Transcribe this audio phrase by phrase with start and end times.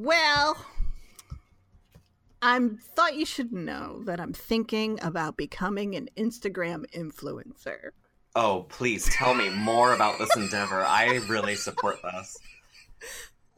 [0.00, 0.56] Well,
[2.40, 2.60] I
[2.94, 7.90] thought you should know that I'm thinking about becoming an Instagram influencer.
[8.36, 10.80] Oh, please tell me more about this endeavor.
[10.80, 12.38] I really support this.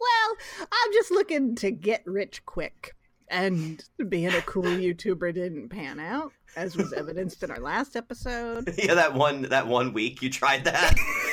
[0.01, 2.95] Well, I'm just looking to get rich quick.
[3.29, 8.75] And being a cool YouTuber didn't pan out, as was evidenced in our last episode.
[8.79, 10.95] Yeah, that one that one week you tried that.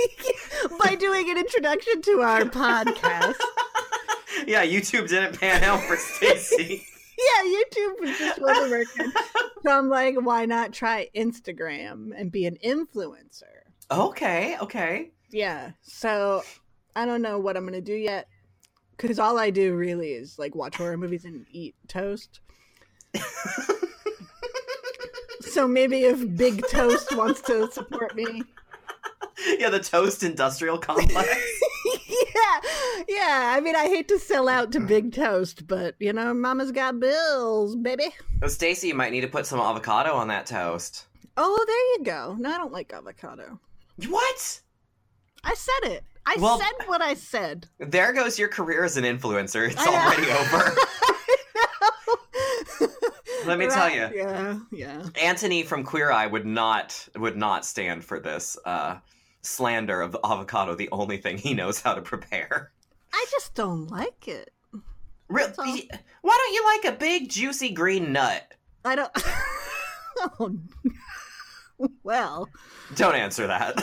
[0.84, 3.34] By doing an introduction to our podcast.
[4.46, 6.82] yeah, YouTube didn't pan out for Stacie.
[7.18, 9.12] yeah, YouTube was just wasn't working.
[9.62, 13.42] So I'm like, why not try Instagram and be an influencer?
[13.90, 15.10] Okay, okay.
[15.30, 15.72] Yeah.
[15.82, 16.42] So
[16.96, 18.28] I don't know what I'm gonna do yet,
[18.96, 22.40] because all I do really is like watch horror movies and eat toast.
[25.40, 28.42] so maybe if Big Toast wants to support me,
[29.58, 31.28] Yeah, the toast industrial complex.
[32.08, 32.60] yeah,
[33.08, 33.52] yeah.
[33.56, 37.00] I mean, I hate to sell out to Big Toast, but you know, Mama's got
[37.00, 38.14] bills, baby.
[38.42, 41.06] oh, Stacie, you might need to put some avocado on that toast.
[41.36, 42.36] Oh, there you go.
[42.38, 43.58] No, I don't like avocado.
[44.08, 44.60] What?
[45.44, 46.04] I said it.
[46.26, 47.68] I Well- said what I said.
[47.78, 49.68] There goes your career as an influencer.
[49.70, 49.92] It's I know.
[49.96, 50.76] already over.
[53.46, 54.08] Let me tell you.
[54.14, 55.02] Yeah, yeah.
[55.14, 58.98] Antoni from Queer Eye would not would not stand for this uh,
[59.42, 60.74] slander of avocado.
[60.74, 62.72] The only thing he knows how to prepare.
[63.12, 64.52] I just don't like it.
[65.28, 68.54] Real, why don't you like a big juicy green nut?
[68.84, 69.10] I don't.
[70.18, 70.56] oh.
[72.04, 72.48] Well,
[72.94, 73.74] Don't answer that.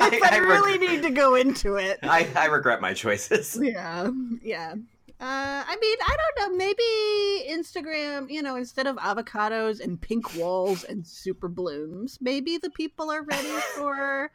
[0.00, 1.98] I, I really reg- need to go into it.
[2.02, 3.58] I, I regret my choices.
[3.58, 4.10] Yeah,
[4.42, 4.74] yeah.
[5.20, 6.56] Uh, I mean, I don't know.
[6.56, 12.70] Maybe Instagram, you know, instead of avocados and pink walls and super blooms, maybe the
[12.70, 14.30] people are ready for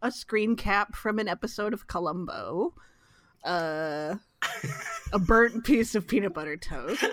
[0.00, 2.72] a screen cap from an episode of Columbo,
[3.44, 4.14] uh,
[5.12, 7.04] a burnt piece of peanut butter toast,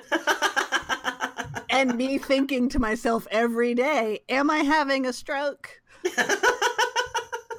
[1.69, 5.81] and me thinking to myself every day, "Am I having a stroke?"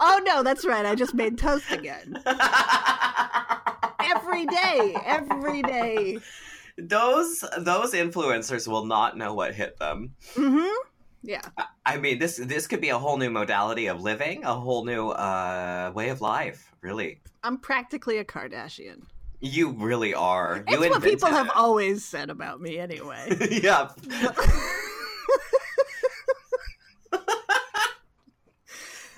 [0.01, 0.87] oh no, that's right.
[0.87, 2.23] I just made toast again.
[4.32, 6.19] Every day, every day.
[6.78, 10.15] those those influencers will not know what hit them.
[10.34, 10.72] Mm-hmm.
[11.22, 11.43] Yeah.
[11.84, 15.10] I mean, this this could be a whole new modality of living, a whole new
[15.10, 16.72] uh, way of life.
[16.81, 19.03] Really, I'm practically a Kardashian.
[19.41, 20.65] you really are.
[20.66, 23.37] It's you what people invented have always said about me anyway.
[23.50, 23.91] yeah.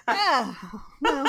[0.08, 0.54] yeah.
[1.00, 1.26] Well,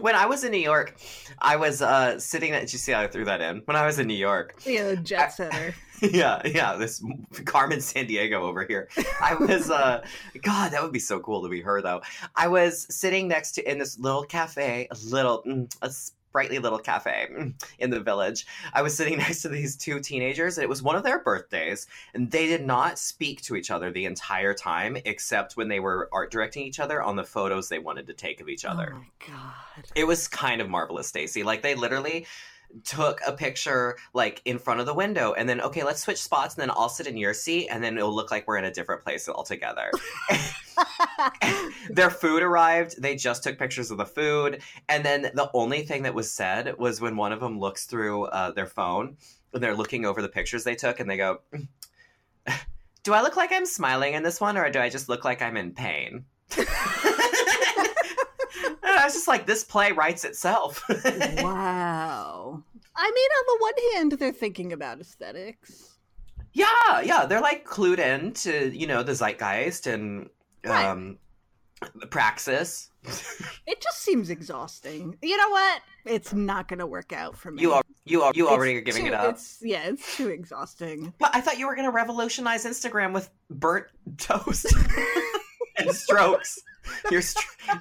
[0.10, 0.96] When I was in New York,
[1.38, 2.52] I was uh, sitting.
[2.52, 3.62] At, did you see how I threw that in?
[3.66, 5.74] When I was in New York, yeah, jet setter.
[6.00, 7.04] yeah, yeah, this
[7.44, 8.88] Carmen Sandiego over here.
[9.20, 10.02] I was, uh,
[10.42, 12.00] God, that would be so cool to be her though.
[12.34, 15.92] I was sitting next to in this little cafe, a little, mm, a
[16.30, 17.26] sprightly little cafe
[17.80, 18.46] in the village.
[18.72, 21.88] I was sitting next to these two teenagers, and it was one of their birthdays,
[22.14, 26.08] and they did not speak to each other the entire time, except when they were
[26.12, 28.92] art directing each other on the photos they wanted to take of each other.
[28.94, 29.90] Oh my god.
[29.96, 31.44] It was kind of marvelous, Stacie.
[31.44, 32.26] Like they literally
[32.84, 36.54] took a picture like in front of the window and then okay, let's switch spots
[36.54, 38.72] and then I'll sit in your seat and then it'll look like we're in a
[38.72, 39.90] different place altogether.
[41.90, 46.04] Their food arrived, they just took pictures of the food and then the only thing
[46.04, 49.16] that was said was when one of them looks through uh, their phone
[49.52, 51.40] and they're looking over the pictures they took and they go
[53.02, 55.42] do I look like I'm smiling in this one or do I just look like
[55.42, 56.24] I'm in pain?
[59.00, 60.84] And I was just like, this play writes itself.
[60.90, 62.62] wow.
[62.94, 65.96] I mean, on the one hand, they're thinking about aesthetics.
[66.52, 70.28] yeah, yeah, they're like clued in to you know the zeitgeist and
[70.62, 70.84] Right.
[70.84, 71.16] um,
[72.10, 72.90] praxis.
[73.66, 75.16] It just seems exhausting.
[75.22, 75.80] You know what?
[76.04, 77.62] It's not going to work out for me.
[77.62, 79.30] You are you are you It's already are giving too- it up.
[79.36, 81.14] It's yeah, it's too exhausting.
[81.18, 83.86] But I thought you were going to revolutionize Instagram with burnt
[84.18, 84.66] toast
[85.78, 86.60] and strokes.
[87.10, 87.72] Your str-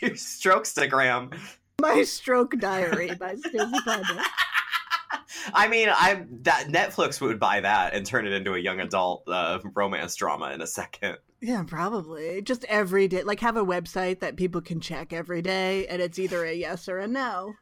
[0.00, 1.38] your strokestagram.
[1.80, 4.22] My stroke diary by Stacie Ponder.
[5.54, 9.22] I mean, I that Netflix would buy that and turn it into a young adult
[9.28, 11.18] uh, romance drama in a second.
[11.40, 12.42] Yeah, probably.
[12.42, 13.22] Just every day.
[13.22, 16.88] Like, have a website that people can check every day, and it's either a yes
[16.88, 17.54] or a no.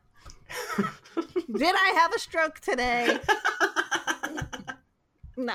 [1.14, 3.18] Did I have a stroke today?
[5.36, 5.54] No.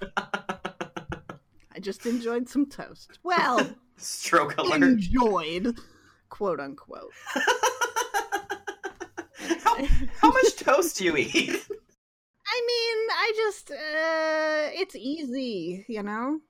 [0.16, 3.18] I just enjoyed some toast.
[3.22, 4.82] Well, Stroke alert.
[4.82, 5.78] enjoyed,
[6.30, 7.12] quote unquote.
[9.62, 9.76] how,
[10.20, 11.50] how much toast do you eat?
[12.52, 16.40] I mean, I just, uh, it's easy, you know?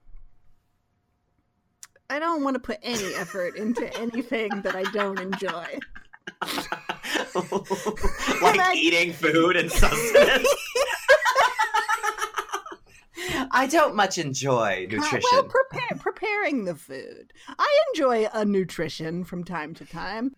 [2.09, 5.79] I don't want to put any effort into anything that I don't enjoy.
[8.43, 10.49] like I- eating food and sustenance.
[13.53, 15.21] I don't much enjoy Uh, nutrition.
[15.33, 15.49] Well,
[16.21, 17.33] preparing the food.
[17.59, 20.35] I enjoy a nutrition from time to time.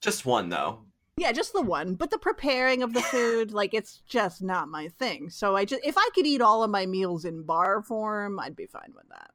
[0.00, 0.80] Just one though.
[1.16, 1.94] Yeah, just the one.
[1.94, 5.30] But the preparing of the food, like, it's just not my thing.
[5.30, 8.56] So I just, if I could eat all of my meals in bar form, I'd
[8.56, 9.30] be fine with that.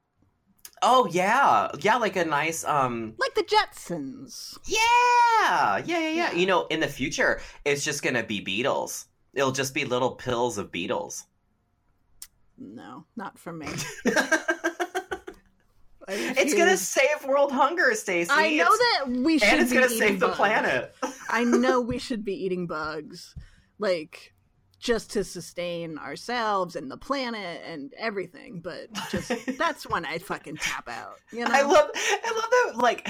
[0.81, 3.13] Oh yeah, yeah, like a nice um.
[3.17, 4.57] Like the Jetsons.
[4.65, 4.79] Yeah,
[5.77, 6.09] yeah, yeah, yeah.
[6.09, 6.31] Yeah.
[6.31, 9.07] You know, in the future, it's just gonna be beetles.
[9.33, 11.25] It'll just be little pills of beetles.
[12.57, 13.67] No, not for me.
[16.11, 18.27] it's gonna save world hunger, Stacie.
[18.29, 20.95] I know It's- that we should and it's gonna eating save the planet.
[21.29, 23.35] I know we should be eating bugs,
[23.77, 24.33] like
[24.79, 28.61] just to sustain ourselves and the planet and everything.
[28.61, 31.15] But just that's when I fucking tap out.
[31.31, 32.81] You know, I love, I love that.
[32.81, 33.07] Like,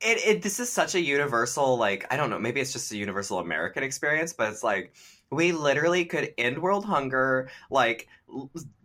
[0.00, 0.42] it, it.
[0.42, 1.76] This is such a universal.
[1.78, 2.38] Like, I don't know.
[2.40, 4.92] Maybe it's just a universal American experience, but it's like
[5.30, 8.23] we literally could end world hunger, like l-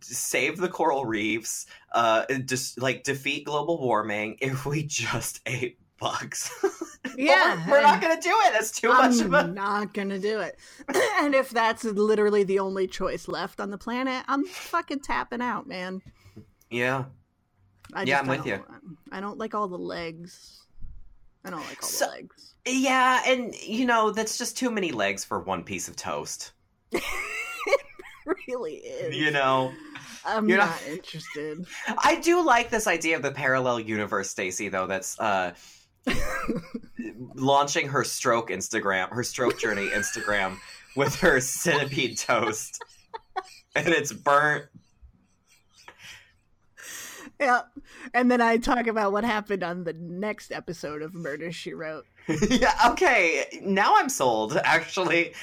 [0.01, 6.51] save the coral reefs, uh, just like defeat global warming if we just ate bugs.
[7.17, 8.53] Yeah, we're, we're not gonna do it.
[8.53, 9.47] That's too I'm much of a.
[9.47, 10.57] not gonna do it.
[11.21, 15.65] and if that's literally the only choice left on the planet, I'm fucking tapping out,
[15.65, 16.01] man.
[16.69, 17.05] Yeah.
[17.93, 18.65] I yeah, I'm with don't-
[19.11, 20.61] I don't like all the legs.
[21.45, 22.53] I don't like all So- the legs.
[22.67, 26.51] Yeah, and you know that's just too many legs for one piece of toast.
[28.47, 29.15] Really is.
[29.15, 29.71] You know.
[30.25, 31.65] I'm you're not, not- interested.
[32.03, 35.53] I do like this idea of the parallel universe, Stacie, though, that's uh
[37.35, 40.57] launching her stroke Instagram, her stroke journey Instagram
[40.95, 42.83] with her centipede toast.
[43.75, 44.65] And it's burnt.
[47.39, 47.61] Yeah.
[48.13, 52.05] And then I talk about what happened on the next episode of Murder She Wrote.
[52.49, 53.45] yeah, okay.
[53.63, 55.33] Now I'm sold, actually.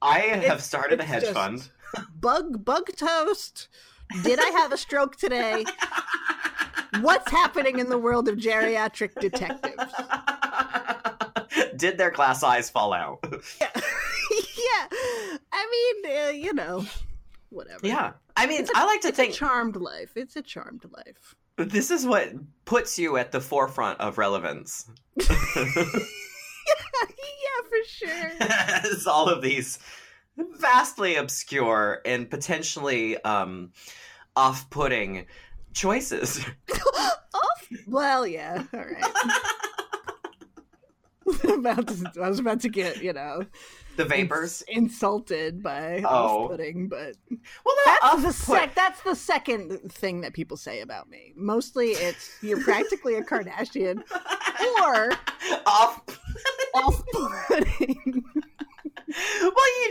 [0.00, 1.68] I have It's- started a hedge just- fund.
[2.14, 3.68] Bug bug toast.
[4.22, 5.64] Did I have a stroke today?
[7.00, 9.92] What's happening in the world of geriatric detectives?
[11.76, 13.18] Did their glass eyes fall out?
[13.30, 14.88] yeah.
[15.52, 16.84] I mean, uh, you know,
[17.50, 17.86] whatever.
[17.86, 18.12] yeah.
[18.36, 20.12] I mean, It's a- I like to It's think a charmed life.
[20.16, 21.34] It's a charmed life.
[21.56, 22.32] this is what
[22.66, 24.86] puts you at the forefront of relevance.
[25.18, 25.34] yeah,
[27.68, 28.30] for sure.
[28.40, 29.78] as all of these
[30.36, 33.72] vastly obscure and potentially um,
[34.36, 35.26] off-putting
[35.72, 36.44] choices.
[37.34, 37.68] Off.
[37.86, 38.64] Well, yeah.
[38.74, 39.04] All right.
[41.58, 43.46] about to, I was about to get, you know,
[43.96, 44.62] The vapors.
[44.68, 46.44] ins- insulted by Oh.
[46.44, 47.14] off-putting, but
[47.64, 51.32] Well, that's the sec- That's the second thing that people say about me.
[51.36, 54.02] Mostly, it's you're practically a Kardashian
[54.82, 55.10] or
[55.66, 56.00] off.
[56.74, 58.24] off-putting.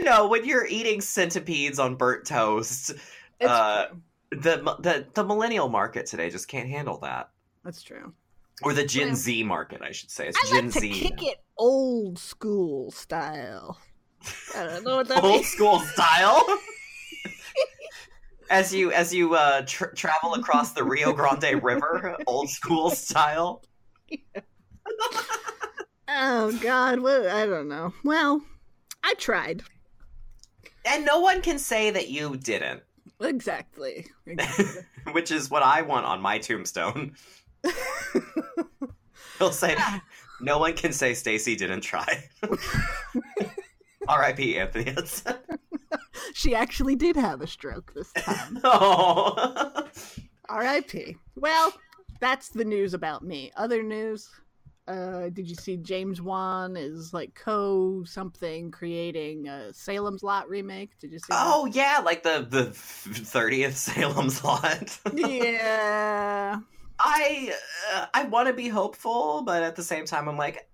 [0.02, 2.94] You know, when you're eating centipedes on burnt toast,
[3.40, 3.88] Uh,
[4.32, 7.30] the the the millennial market today just can't handle that.
[7.64, 8.14] That's true.
[8.64, 10.28] Or the Gen Z market, I should say.
[10.28, 10.94] It's I Gen like to Z.
[10.94, 13.80] kick it old school style.
[14.56, 15.48] I don't know what that old means.
[15.48, 16.44] school style.
[18.50, 23.64] as you as you uh, tr- travel across the Rio Grande River, old school style.
[26.14, 27.26] Oh God, what?
[27.28, 27.94] I don't know.
[28.04, 28.42] Well,
[29.04, 29.64] I tried.
[30.86, 32.84] And no one can say that you didn't,
[33.20, 34.08] Exactly.
[34.26, 34.66] exactly.
[35.12, 37.16] which is what I want on my tombstone.
[39.38, 39.76] He'll say,
[40.40, 42.30] "No one can say Stacie didn't try."
[44.08, 44.58] R.I.P.
[44.58, 44.96] Anthony
[46.34, 48.60] she actually did have a stroke this time.
[48.64, 49.86] oh.
[50.50, 51.18] R.I.P.
[51.36, 51.74] Well,
[52.20, 53.52] that's the news about me.
[53.56, 54.30] Other news.
[54.92, 61.00] Uh, did you see James Wan is like co something creating a Salem's Lot remake?
[61.00, 61.28] Did you see?
[61.30, 61.42] that?
[61.46, 65.00] oh yeah, like the the thirtieth Salem's Lot.
[65.14, 66.60] yeah.
[67.00, 67.54] I
[67.94, 70.68] uh, I want to be hopeful, but at the same time, I'm like,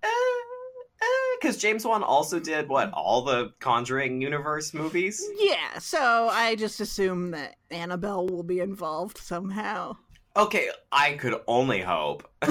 [1.39, 5.23] because James Wan also did what all the Conjuring universe movies.
[5.37, 9.95] Yeah, so I just assume that Annabelle will be involved somehow.
[10.35, 12.27] Okay, I could only hope.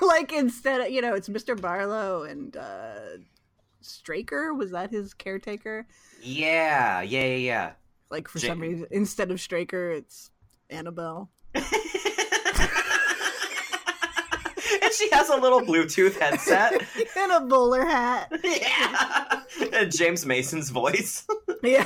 [0.06, 1.60] like instead of you know, it's Mr.
[1.60, 3.18] Barlow and uh
[3.82, 5.86] Straker, was that his caretaker?
[6.22, 7.72] Yeah, yeah, yeah, yeah.
[8.10, 10.30] Like for Ja- some reason instead of Straker it's
[10.68, 11.30] Annabelle.
[11.54, 11.64] and
[14.96, 16.72] she has a little Bluetooth headset.
[17.16, 18.32] and a bowler hat.
[18.44, 19.40] yeah.
[19.72, 21.26] And James Mason's voice.
[21.62, 21.84] Yeah.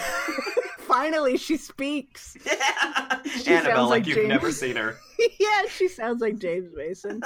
[0.81, 2.37] Finally she speaks.
[2.47, 3.21] yeah.
[3.25, 4.29] She Annabelle, like, like you've James.
[4.29, 4.97] never seen her.
[5.41, 7.21] yeah, she sounds like James Mason.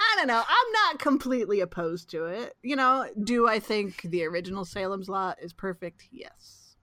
[0.00, 0.42] I don't know.
[0.46, 2.56] I'm not completely opposed to it.
[2.62, 6.08] You know, do I think the original Salem's Lot is perfect?
[6.10, 6.76] Yes.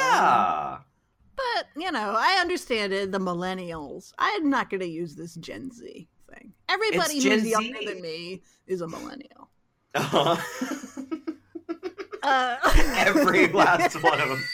[0.00, 0.78] yeah.
[1.36, 3.12] But, you know, I understand it.
[3.12, 4.12] The millennials.
[4.18, 6.52] I'm not going to use this Gen Z thing.
[6.68, 9.50] Everybody It's who's Gen younger than me is a millennial.
[9.94, 10.36] Uh-huh.
[12.22, 12.56] Uh,
[12.96, 14.44] Every last one of them.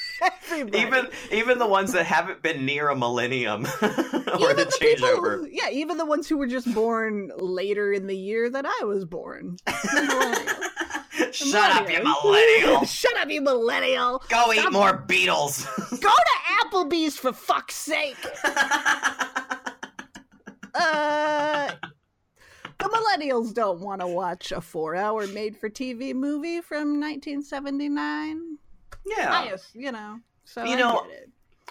[0.50, 0.78] Everybody.
[0.78, 5.08] Even even the ones that haven't been near a millennium or Even the the people-
[5.08, 5.48] changeover.
[5.50, 9.04] yeah, even the ones who were just born later in the year that I was
[9.04, 9.56] born.
[11.32, 12.84] Shut up, you millennial.
[12.84, 14.22] Shut up, you millennial.
[14.28, 15.66] Go eat Stop- more beetles.
[15.90, 18.16] Go to Applebee's for fuck's sake.
[20.74, 21.70] Uh,
[22.78, 28.58] the millennials don't want to watch a four-hour made-for-TV movie from 1979.
[29.16, 29.30] Yeah.
[29.30, 30.20] I, you know.
[30.44, 31.06] So You I know.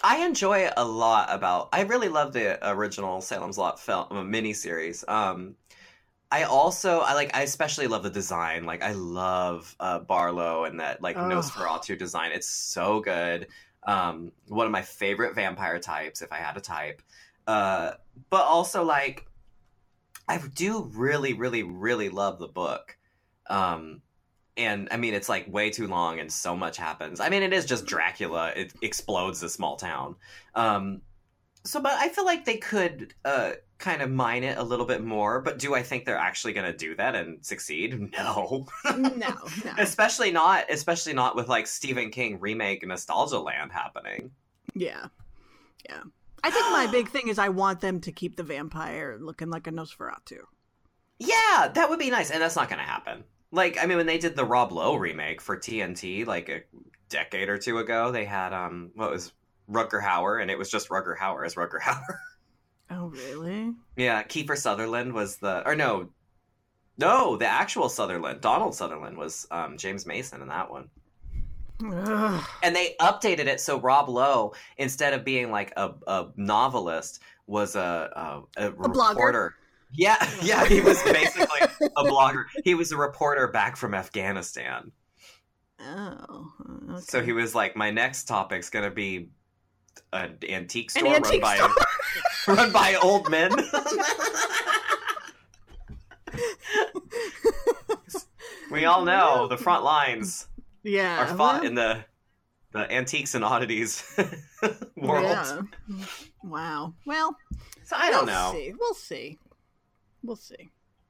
[0.04, 1.68] I enjoy a lot about.
[1.72, 5.08] I really love the original Salem's Lot film miniseries.
[5.08, 5.56] Um,
[6.30, 8.64] I also I like I especially love the design.
[8.64, 11.30] Like I love uh, Barlow and that like Ugh.
[11.30, 12.32] Nosferatu design.
[12.32, 13.48] It's so good.
[13.84, 17.02] Um, one of my favorite vampire types, if I had a type.
[17.46, 17.92] Uh,
[18.30, 19.26] but also like
[20.28, 22.96] I do really, really, really love the book.
[23.48, 24.02] Um,
[24.58, 27.20] and I mean, it's like way too long and so much happens.
[27.20, 28.52] I mean, it is just Dracula.
[28.54, 30.16] It explodes a small town.
[30.54, 31.02] Um,
[31.64, 35.02] so, but I feel like they could uh, kind of mine it a little bit
[35.02, 35.40] more.
[35.40, 38.12] But do I think they're actually going to do that and succeed?
[38.18, 39.36] No, No, no.
[39.78, 40.70] especially not.
[40.70, 44.30] Especially not with like Stephen King remake Nostalgia Land happening.
[44.74, 45.06] Yeah.
[45.88, 46.02] Yeah.
[46.42, 49.66] I think my big thing is I want them to keep the vampire looking like
[49.66, 50.38] a Nosferatu.
[51.18, 53.24] Yeah, that would be nice, and that's not going to happen.
[53.50, 56.62] Like, I mean, when they did the Rob Lowe remake for TNT, like a
[57.08, 59.32] decade or two ago, they had um, what was
[59.70, 62.18] Rutger Hauer, and it was just Rutger Hauer as Rutger Hauer.
[62.90, 63.74] Oh, really?
[63.96, 66.08] yeah, Kiefer Sutherland was the, or no,
[66.96, 70.88] no, the actual Sutherland, Donald Sutherland was um, James Mason in that one.
[71.84, 72.44] Ugh.
[72.62, 77.76] And they updated it so Rob Lowe, instead of being like a, a novelist, was
[77.76, 79.10] a a, a, blogger?
[79.10, 79.54] reporter.
[79.92, 81.60] Yeah, yeah, he was basically
[81.96, 82.44] a blogger.
[82.64, 84.92] He was a reporter back from Afghanistan.
[85.80, 86.50] Oh.
[86.90, 87.00] Okay.
[87.00, 89.30] So he was like, my next topic's gonna be
[90.12, 91.68] an antique An store antique run store.
[92.46, 93.52] by run by old men.
[98.70, 100.46] we all know the front lines
[100.82, 101.22] yeah.
[101.22, 102.04] are fought well, in the
[102.72, 104.04] the antiques and oddities
[104.96, 105.24] world.
[105.24, 105.62] yeah.
[106.44, 106.94] Wow.
[107.06, 107.34] Well,
[107.84, 108.52] So I don't we'll know.
[108.54, 108.74] See.
[108.78, 109.38] We'll see.
[110.28, 110.68] We'll see.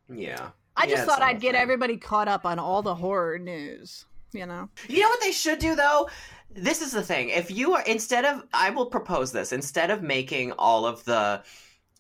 [0.08, 0.50] Yeah.
[0.76, 4.04] I just it's thought I'd get everybody caught up on all the horror news.
[4.32, 4.68] You know.
[4.88, 6.08] You know what they should do though?
[6.50, 7.30] This is the thing.
[7.30, 11.42] If you are instead of I will propose this, instead of making all of the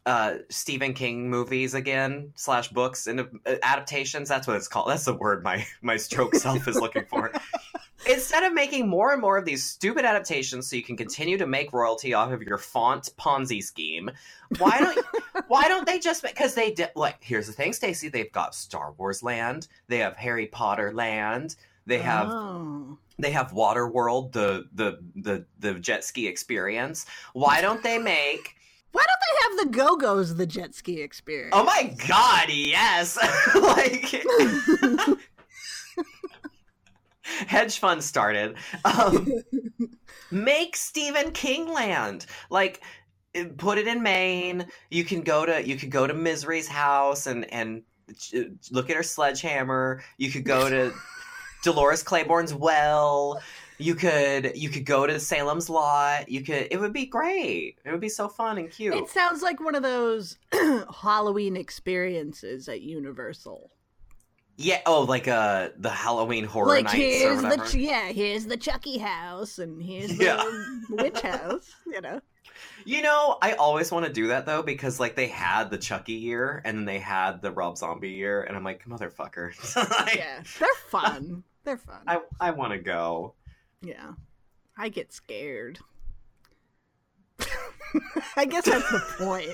[0.06, 3.24] uh Stephen King movies again slash books and uh,
[3.64, 4.90] adaptations, that's what it's called.
[4.90, 7.32] That's the word my my stroke self is looking for.
[8.06, 11.46] Instead of making more and more of these stupid adaptations so you can continue to
[11.46, 14.10] make royalty off of your font Ponzi scheme,
[14.58, 15.06] why don't
[15.48, 18.92] why don't they just because they did like here's the thing, Stacie, they've got Star
[18.92, 22.98] Wars land, they have Harry Potter land, they have Oh.
[23.18, 27.04] they have Waterworld, the the the the jet ski experience.
[27.32, 28.54] Why don't they make?
[28.92, 31.54] Why don't they have the Go Go's the jet ski oh experience?
[31.54, 33.18] Oh my god, yes!
[33.54, 34.14] like
[37.46, 38.56] hedge fund started.
[38.84, 39.28] Um,
[40.30, 42.26] make Stephen King land.
[42.50, 42.80] Like
[43.34, 44.66] eh, put it in Maine.
[44.90, 47.82] You can go to you could go to Misery's house and and
[48.70, 50.02] look at her sledgehammer.
[50.16, 50.92] You could go to
[51.62, 53.40] Dolores Claiborne's well.
[53.80, 56.28] You could you could go to Salem's lot.
[56.28, 57.78] You could it would be great.
[57.84, 58.94] It would be so fun and cute.
[58.94, 60.36] It sounds like one of those
[61.02, 63.70] Halloween experiences at Universal.
[64.58, 64.80] Yeah.
[64.84, 67.68] Oh, like uh the Halloween horror like nights or here's the whatever.
[67.70, 71.02] ch- yeah, here's the Chucky house and here's the Yeah.
[71.02, 71.74] witch house.
[71.86, 72.20] You know,
[72.84, 76.14] You know, I always want to do that though because like they had the Chucky
[76.14, 79.52] year and then they had the Rob Zombie year, and I'm like, motherfucker.
[80.04, 81.44] Like, yeah, they're fun.
[81.64, 82.00] They're fun.
[82.06, 83.34] I I want to go.
[83.80, 84.12] yeah,
[84.76, 85.78] I get scared.
[88.36, 89.50] I guess that's the point.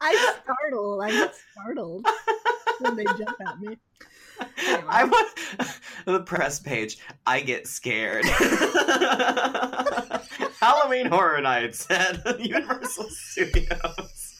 [0.00, 1.00] I startle.
[1.00, 2.06] I get startled
[2.80, 3.76] when they jump at me.
[4.58, 4.84] Anyway.
[4.88, 5.28] I want
[6.04, 6.98] the press page.
[7.26, 8.24] I get scared.
[10.60, 14.34] Halloween Horror Nights at Universal Studios.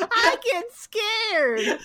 [0.00, 1.78] I get scared.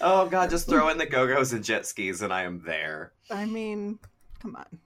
[0.00, 3.12] oh god, just throw in the go-go's and jet skis and I am there.
[3.30, 3.98] I mean,
[4.40, 4.80] come on.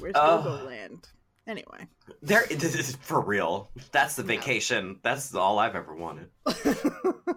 [0.00, 0.14] Where's.
[0.14, 1.08] Go-Go Land?
[1.46, 1.86] Anyway.
[2.22, 3.70] There this is for real.
[3.92, 4.98] That's the vacation.
[5.02, 6.28] That's all I've ever wanted.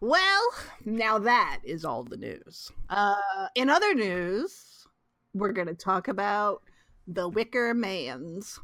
[0.00, 0.42] well,
[0.84, 2.70] now that is all the news.
[2.88, 3.16] Uh,
[3.54, 4.86] in other news,
[5.34, 6.62] we're going to talk about
[7.06, 8.58] the Wicker Mans.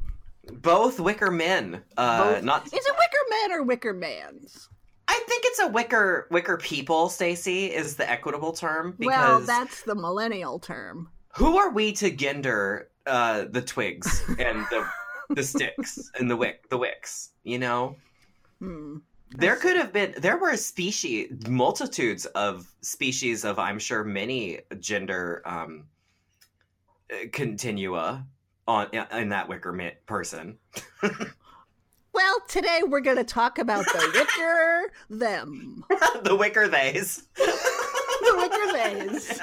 [0.52, 1.82] Both Wicker Men.
[1.96, 4.68] Uh Both- not Is it Wicker Men or Wicker Mans?
[5.08, 9.82] I think it's a wicker wicker people, Stacie, is the equitable term because Well, that's
[9.82, 11.10] the millennial term.
[11.36, 14.86] who are we to gender uh the twigs and the
[15.30, 17.96] the sticks and the wick the wicks, you know?
[18.60, 18.98] Hmm.
[19.30, 25.42] There could have been there were species multitudes of species of I'm sure many gender
[25.44, 25.84] um
[27.12, 28.26] uh, continua
[28.68, 30.58] on in that wicker person.
[32.16, 35.84] Well, today we're going to talk about the Wicker them.
[36.22, 37.28] the wicker theys.
[37.36, 39.38] The Wicker theys.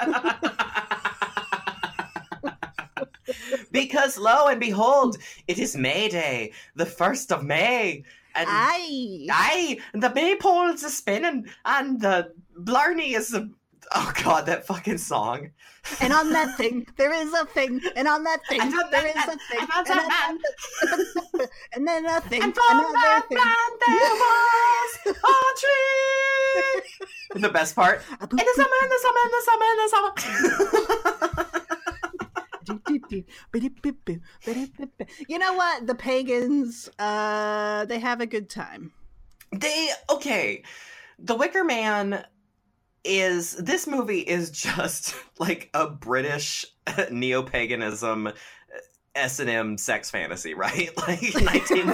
[3.74, 5.18] Because lo and behold,
[5.50, 8.04] it is May Day, the first of May,
[8.36, 9.28] and Aye.
[9.30, 13.50] aye, the maypoles are spinning, and the blarney is a
[13.96, 15.50] oh god, that fucking song.
[16.00, 17.82] And on that thing, there is a thing.
[17.98, 19.60] And on that thing, And on there that- is a thing.
[19.60, 20.38] and on And, that on
[21.40, 22.42] that- and then a thing.
[22.42, 23.38] And from another that thing.
[23.38, 27.08] land there was a tree.
[27.36, 29.90] And the best part, in the summer, in the summer, in the summer, in the
[29.90, 31.53] summer.
[35.28, 35.88] You know what?
[35.88, 38.92] The pagans, uh, they have a good time.
[39.52, 40.64] they okay
[41.20, 42.26] the wicker man
[43.04, 46.66] is this movie is just like a british
[47.12, 48.32] neo-paganism uh,
[49.16, 51.88] s&m sex fantasy right like 19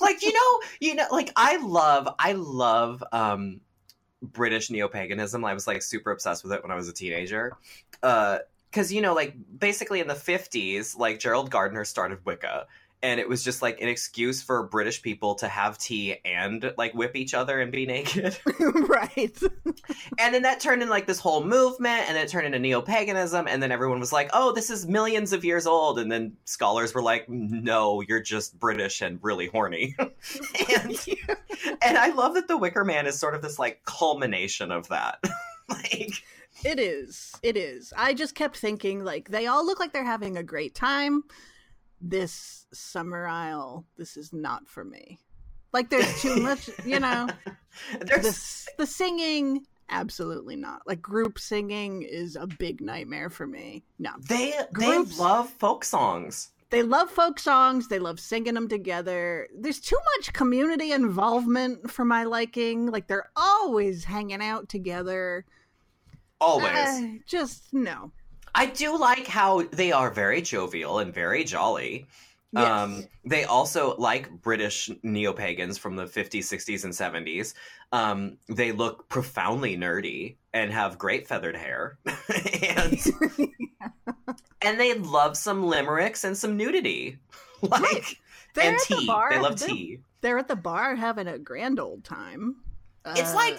[0.00, 3.60] like you know you know like i love i love um
[4.22, 7.52] british neo-paganism i was like super obsessed with it when i was a teenager
[8.02, 8.38] uh
[8.76, 12.66] because you know like basically in the 50s like gerald gardner started wicca
[13.02, 16.92] and it was just like an excuse for british people to have tea and like
[16.92, 18.36] whip each other and be naked.
[18.88, 19.38] Right.
[20.18, 23.46] and then that turned into like this whole movement and then it turned into neo-paganism
[23.48, 25.98] and then everyone was like oh this is millions of years old.
[25.98, 29.96] And then scholars were like no you're just british and really horny.
[30.70, 30.98] And,
[31.82, 35.22] and i love that the wicker man is sort of this like culmination of that.
[35.68, 36.22] Like
[36.64, 37.32] It is.
[37.42, 37.92] It is.
[37.96, 41.24] I just kept thinking, like, they all look like they're having a great time.
[42.00, 45.18] This Summer Isle, this is not for me.
[45.72, 47.28] Like, there's too much, you know.
[48.00, 50.82] there's The, the singing, absolutely not.
[50.86, 53.84] Like, group singing is a big nightmare for me.
[53.98, 54.10] No.
[54.28, 57.88] they they love folk songs They love folk songs.
[57.88, 59.48] They love singing them together.
[59.54, 62.86] There's too much community involvement for my liking.
[62.86, 65.44] Like, they're always hanging out together.
[66.40, 68.12] Always Uh, just no.
[68.54, 72.06] I do like how they are very jovial and very jolly.
[72.52, 72.64] Yes.
[72.70, 77.52] Um, they also, like British neo pagans from the 50s, 60s, and 70s,
[77.92, 81.98] um, they look profoundly nerdy and have great feathered hair.
[82.06, 82.98] and,
[84.62, 87.18] and they love some limericks and some nudity.
[87.62, 88.16] Like, Right.
[88.54, 89.06] They're and at the tea.
[89.06, 89.98] bar- they love they're- tea.
[90.20, 92.56] They're at the bar having a grand old time.
[93.06, 93.58] It's Uh, like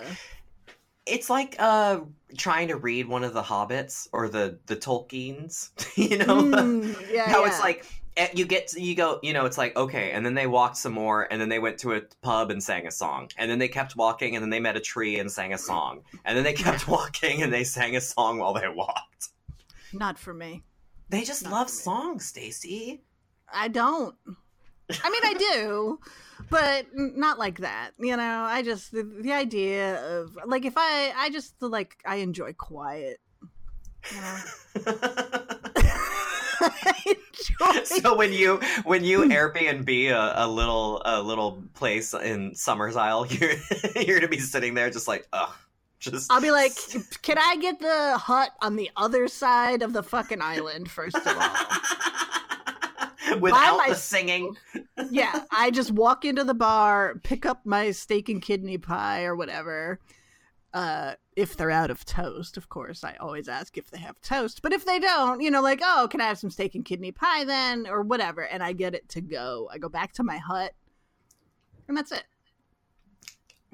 [1.08, 2.02] It's like uh,
[2.38, 6.42] trying to read one of the Hobbits or the, the Tolkiens, you know?
[6.44, 7.48] mm, yeah, how yeah.
[7.48, 7.86] it's like
[8.18, 10.94] eh, you get you go you know it's like okay and then they walked some
[10.94, 13.68] more and then they went to a pub and sang a song and then they
[13.68, 16.54] kept walking and then they met a tree and sang a song and then they
[16.54, 19.30] kept walking and they sang a song while they walked
[19.94, 20.64] not for me.
[21.10, 23.00] they just Not love songs stacie
[23.54, 24.16] I don't.
[25.04, 26.00] I mean, I do,
[26.50, 27.92] but not like that.
[28.00, 32.18] You know, I just the, the idea of like if I I just like I
[32.18, 33.20] enjoy quiet.
[34.12, 34.38] You know,
[36.60, 37.84] I enjoy.
[37.84, 43.28] so when you when you airbnb a, a little a little place in summers isle
[43.30, 43.54] you're
[43.96, 45.54] you're gonna be sitting there just like ugh
[46.00, 46.74] just I'll be like,
[47.24, 51.28] can I get the hut on the other side of the fucking island first of
[51.28, 51.34] all?
[53.40, 54.56] without my- the singing.
[55.12, 59.36] yeah, I just walk into the bar, pick up my steak and kidney pie or
[59.36, 60.00] whatever.
[60.74, 64.62] Uh, if they're out of toast, of course, I always ask if they have toast.
[64.62, 67.12] But if they don't, you know, like, oh, can I have some steak and kidney
[67.12, 69.70] pie then, or whatever, and I get it to go.
[69.72, 70.74] I go back to my hut,
[71.88, 72.24] and that's it.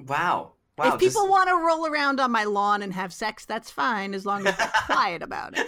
[0.06, 0.52] Wow.
[0.76, 0.94] Wow.
[0.94, 4.12] if people just- want to roll around on my lawn and have sex, that's fine,
[4.14, 5.66] as long as they're quiet about it.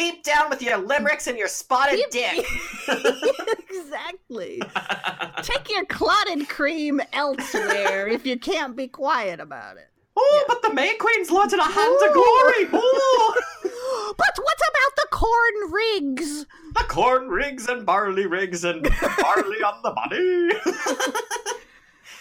[0.00, 2.46] Keep down with your limericks and your spotted Keep- dick.
[3.70, 4.62] exactly.
[5.42, 9.88] Take your clotted cream elsewhere if you can't be quiet about it.
[10.16, 12.68] Oh, but the May Queen's launching a hand to glory.
[12.72, 13.34] Oh,
[14.16, 16.46] But what about the corn rigs?
[16.74, 20.50] the corn rigs and barley rigs and barley on the body.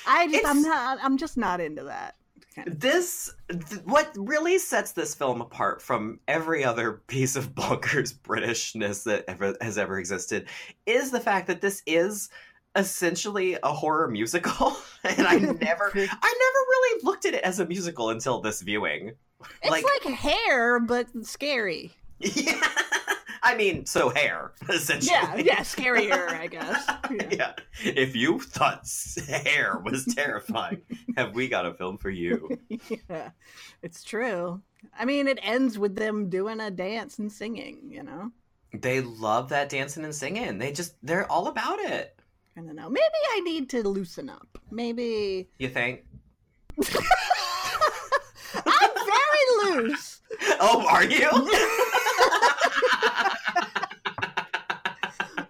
[0.05, 0.99] I just, I'm not.
[1.01, 2.15] I'm just not into that.
[2.67, 9.03] This, th- what really sets this film apart from every other piece of bonkers Britishness
[9.03, 10.47] that ever has ever existed,
[10.85, 12.29] is the fact that this is
[12.75, 17.65] essentially a horror musical, and I never, I never really looked at it as a
[17.65, 19.13] musical until this viewing.
[19.61, 21.93] It's Like- like, hair, but scary.
[22.19, 22.61] Yeah.
[23.41, 25.11] I mean, so hair, essentially.
[25.11, 26.85] Yeah, yeah, scarier, I guess.
[27.09, 27.27] Yeah.
[27.31, 27.53] yeah.
[27.83, 28.87] If you thought
[29.27, 30.81] hair was terrifying,
[31.17, 32.59] have we got a film for you?
[33.09, 33.31] yeah,
[33.81, 34.61] it's true.
[34.97, 37.89] I mean, it ends with them doing a dance and singing.
[37.89, 38.31] You know,
[38.73, 40.57] They love that dancing and singing.
[40.57, 42.15] They just, they're all about it.
[42.57, 42.89] I don't know.
[42.89, 44.47] Maybe I need to loosen up.
[44.69, 46.03] Maybe You think?
[48.65, 50.21] I'm very loose.
[50.59, 51.29] Oh, are you?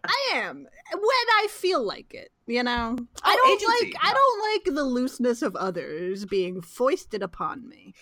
[0.04, 0.58] I am
[0.92, 2.32] when I feel like it.
[2.48, 3.94] You know, I Oh, don't agency.
[3.94, 7.94] like I don't like the looseness of others being foisted upon me.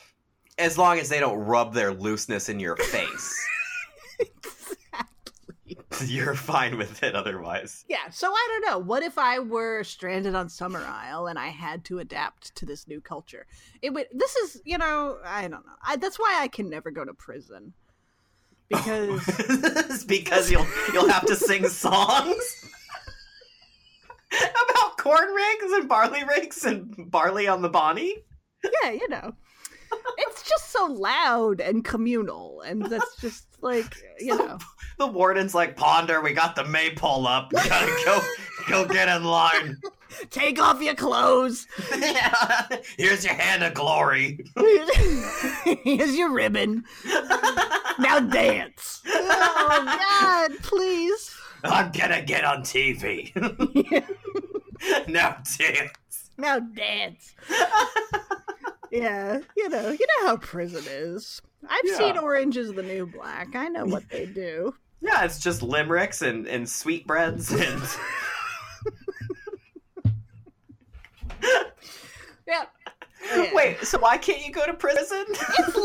[0.58, 3.46] as long as they don't rub their looseness in your face,
[4.20, 5.78] exactly.
[6.06, 7.84] you're fine with it otherwise.
[7.90, 8.78] Yeah, so I don't know.
[8.80, 12.88] What if I were stranded on Summer Isle and I had to adapt to this
[12.88, 13.46] new culture?
[13.82, 14.08] It would.
[14.14, 15.74] This is, you know, I don't know.
[15.86, 17.74] I, that's why I can never go to prison
[18.70, 22.66] because because you'll you'll have to sing songs
[24.32, 28.16] about corn rigs and barley rigs and barley on the bonny.
[28.84, 29.34] yeah, you know,
[30.18, 34.58] it's just so loud and communal, and that's just like you know.
[34.98, 37.52] The warden's like, Ponder, we got the maypole up.
[37.54, 38.20] We gotta go
[38.68, 39.78] go get in line.
[40.30, 41.68] Take off your clothes.
[42.00, 42.66] yeah.
[42.98, 44.40] Here's your hand of glory.
[45.84, 46.86] Here's your ribbon.
[48.00, 49.02] Now dance.
[49.06, 51.36] Oh God, please.
[51.64, 53.32] I'm gonna get on TV.
[55.08, 55.92] now dance.
[56.38, 57.36] Now dance.
[58.92, 61.42] Yeah, you know, you know how prison is.
[61.68, 61.98] I've Yeah.
[61.98, 63.56] seen Orange is the New Black.
[63.56, 64.74] I know what they do.
[65.00, 67.84] Yeah, it's just limericks and, and sweetbreads and
[72.48, 72.64] Yeah.
[73.36, 73.50] Yeah.
[73.54, 75.26] Wait, so why can't you go to prison?
[75.30, 75.78] It's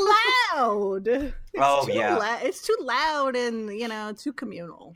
[0.54, 1.08] loud.
[1.54, 2.16] It's Oh, too yeah.
[2.16, 4.94] lou- it's too loud and you know too communal.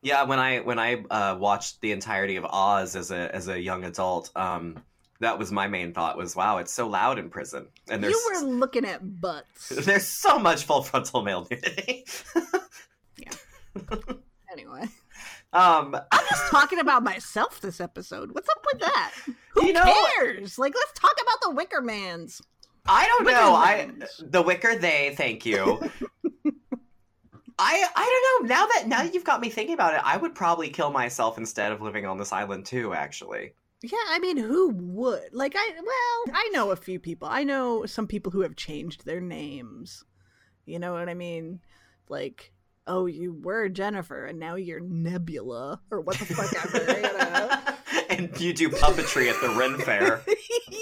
[0.00, 3.60] Yeah, when I when I uh, watched the entirety of Oz as a as a
[3.60, 4.82] young adult, um,
[5.22, 8.30] that was my main thought was, wow, it's so loud in prison, and there's You
[8.34, 9.68] were looking at butts.
[9.84, 12.04] there's so much full frontal male nudity.
[13.16, 13.32] Yeah
[14.52, 14.82] anyway,
[15.52, 18.32] um, I'm just talking about myself this episode.
[18.34, 19.12] What's up with that?
[19.52, 20.58] Who You know- cares?
[20.58, 22.42] Like, let's talk about the Wicker Mans.
[22.86, 23.54] I don't Wicker know.
[23.54, 25.80] I the Wicker they, thank you.
[27.58, 28.54] I I don't know.
[28.54, 31.38] Now that now that you've got me thinking about it, I would probably kill myself
[31.38, 32.92] instead of living on this island too.
[32.92, 35.30] Actually, Yeah, I mean, who would?
[35.32, 37.28] Like, I, well, I know a few people.
[37.30, 40.04] I know some people who have changed their names.
[40.66, 41.60] You know what I mean?
[42.08, 42.52] Like,
[42.86, 47.60] oh, you were Jennifer and now you're Nebula or what the fuck ever, you know?
[48.10, 50.22] and you do puppetry at the Ren Fair.
[50.26, 50.36] yeah.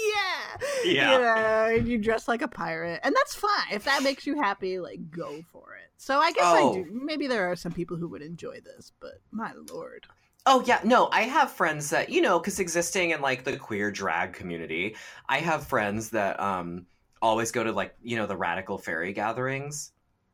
[0.83, 1.11] Yeah.
[1.13, 2.99] You know, and you dress like a pirate.
[3.03, 3.71] And that's fine.
[3.71, 5.89] If that makes you happy, like, go for it.
[5.97, 6.71] So I guess Oh.
[6.71, 6.85] I do.
[6.89, 6.99] Oh.
[7.03, 10.07] Maybe there are some people who would enjoy this, but my lord.
[10.45, 13.91] Oh yeah, no, I have friends that you know, because existing in like the queer
[13.91, 14.95] drag community,
[15.29, 16.85] I have friends that um
[17.21, 19.91] always go to like you know the radical faerie gatherings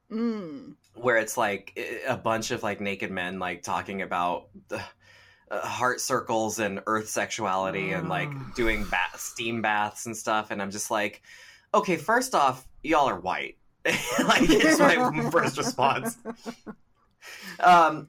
[0.10, 0.76] Mm.
[0.94, 4.82] where it's like a bunch of like naked men like talking about the
[5.52, 8.56] uh, heart circles and earth sexuality and like Mm.
[8.56, 11.22] doing ba- steam baths and stuff, and I'm just like,
[11.74, 13.58] okay, first off, y'all are white.
[13.86, 16.18] like it's my first response.
[17.60, 18.08] Um,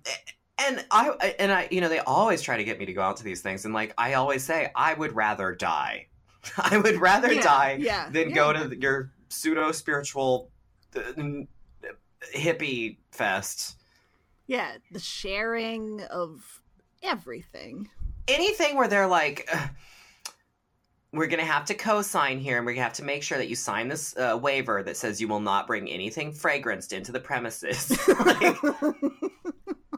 [0.61, 3.17] and I and I, you know, they always try to get me to go out
[3.19, 6.09] to these things, and like I always say, I would rather die.
[6.59, 8.35] I would rather Yeah, die yeah, than yeah.
[8.35, 10.51] go to your pseudo spiritual
[12.35, 13.77] hippie fest
[14.47, 16.61] Yeah, the sharing of
[17.03, 17.91] everything.
[18.27, 19.49] Anything where they're like,
[21.13, 23.55] we're gonna have to co-sign here, and we're gonna have to make sure that you
[23.57, 27.91] sign this uh, waiver that says you will not bring anything fragranced into the premises.
[28.27, 28.57] like,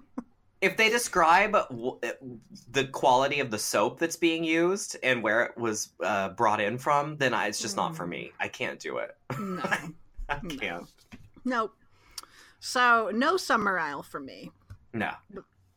[0.61, 1.99] if they describe w-
[2.71, 6.77] the quality of the soap that's being used and where it was uh, brought in
[6.79, 8.33] from, then I, it's just not for me.
[8.39, 9.17] I can't do it.
[9.39, 9.63] no.
[10.29, 10.87] I can't.
[11.45, 11.75] Nope.
[12.61, 14.51] So no Summer Isle for me,
[14.93, 15.11] No.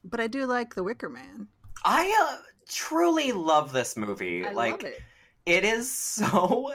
[0.04, 1.48] but I do like The Wicker Man.
[1.86, 4.46] I uh, truly love this movie.
[4.46, 5.02] I like love it.
[5.46, 6.74] it is so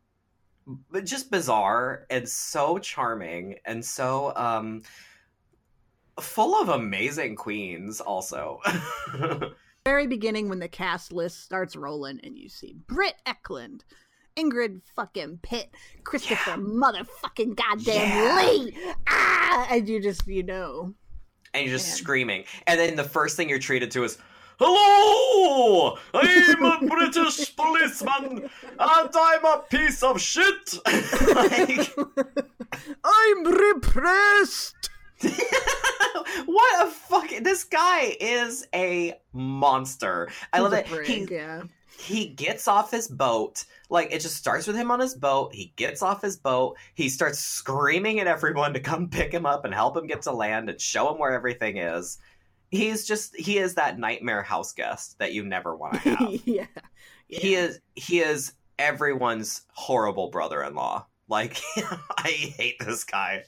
[1.04, 4.82] just bizarre and so charming and so um
[6.20, 8.60] full of amazing queens also.
[9.84, 13.80] Very beginning when the cast list starts rolling and you see Britt Ekland,
[14.36, 15.70] Ingrid fucking Pitt,
[16.04, 16.56] Christopher Yeah.
[16.56, 18.46] motherfucking goddamn Yeah.
[18.50, 18.76] Lee.
[19.08, 20.94] Ah, and you just you know.
[21.54, 21.96] and you're just Man.
[21.96, 22.44] screaming.
[22.66, 24.18] And then the first thing you're treated to is
[24.58, 25.96] Hello!
[26.12, 30.74] I'm a British policeman and I'm a piece of shit!
[31.34, 31.90] like,
[33.02, 34.90] I'm repressed.
[36.46, 40.28] what a fucking this guy is a monster.
[40.52, 41.06] I love He's it.
[41.06, 41.62] He yeah.
[41.98, 43.64] he gets off his boat.
[43.88, 45.54] Like it just starts with him on his boat.
[45.54, 46.76] He gets off his boat.
[46.94, 50.32] He starts screaming at everyone to come pick him up and help him get to
[50.32, 52.18] land and show him where everything is.
[52.70, 56.46] He's just he is that nightmare house guest that you never want to have.
[56.46, 56.66] yeah.
[57.28, 61.06] He is he is everyone's horrible brother-in-law.
[61.28, 61.60] Like
[62.18, 63.44] I hate this guy.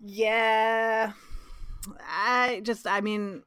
[0.00, 1.12] Yeah.
[2.00, 3.42] I just I mean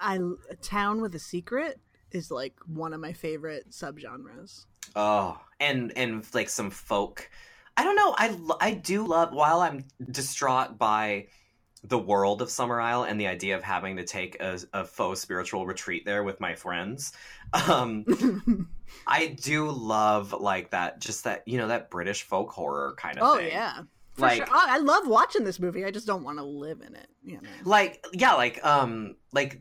[0.00, 0.18] I
[0.50, 4.66] a town with a secret is like one of my favorite subgenres.
[4.96, 7.28] Oh, and and like some folk.
[7.76, 8.14] I don't know.
[8.16, 11.26] I I do love while I'm distraught by
[11.84, 15.20] the world of Summer Isle and the idea of having to take a, a faux
[15.20, 17.12] spiritual retreat there with my friends.
[17.52, 18.68] Um,
[19.06, 23.22] I do love like that, just that you know that British folk horror kind of
[23.22, 23.30] thing.
[23.32, 23.52] oh thing.
[23.52, 23.82] yeah.
[24.18, 24.46] For Like- sure.
[24.50, 25.84] Oh, I love watching this movie.
[25.84, 27.48] I just don't want to live in it, you know.
[27.64, 29.60] like yeah, like um, like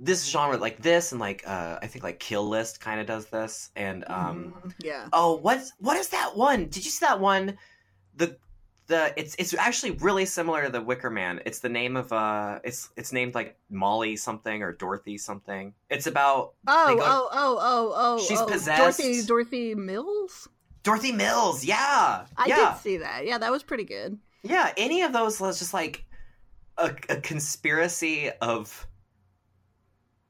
[0.00, 3.26] this genre, like this, and like uh, I think like Kill List kind of does
[3.26, 4.54] this, and um.
[4.64, 4.72] Mhm.
[4.82, 5.08] yeah.
[5.12, 6.64] Oh, what's what is that one?
[6.68, 7.58] Did you see that one?
[8.16, 8.36] The
[8.86, 11.40] the it's it's actually really similar to the Wicker Man.
[11.44, 15.74] It's the name of uh it's it's named like Molly something or Dorothy something.
[15.90, 18.24] It's about Oh, go- oh, oh, oh, oh.
[18.26, 18.46] She's oh.
[18.46, 18.78] possessed.
[18.98, 20.48] Dorothy Dorothy Mills?
[20.82, 21.64] Dorothy Mills.
[21.64, 22.24] Yeah.
[22.36, 22.72] I yeah.
[22.72, 23.26] did see that.
[23.26, 24.18] Yeah, that was pretty good.
[24.42, 26.04] Yeah, any of those was just like
[26.76, 28.86] a, a conspiracy of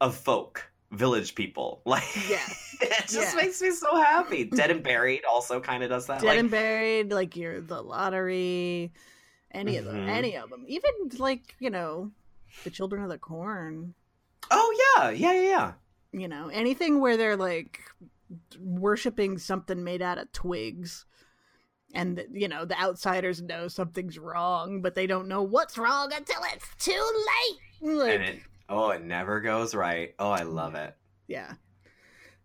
[0.01, 1.83] of folk, village people.
[1.87, 2.39] Like Yeah.
[2.81, 3.43] it just Yeah.
[3.43, 4.45] makes me so happy.
[4.59, 6.21] Dead and Buried also kind of does that.
[6.21, 8.93] Dead like, and Buried, like you're the lottery,
[9.51, 10.09] any of them, mm-hmm.
[10.09, 10.65] any of them.
[10.69, 12.11] Even like, you know,
[12.65, 13.95] the Children of the Corn.
[14.51, 15.73] oh yeah, yeah, yeah, yeah.
[16.13, 17.81] you know anything where they're like
[18.61, 21.05] worshiping something made out of twigs.
[21.95, 26.43] And you know the outsiders know something's wrong but they don't know what's wrong until
[26.53, 27.25] it's too
[27.81, 27.97] late.
[27.97, 30.15] Like, and it oh it never goes right.
[30.19, 30.95] Oh i love it.
[31.27, 31.55] Yeah.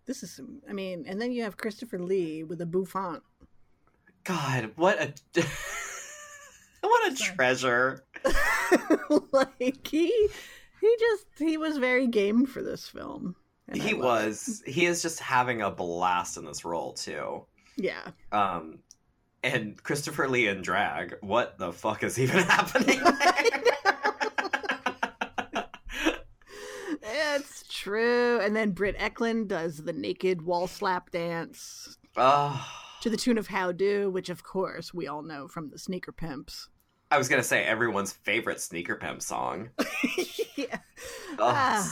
[0.05, 3.21] This is some i mean and then you have christopher lee with a bouffant.
[4.23, 5.41] God what a
[6.81, 8.05] what a treasure.
[9.31, 10.29] Like he
[10.81, 13.35] he just he was very game for this film
[13.73, 13.99] I he it.
[13.99, 18.79] was he is just having a blast in this role too yeah um
[19.43, 22.99] and christopher lee in drag what the fuck is even happening
[27.01, 32.65] it's true and then britt ekland does the naked wall slap dance oh
[33.01, 36.13] to the tune of How Do, which of course we all know from the Sneaker
[36.13, 36.69] Pimps.
[37.11, 39.69] i was gonna say everyone's favorite sneaker pimp song
[40.55, 40.77] yeah.
[41.37, 41.89] oh, Ah.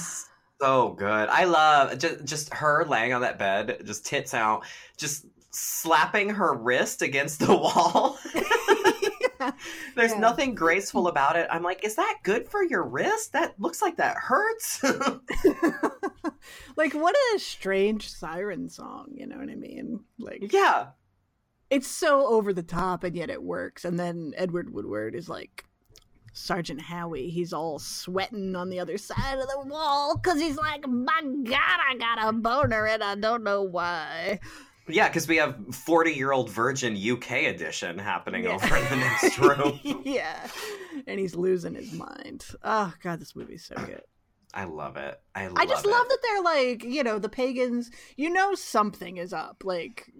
[0.61, 4.63] So good i love just just her laying on that bed just tits out
[4.97, 8.17] just slapping her wrist against the wall
[9.95, 10.19] There's Yeah.
[10.19, 11.47] nothing graceful about it.
[11.49, 13.33] I'm like, is that good for your wrist?
[13.33, 14.83] That looks like that hurts.
[16.77, 20.01] like what a strange siren song, you know what I mean?
[20.19, 20.89] Like yeah.
[21.71, 23.83] it's so over the top and yet it works.
[23.83, 25.65] And then Edward Woodward is like
[26.33, 27.29] Sergeant Howie.
[27.29, 31.79] He's all sweating on the other side of the wall because he's like, my God,
[31.89, 34.39] I got a boner and I don't know why.
[34.87, 38.55] Yeah, because we have 40 year old virgin UK edition happening Yeah.
[38.55, 39.79] over in the next room.
[40.03, 40.47] yeah.
[41.07, 42.45] And he's losing his mind.
[42.63, 44.01] Oh, God, this movie's so good.
[44.53, 45.17] I love it.
[45.33, 45.89] I love I just it.
[45.91, 49.63] love that they're like, you know, the pagans, you know, something is up.
[49.63, 50.11] Like,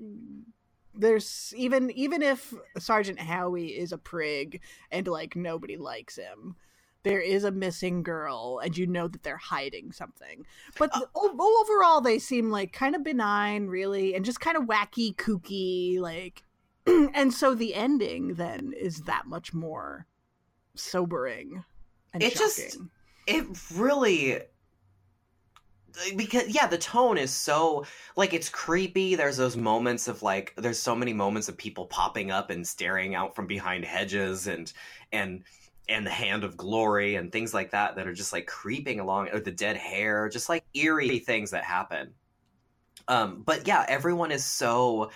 [0.94, 6.56] there's even even if Sergeant Howie is a prig and like nobody likes him,
[7.04, 10.46] there is a missing girl and you know that they're hiding something.
[10.78, 14.64] But Uh, o- overall they seem like kind of benign really and just kind of
[14.64, 16.44] wacky, kooky like
[16.86, 20.08] and so the ending then is that much more
[20.76, 21.64] sobering
[22.14, 22.90] and It just- shocking.
[23.28, 24.42] it really
[26.16, 29.16] because yeah the tone is so like it's creepy.
[29.16, 33.16] There's those moments of like there's so many moments of people popping up and staring
[33.16, 34.72] out from behind hedges and
[35.12, 35.44] and
[35.90, 39.30] and the hand of glory and things like that that are just like creeping along
[39.30, 42.14] or the dead hare just like eerie things that happen.
[43.08, 45.12] Um but yeah everyone is so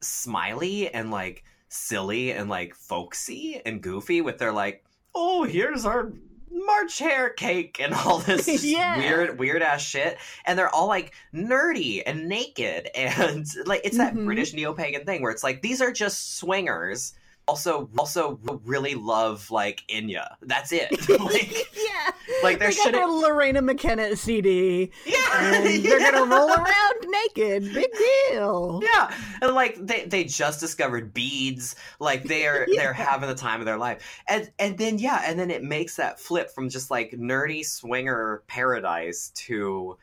[0.00, 6.12] smiley and like silly and like folksy and goofy with their like oh here's our
[6.52, 8.98] march hare cake and all this Yeah.
[8.98, 14.14] weird weird ass shit and they're all like nerdy and naked and like it's that
[14.14, 14.24] Mhm.
[14.24, 17.14] british neo-pagan thing where it's like these are just swingers
[17.48, 20.34] also also really love like Enya.
[20.42, 20.90] That's it.
[21.20, 22.09] like yeah.
[22.42, 27.06] Like there they got shouldn't their Loreena McKennitt CD yeah, and they're gonna roll around
[27.06, 27.74] naked.
[27.74, 27.90] Big
[28.28, 28.80] deal.
[28.82, 31.76] Yeah, and like they they just discovered beads.
[31.98, 32.82] Like they are Yeah.
[32.82, 35.96] they're having the time of their life, and and then yeah, and then it makes
[35.96, 39.96] that flip from just like nerdy swinger paradise to,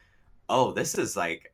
[0.50, 1.54] oh, this is like,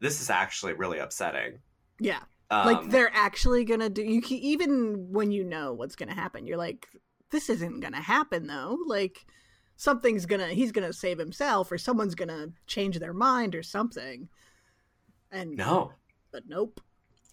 [0.00, 1.58] this is actually really upsetting.
[2.00, 2.20] Yeah.
[2.50, 6.44] Um, like they're actually gonna do you can, even when you know what's gonna happen
[6.46, 6.86] you're like
[7.30, 9.24] this isn't gonna happen though like
[9.76, 14.28] something's gonna he's gonna save himself or someone's gonna change their mind or something
[15.30, 15.92] and no,
[16.30, 16.80] but nope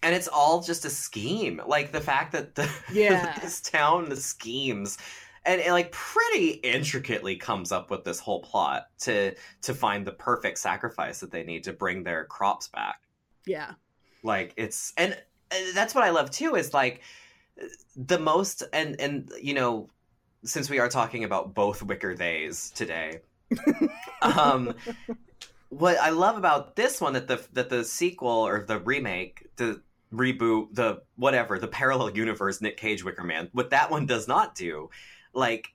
[0.01, 1.61] and it's all just a scheme.
[1.67, 3.37] Like the fact that the Yeah.
[3.41, 4.97] this town the schemes.
[5.45, 10.11] And it like pretty intricately comes up with this whole plot to to find the
[10.11, 13.01] perfect sacrifice that they need to bring their crops back.
[13.45, 13.73] yeah
[14.23, 15.17] like it's and
[15.73, 17.01] that's what i love too is like
[17.95, 19.89] the most and and you know
[20.43, 23.19] since we are talking about both wicker days today
[24.21, 24.73] um
[25.69, 29.81] what i love about this one that the that the sequel or the remake the
[30.13, 34.55] reboot the whatever the parallel universe nick cage wicker man what that one does not
[34.55, 34.89] do
[35.33, 35.73] like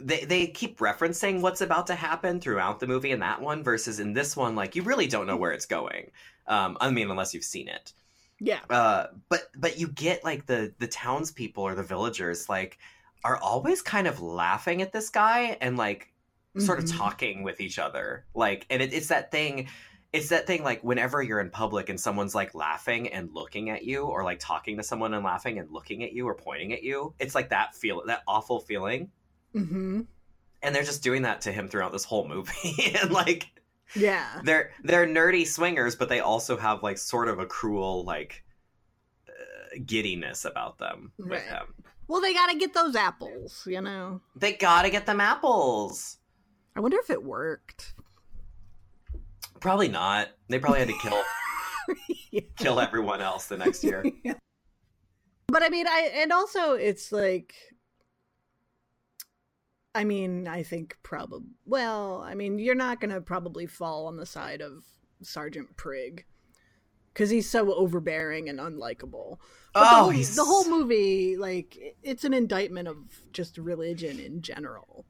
[0.00, 4.00] they they keep referencing what's about to happen throughout the movie in that one versus
[4.00, 6.10] in this one like you really don't know where it's going
[6.46, 7.92] um i mean unless you've seen it.
[8.40, 8.58] Yeah.
[8.68, 12.78] Uh but but you get like the the townspeople or the villagers like
[13.24, 16.12] are always kind of laughing at this guy and like
[16.58, 16.98] sort of Mhm.
[16.98, 19.68] talking with each other like and it, it's that thing
[20.12, 23.84] it's that thing like whenever you're in public and someone's like laughing and looking at
[23.84, 26.82] you or like talking to someone and laughing and looking at you or pointing at
[26.82, 29.10] you it's like that feel that awful feeling
[29.54, 30.06] Mhm.
[30.62, 33.46] and they're just doing that to him throughout this whole movie and like
[33.94, 38.44] yeah they're they're nerdy swingers but they also have like sort of a cruel like
[39.28, 41.42] uh, giddiness about them with Right.
[41.42, 41.74] him
[42.12, 44.20] well they gotta get those apples you know?
[44.36, 46.18] They gotta get them apples.
[46.76, 47.94] I wonder if it worked.
[49.60, 50.28] Probably not.
[50.48, 51.22] They probably had to kill
[52.30, 52.40] Yeah.
[52.56, 54.04] kill everyone else the next year.
[55.48, 57.52] But I mean, I and also it's like,
[59.94, 61.50] I mean, I think probably.
[61.66, 64.82] Well, I mean, you're not gonna probably fall on the side of
[65.22, 66.24] Sergeant Prig
[67.12, 69.38] because he's so overbearing and unlikable.
[69.74, 72.96] But the, oh whole, he's the whole movie, like, it's an indictment of
[73.32, 75.06] just religion in general,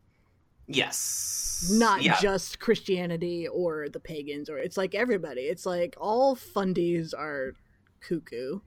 [0.66, 5.42] yes not yeah just Christianity or the pagans, or it's like everybody.
[5.42, 7.52] It's like all fundies are
[8.00, 8.58] cuckoo.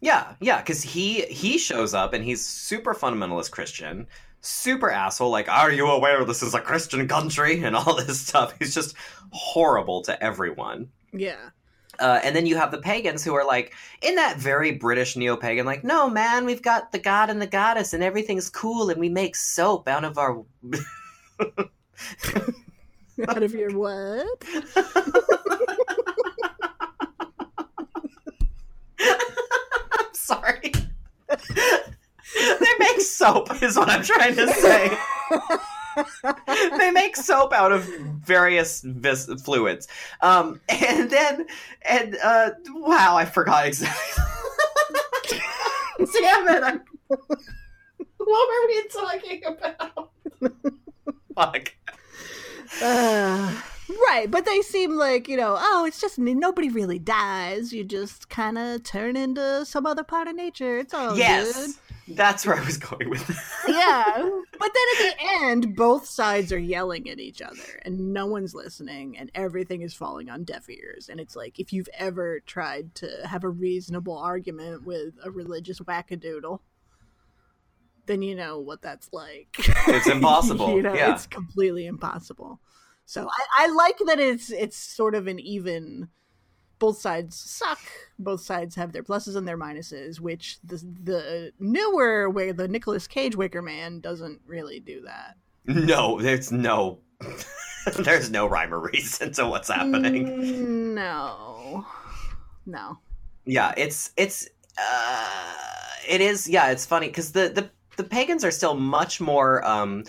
[0.00, 4.06] yeah yeah because he he shows up and he's super fundamentalist christian
[4.40, 8.54] super asshole like are you aware this is a christian country and all this stuff
[8.58, 8.94] he's just
[9.32, 11.50] horrible to everyone Yeah.
[11.98, 15.66] Uh, and then you have the pagans who are like in that very British neo-pagan,
[15.66, 19.08] like, no man, we've got the god and the goddess, and everything's cool, and we
[19.08, 20.44] make soap out of our.
[23.26, 24.44] Out of your what?
[29.00, 30.72] I'm sorry.
[31.28, 34.96] they make soap, is what I'm trying to say.
[36.78, 37.84] they make soap out of
[38.24, 39.88] various vis- fluids,
[40.20, 41.46] um, and then
[41.82, 44.24] and uh, wow, I forgot exactly.
[46.20, 46.62] Damn it!
[46.62, 46.80] I'm...
[48.20, 50.10] What were we talking about?
[51.34, 51.74] Fuck.
[52.82, 57.72] Uh, right, but they seem like, you know, oh, it's just nobody really dies.
[57.72, 60.78] You just kind of turn into some other part of nature.
[60.78, 61.78] It's all yes,
[62.08, 63.26] that's where I was going with.
[63.26, 63.36] Good.
[63.74, 64.30] Yeah.
[64.58, 68.56] But then at the end, both sides are yelling at each other and no one's
[68.56, 71.08] listening and everything is falling on deaf ears.
[71.08, 75.78] And it's like if you've ever tried to have a reasonable argument with a religious
[75.78, 76.58] wackadoodle,
[78.06, 79.54] then you know what that's like.
[79.58, 80.74] It's impossible.
[80.74, 81.14] you know, yeah.
[81.14, 82.58] it's completely impossible.
[83.08, 86.08] So I, I like that it's it's sort of an even
[86.78, 87.78] both sides suck.
[88.18, 93.08] Both sides have their pluses and their minuses, which the the newer where the Nicolas
[93.08, 95.36] Cage Wicker Man doesn't really do that.
[95.64, 96.98] No, there's no
[97.96, 100.26] there's no rhyme or reason to what's happening.
[100.26, 101.86] Mm, No,
[102.66, 102.98] no.
[103.46, 105.54] Yeah, it's it's uh
[106.06, 110.04] it is yeah, it's funny cuz the the the pagans are still much more um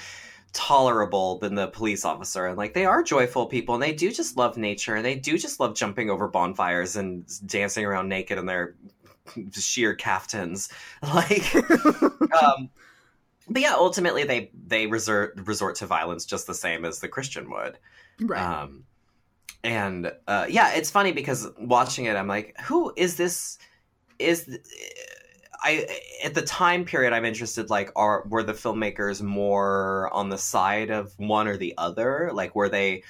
[0.54, 4.38] tolerable than the police officer and like they are joyful people and they do just
[4.38, 8.46] love nature and they do just love jumping over bonfires and dancing around naked in
[8.46, 8.76] their
[9.52, 10.70] sheer caftans
[11.04, 11.56] like
[12.42, 12.70] um
[13.48, 17.50] but yeah ultimately they they resort resort to violence just the same as the christian
[17.52, 17.78] would
[18.22, 18.42] Right.
[18.42, 18.84] um,
[19.64, 23.58] and uh, yeah, it's funny because watching it, I'm like, who is this?
[24.18, 24.58] Is
[25.62, 25.88] I
[26.24, 27.70] at the time period I'm interested?
[27.70, 32.32] Like, are were the filmmakers more on the side of one or the other?
[32.34, 33.04] Like, were they?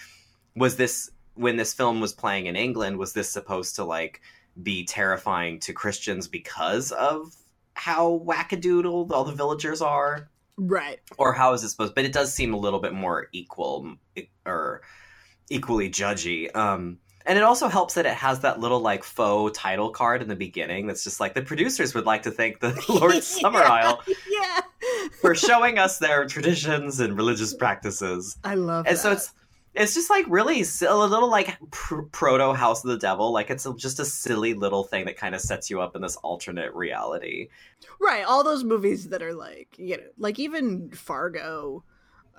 [0.55, 2.97] Was this when this film was playing in England?
[2.97, 4.21] Was this supposed to like
[4.61, 7.35] be terrifying to Christians because of
[7.73, 10.29] how wackadoodle all the villagers are?
[10.59, 10.99] right.
[11.17, 13.95] or how is it supposed but it does seem a little bit more equal
[14.45, 14.81] or
[15.49, 19.89] equally judgy um and it also helps that it has that little like faux title
[19.89, 23.13] card in the beginning that's just like the producers would like to thank the lord
[23.15, 23.99] Summerisle
[24.29, 24.61] Yeah.
[25.21, 28.37] for showing us their traditions and religious practices.
[28.43, 29.33] I love and so it's
[29.75, 33.31] it's just like really a little like pr- proto house of the devil.
[33.31, 36.01] Like it's a, just a silly little thing that kind of sets you up in
[36.01, 37.49] this alternate reality.
[38.01, 38.23] Right.
[38.25, 41.83] All those movies that are like, you know, like even Fargo,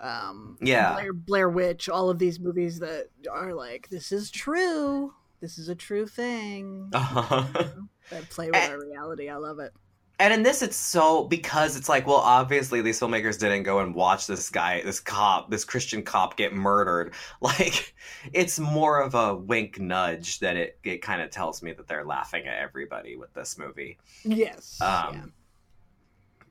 [0.01, 0.94] um, Yeah.
[0.94, 5.14] Blair, Blair Witch, all of these movies that are like, this is true.
[5.40, 6.88] This is a true thing.
[6.92, 9.28] That play with And- our reality.
[9.28, 9.72] I love it.
[10.18, 13.94] And in this, it's so because it's like, well, obviously these filmmakers didn't go and
[13.94, 17.14] watch this guy, this cop, this Christian cop get murdered.
[17.40, 17.94] Like,
[18.34, 22.05] it's more of a wink nudge that it it kind of tells me that they're
[22.05, 23.96] laughing at everybody with this movie.
[24.22, 24.78] Yes.
[24.82, 25.22] Um, yeah.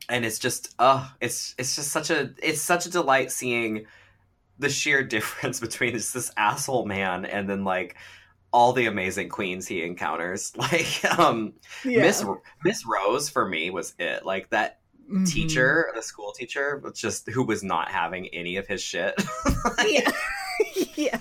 [0.10, 3.86] And it's just, uh, it's it's just such a it's such a delight seeing
[4.58, 7.96] the sheer difference between just this asshole man and then like
[8.52, 10.52] all the amazing queens he encounters.
[10.58, 11.54] Like, um,
[11.86, 12.02] Yeah.
[12.02, 12.26] Miss
[12.64, 14.26] Miss Rose for me was it.
[14.26, 14.80] Like that
[15.12, 15.28] Mhm.
[15.28, 19.16] teacher, the school teacher, was just who was not having any of his shit.
[19.88, 20.12] yeah.
[20.96, 21.20] yeah.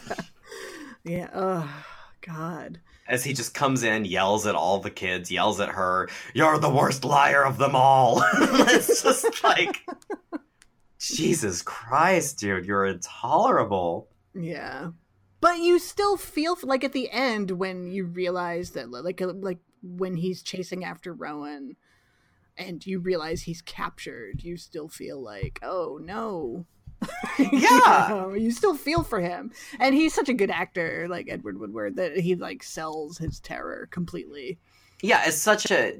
[1.05, 1.30] Yeah.
[1.34, 1.84] Oh,
[2.21, 2.81] God.
[3.07, 6.71] As he just comes in, yells at all the kids, yells at her, "You're the
[6.71, 9.87] worst liar of them all." it's just like,
[10.99, 14.09] Jesus Christ, dude, you're intolerable.
[14.35, 14.91] Yeah.
[15.41, 19.61] But you still feel like at the end when you realize that like uh, like
[19.83, 21.77] when he's chasing after Rowan
[22.57, 26.66] and you realize he's captured, you still feel like, "Oh no."
[27.38, 28.09] Yeah.
[28.09, 29.53] you, know, you still feel for him.
[29.78, 33.88] And he's such a good actor like Edward Woodward that he like sells his terror
[33.90, 34.59] completely.
[35.01, 35.94] Yeah, it's such a,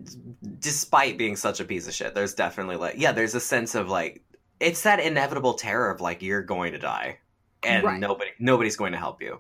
[0.59, 3.89] despite being such a piece of shit, there's definitely like, yeah, there's a sense of
[3.89, 4.23] like,
[4.59, 7.19] it's that inevitable terror of like you're going to die,
[7.63, 8.01] and Right.
[8.01, 9.39] nobody, nobody's going to help you.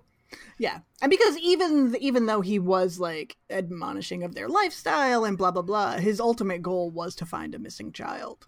[0.58, 5.50] Yeah, and because even even though he was like admonishing of their lifestyle and blah
[5.50, 8.46] blah blah, his ultimate goal was to find a missing child,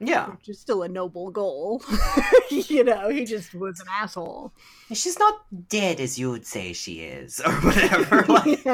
[0.00, 1.82] Yeah, which is still a noble goal.
[2.50, 4.52] you know, he just was an asshole.
[4.92, 8.22] she's not dead as you would say she is, or whatever.
[8.28, 8.64] like,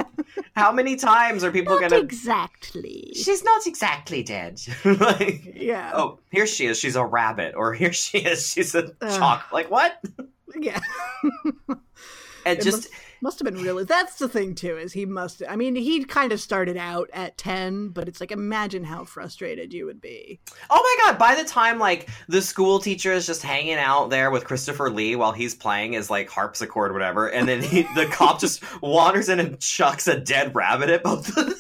[0.55, 2.03] how many times are people Not gonna?
[2.03, 3.13] exactly.
[3.15, 4.61] She's not exactly dead.
[4.85, 5.93] like, Yeah.
[5.95, 6.79] oh, here she is.
[6.79, 8.47] She's a rabbit, or here she is.
[8.53, 9.19] She's a Ugh.
[9.19, 9.51] chalk.
[9.51, 9.99] Like what?
[10.59, 10.81] Yeah.
[12.47, 13.85] And It just must, must have been really.
[13.85, 14.77] That's the thing too.
[14.77, 15.43] Is he must?
[15.49, 19.73] I mean, he kind of started out at ten, but it's like imagine how frustrated
[19.73, 20.39] you would be.
[20.69, 24.31] Oh my god, by the time like the school teacher is just hanging out there
[24.31, 28.41] with Christopher Lee while he's playing his like harpsichord whatever, and then he, the cop
[28.41, 31.55] just wanders in and chucks a dead rabbit at both of them.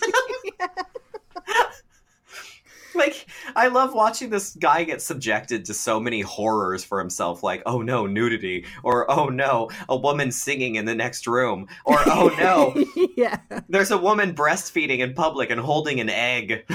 [2.96, 3.26] like
[3.56, 7.82] I love watching this guy get subjected to so many horrors for himself, like, oh
[7.82, 12.84] no, nudity, or oh no, a woman singing in the next room, or oh no,
[13.16, 13.40] yeah.
[13.68, 16.64] there's a woman breastfeeding in public and holding an egg.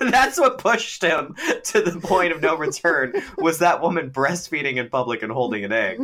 [0.00, 3.12] That's what pushed him to the point of no return.
[3.38, 5.98] Was that woman breastfeeding in public and holding an egg?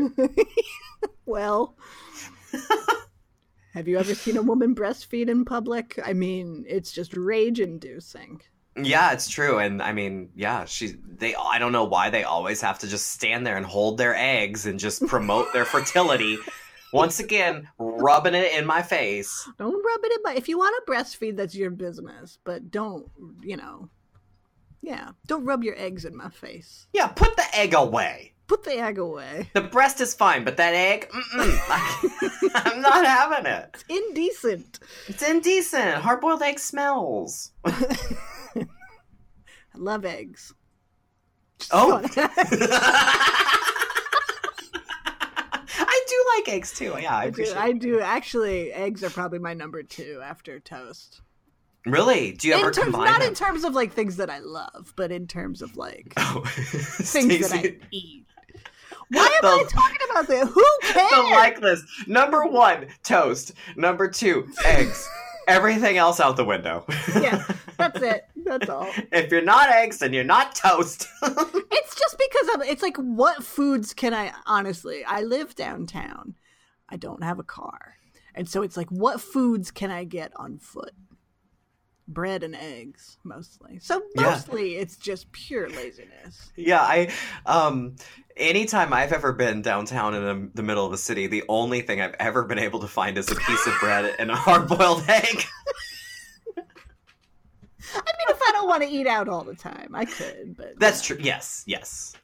[1.27, 1.75] well,
[3.77, 6.01] have you ever seen a woman breastfeed in public?
[6.03, 8.41] I mean, it's just rage inducing.
[8.74, 10.95] Yeah, it's true, and I mean, yeah, she.
[11.07, 11.35] They.
[11.35, 14.64] I don't know why they always have to just stand there and hold their eggs
[14.64, 16.39] and just promote their fertility.
[16.93, 19.47] Once again, rubbing it in my face.
[19.59, 20.35] Don't rub it in my.
[20.35, 22.39] If you want to breastfeed, that's your business.
[22.45, 23.11] But don't,
[23.43, 23.91] you know.
[24.81, 26.87] Yeah, don't rub your eggs in my face.
[26.95, 28.36] Yeah, put the egg away.
[28.47, 29.51] Put the egg away.
[29.55, 32.51] The breast is fine, but that egg, mm-mm.
[32.55, 33.70] I'm not having it.
[33.74, 34.78] It's indecent.
[35.09, 35.97] It's indecent.
[35.97, 37.51] Hard boiled egg smells.
[37.64, 38.64] I
[39.74, 40.55] love eggs.
[41.72, 42.01] Oh.
[45.78, 46.94] I do like eggs too.
[47.01, 47.57] Yeah, I I do, appreciate.
[47.57, 48.01] I do.
[48.01, 51.20] Actually, eggs are probably my number two after toast.
[51.84, 52.32] Really?
[52.32, 53.28] Do you ever in terms, combine not them?
[53.28, 57.49] in terms of like things that I love, but in terms of like Oh, things
[57.49, 58.26] that I eat.
[59.11, 60.47] Why am The- I talking about that?
[60.49, 61.11] Who cares?
[61.11, 61.85] the like list.
[62.09, 63.53] Number one, toast.
[63.77, 65.09] Number two, eggs.
[65.49, 66.85] Everything else out the window.
[67.15, 67.45] Yeah.
[67.77, 68.25] That's it.
[68.45, 68.89] That's all.
[69.13, 71.07] if you're not eggs, then you're not toast.
[71.23, 75.05] It's just because of it's like what foods can I honestly?
[75.05, 76.35] I live downtown.
[76.89, 77.95] I don't have a car.
[78.35, 80.93] And so it's like what foods can I get on foot?
[82.09, 83.79] Bread and eggs mostly.
[83.81, 84.23] So Yeah.
[84.31, 86.53] mostly it's just pure laziness.
[86.57, 87.13] yeah, I
[87.47, 87.97] um
[88.37, 92.01] anytime I've ever been downtown in the, the middle of the city, the only thing
[92.01, 95.03] I've ever been able to find is a piece of bread and a hard boiled
[95.09, 95.45] egg.
[97.95, 100.79] I mean if I don't want to eat out all the time, I could, but
[100.79, 101.19] That's true.
[101.21, 102.15] Yes, yes.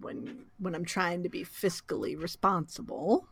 [0.00, 3.26] when when I'm trying to be fiscally responsible.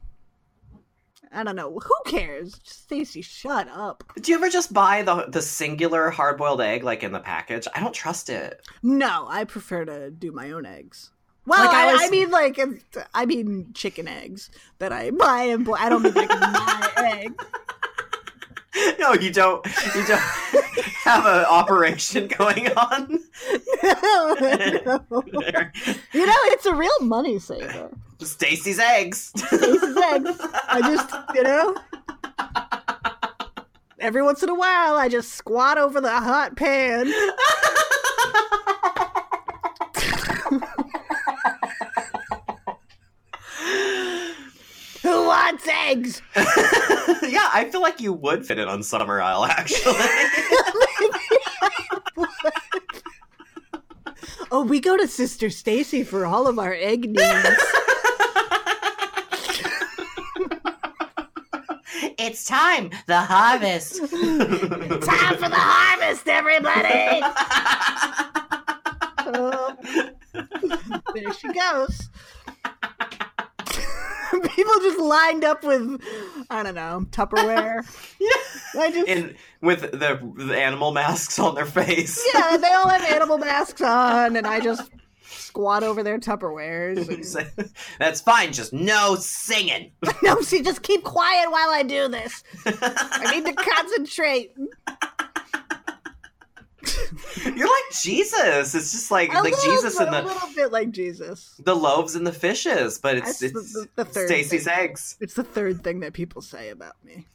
[1.34, 1.70] I don't know.
[1.78, 2.60] Who cares?
[2.64, 4.04] Stacie, shut up.
[4.20, 7.66] Do you ever just buy the the singular hard boiled egg like in the package?
[7.74, 8.60] I don't trust it.
[8.82, 11.10] No, I prefer to do my own eggs.
[11.46, 12.60] Well, Like, I I, was- I mean, like,
[13.14, 15.68] I mean, chicken eggs that I buy and.
[15.76, 17.32] I don't mean like my egg.
[18.98, 19.64] No, you don't.
[19.94, 20.18] You don't
[21.04, 23.18] have an operation going on.
[23.82, 25.22] No, no.
[26.12, 27.90] You know, it's a real money saver.
[28.24, 29.32] Stacie's eggs.
[29.36, 30.30] Stacie's eggs.
[30.68, 31.76] I just, you know,
[33.98, 37.12] every once in a while, I just squat over the hot pan.
[45.02, 46.22] Who wants eggs?
[46.36, 49.94] yeah, I feel like you would fit it on Summerisle, actually.
[54.54, 57.71] Oh, we go to Sister Stacie for all of our egg needs.
[62.22, 63.98] It's time, the harvest.
[64.00, 67.20] Time for the harvest, everybody!
[69.24, 69.76] Oh,
[71.14, 72.10] there she goes.
[74.56, 76.00] People just lined up with,
[76.48, 77.84] I don't know, Tupperware.
[78.18, 78.80] yeah.
[78.80, 82.24] I just, In with the, the animal masks on their face.
[82.34, 84.90] yeah, they all have animal masks on, and I just
[85.52, 87.36] squat over their Tupperwares.
[87.58, 89.92] and- That's fine, just no singing.
[90.22, 92.42] no, see, just keep quiet while I do this.
[92.64, 94.52] I need to concentrate.
[97.44, 98.74] You're like Jesus.
[98.74, 101.54] It's just like A like Jesus bit- and a the little bit like Jesus.
[101.62, 105.16] the loaves and the fishes, but it's That's it's the- the third Stacie's eggs.
[105.20, 107.26] It's the third thing that people say about me.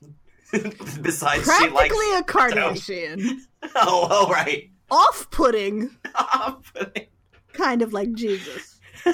[1.02, 1.94] Besides, she likes.
[1.94, 3.30] Practically a Kardashian.
[3.76, 4.70] Oh, oh, right.
[4.90, 5.90] Off-putting.
[6.16, 7.08] Off-putting,
[7.58, 8.80] kind of like Jesus.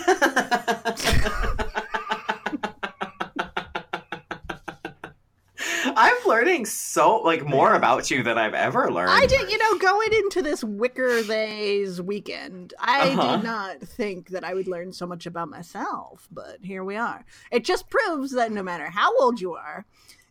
[5.96, 9.12] I'm learning so like more about you than I've ever learned.
[9.12, 13.36] I did, you know, going into this Wicker Days weekend, I Uh-huh.
[13.38, 17.24] did not think that I would learn so much about myself, but here we are.
[17.52, 19.86] It just proves that no matter how old you are,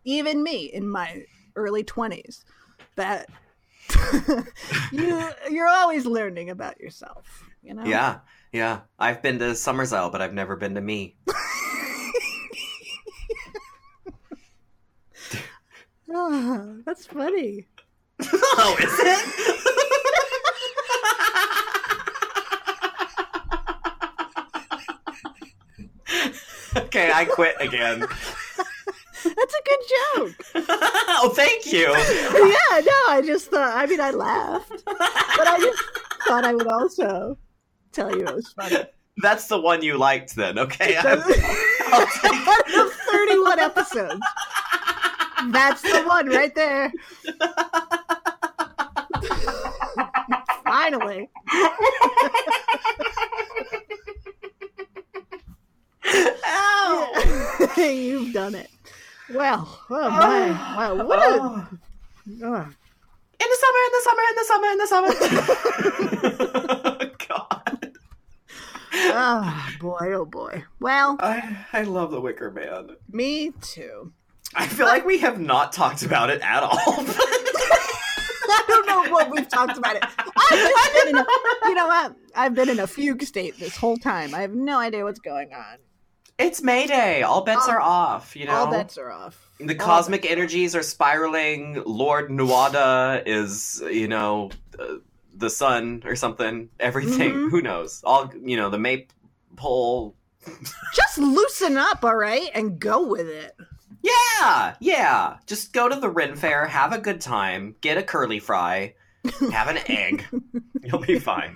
[0.04, 2.44] even me in my early 20s,
[2.96, 3.28] that
[4.92, 7.84] you you're always learning about yourself, you know?
[7.84, 8.20] Yeah,
[8.52, 8.80] yeah.
[8.98, 11.16] I've been to Summersisle, but I've never been to me.
[16.14, 17.66] Ah, that's funny.
[18.20, 19.42] oh, is it?
[26.76, 28.00] okay, I quit again.
[28.00, 30.44] That's a good joke.
[30.68, 31.88] oh, thank you.
[31.88, 35.82] yeah, no, I just thought, I mean, I laughed, but I just
[36.26, 37.38] thought I would also
[37.92, 38.84] tell you it was funny.
[39.18, 40.58] That's the one you liked, then.
[40.58, 40.96] Okay.
[40.96, 44.20] Out of 31 episodes.
[45.50, 46.92] That's the one right there.
[50.64, 51.28] Finally.
[56.46, 57.68] Ow!
[57.76, 58.70] You've done it.
[59.34, 60.18] Well, oh ah.
[60.18, 60.50] my.
[60.76, 61.40] Wow, what a.
[61.40, 61.68] Oh.
[62.44, 62.66] oh.
[63.42, 65.12] And is in the summer, in the summer, in the summer.
[67.28, 67.81] God,
[68.94, 70.64] oh boy, oh boy.
[70.80, 72.96] Well, I I love the Wicker Man.
[73.10, 74.12] me too.
[74.54, 76.76] I feel like we have not talked about it at all.
[76.78, 80.04] I don't know what we've talked about it.
[80.18, 81.26] I've been in a,
[81.68, 82.14] you know what?
[82.34, 84.34] I've been in a fugue state this whole time.
[84.34, 85.78] I have no idea what's going on.
[86.38, 87.22] it's Mayday.
[87.22, 88.36] All bets All- are off.
[88.36, 89.48] You know, All bets are off.
[89.58, 90.32] the All cosmic are off.
[90.32, 91.82] energies are spiraling.
[91.86, 94.96] Lord Nuada is, you know, uh,
[95.34, 96.68] the sun or something.
[96.80, 97.32] Everything.
[97.32, 97.50] Mhm.
[97.50, 98.02] Who knows?
[98.04, 100.16] All you know, the maypole.
[100.94, 103.56] Just loosen up, all right, and go with it.
[104.02, 105.36] Yeah, yeah.
[105.46, 108.94] Just go to the Ren Fair, have a good time, get a curly fry,
[109.52, 110.24] have an egg.
[110.82, 111.54] You'll be fine.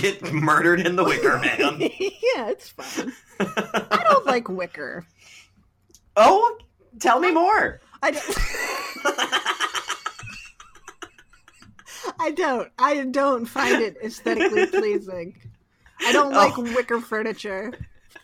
[0.00, 1.80] Get murdered in the Wicker Man.
[1.80, 3.12] yeah, it's fine.
[3.40, 5.06] I don't like wicker.
[6.16, 6.58] oh,
[7.00, 7.80] tell me more.
[8.02, 9.54] I don't.
[12.18, 12.68] I don't.
[12.78, 15.38] I don't find it aesthetically pleasing.
[16.00, 16.62] I don't like Oh.
[16.62, 17.72] wicker furniture.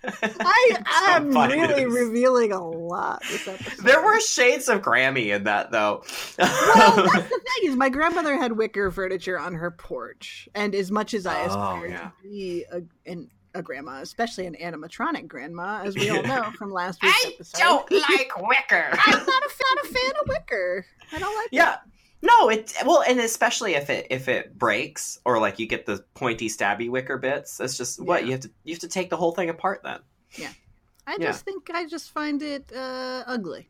[0.06, 3.84] I I'm So really revealing a lot this episode.
[3.86, 6.04] There were shades of Grammy in that, though.
[6.38, 10.90] Well, that's the thing is, my grandmother had wicker furniture on her porch, and as
[10.90, 11.98] much as I Oh, aspire yeah.
[11.98, 16.70] to be a, an, a grandma, especially an animatronic grandma, as we all know from
[16.70, 18.90] last week's episode, I don't like Wicker.
[18.92, 20.84] I'm not a, not a fan of wicker.
[21.12, 21.48] I don't like.
[21.50, 21.76] yeah.
[22.26, 26.02] No, it well, and especially if it if it breaks or like you get the
[26.14, 28.26] pointy stabby wicker bits, it's just what Yeah.
[28.26, 29.98] you have to you have to take the whole thing apart then.
[30.36, 30.48] Yeah,
[31.06, 31.26] I Yeah.
[31.26, 33.68] just think I just find it uh, ugly.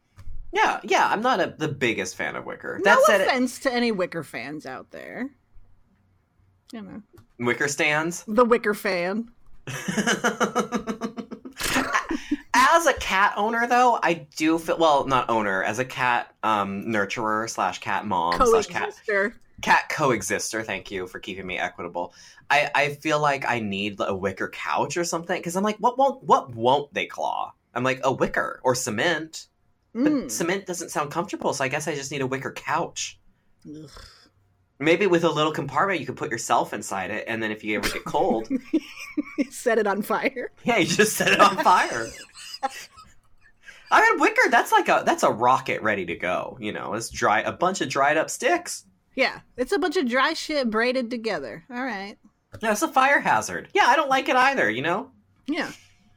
[0.52, 2.80] Yeah, yeah, I'm not a, the biggest fan of wicker.
[2.84, 5.30] No That it, offense to any wicker fans out there.
[6.72, 7.02] You know,
[7.40, 8.24] wicker stands.
[8.28, 9.30] the wicker fan.
[12.72, 16.84] as a cat owner, though, I do feel well, not owner, as a cat um,
[16.86, 19.32] nurturer slash cat mom slash cat Coexister.
[19.62, 20.64] cat coexister.
[20.64, 22.12] Thank you for keeping me equitable.
[22.50, 25.96] I, I feel like I need a wicker couch or something because I'm like, what
[25.98, 27.52] won't what won't they claw?
[27.74, 29.46] I'm like a wicker or cement,
[29.94, 30.30] but Mm.
[30.30, 33.18] cement doesn't sound comfortable, so I guess I just need a wicker couch.
[33.68, 33.88] Ugh.
[34.80, 37.76] Maybe with a little compartment, you could put yourself inside it, and then if you
[37.78, 38.48] ever get cold,
[39.50, 40.50] Set it on fire.
[40.64, 42.08] yeah, you just set it on fire.
[43.90, 44.48] I mean, wicker.
[44.50, 46.56] That's like a that's a rocket ready to go.
[46.60, 48.84] You know, it's dry a bunch of dried up sticks.
[49.14, 51.64] Yeah, it's a bunch of dry shit braided together.
[51.70, 52.16] All right.
[52.60, 53.68] Yeah, it's a fire hazard.
[53.74, 54.68] Yeah, I don't like it either.
[54.70, 55.10] You know.
[55.46, 55.70] Yeah.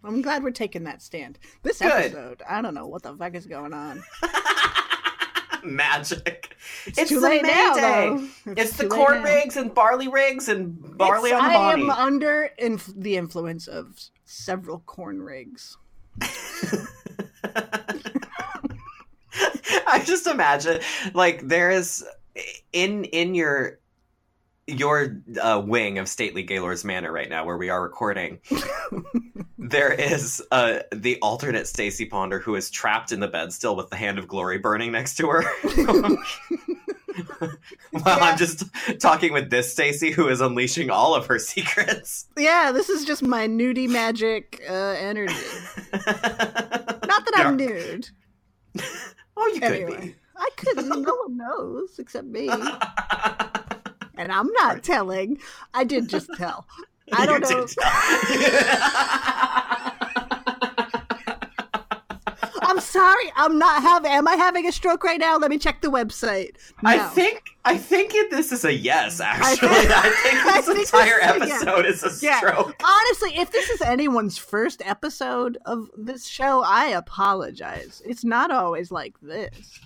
[0.04, 1.38] I'm glad we're taking that stand.
[1.64, 1.92] This Good.
[1.92, 4.02] episode, I don't know what the fuck is going on.
[5.64, 6.56] Magic.
[6.86, 8.28] It's, It's too the late now, Mayday.
[8.46, 8.52] though.
[8.54, 11.82] It's, the corn rigs and barley rigs and barley It's- on the body.
[11.82, 15.78] I am under inf- the influence of several corn rigs.
[19.88, 20.82] I just imagine
[21.14, 22.06] like there is
[22.74, 23.80] in in your
[24.68, 28.40] your uh, wing of stately Gaylord's Manor right now, where we are recording.
[29.58, 33.90] there is uh, the alternate Stacie Ponder who is trapped in the bed still with
[33.90, 35.44] the hand of glory burning next to her.
[37.92, 38.64] While I'm just
[39.00, 42.28] talking with this Stacie who is unleashing all of her secrets.
[42.38, 45.34] Yeah, this is just my nudie magic uh, energy.
[45.94, 48.10] Not that I'm nude.
[49.38, 50.16] oh, you Anyway, could be.
[50.36, 50.90] I couldn't.
[51.02, 52.50] No one knows except me.
[54.18, 55.40] And I'm not telling.
[55.74, 56.66] I did just tell.
[57.14, 57.66] I don't know.
[62.60, 63.32] I'm sorry.
[63.36, 64.12] I'm not having.
[64.12, 65.38] Am I having a stroke right now?
[65.38, 66.58] Let me check the website.
[66.84, 66.90] No.
[66.90, 69.22] I think I think it, this is a yes.
[69.22, 71.62] Actually, think- I think I this think this entire is a yes.
[71.64, 72.38] episode is a Yeah.
[72.40, 72.76] stroke.
[72.84, 78.02] Honestly, if this is anyone's first episode of this show, I apologize.
[78.06, 79.80] It's not always like this.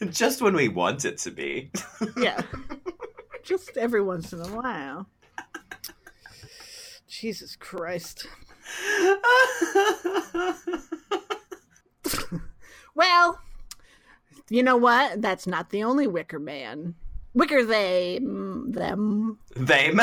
[0.10, 1.70] Just when we want it to be.
[2.16, 2.40] Yeah.
[3.42, 5.06] Just every once in a while.
[7.08, 8.26] Jesus Christ.
[12.94, 13.40] Well,
[14.50, 15.22] you know what?
[15.22, 16.94] That's not the only Wicker Man.
[17.34, 19.38] Wicker they mm, them.
[19.56, 20.00] Them.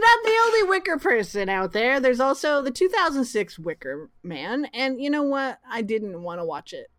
[0.00, 2.00] Not the only Wicker person out there.
[2.00, 5.58] There's also the 2006 Wicker Man, and you know what?
[5.68, 6.90] I didn't want to watch it.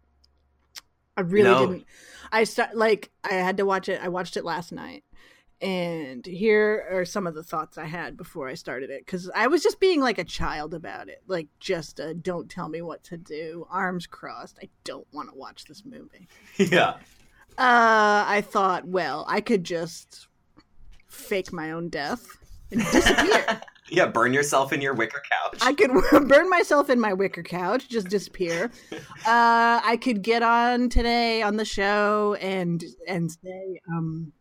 [1.17, 1.65] I really No.
[1.67, 1.85] didn't.
[2.31, 3.99] I start like I had to watch it.
[4.01, 5.03] I watched it last night,
[5.61, 9.47] and here are some of the thoughts I had before I started it because I
[9.47, 13.03] was just being like a child about it, like just uh, don't tell me what
[13.05, 14.59] to do, arms crossed.
[14.61, 16.27] I don't want to watch this movie.
[16.57, 16.97] yeah.
[17.57, 20.27] Uh, I thought, well, I could just
[21.09, 22.25] fake my own death
[22.71, 23.61] and disappear.
[23.93, 25.59] Yeah, burn yourself in your wicker couch.
[25.61, 25.91] I could
[26.29, 28.71] burn myself in my wicker couch, just disappear.
[28.93, 34.31] Uh, I could get on today on the show and and say, um,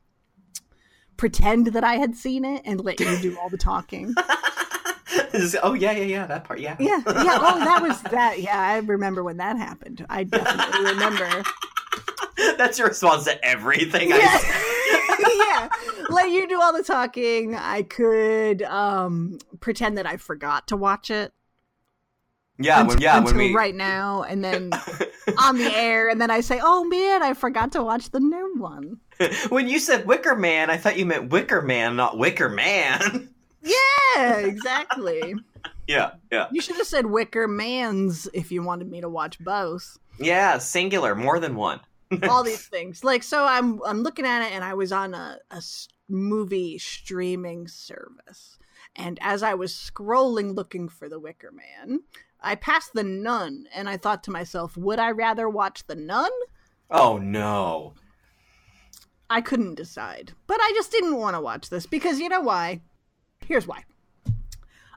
[1.17, 4.15] pretend that I had seen it and let you do all the talking.
[5.63, 6.27] Oh yeah, yeah, yeah.
[6.27, 6.77] That part, yeah.
[6.79, 7.39] Yeah, yeah.
[7.41, 8.41] Oh, that was that.
[8.41, 10.05] Yeah, I remember when that happened.
[10.09, 11.43] I definitely remember.
[12.57, 14.39] That's your response to everything I Yeah.
[15.39, 15.69] Yeah,
[16.09, 17.55] let you do all the talking.
[17.55, 21.33] I could um pretend that I forgot to watch it.
[22.59, 24.71] Yeah, when, until, yeah, when until we right now, and then
[25.39, 28.55] on the air, and then I say, "Oh man, I forgot to watch the new
[28.59, 29.01] one."
[29.49, 33.31] when you said Wicker Man, I thought you meant Wicker Man, not Wicker Man.
[33.63, 35.35] Yeah, exactly.
[35.87, 39.99] yeah, yeah, you should have said Wicker Man's if you wanted me to watch both.
[40.19, 40.57] yeah.
[40.57, 41.81] Singular, more than one.
[42.29, 45.39] All these things, like so, I'm I'm looking at it, and I was on a,
[45.51, 45.63] a
[46.09, 48.59] movie streaming service,
[48.97, 52.01] and as I was scrolling looking for the Wicker Man,
[52.41, 56.31] I passed the Nun, and I thought to myself, would I rather watch the Nun?
[56.91, 57.95] Oh no.
[59.29, 60.33] I couldn't decide.
[60.49, 62.81] But I just didn't want to watch this because you know why?
[63.47, 63.85] Here's why.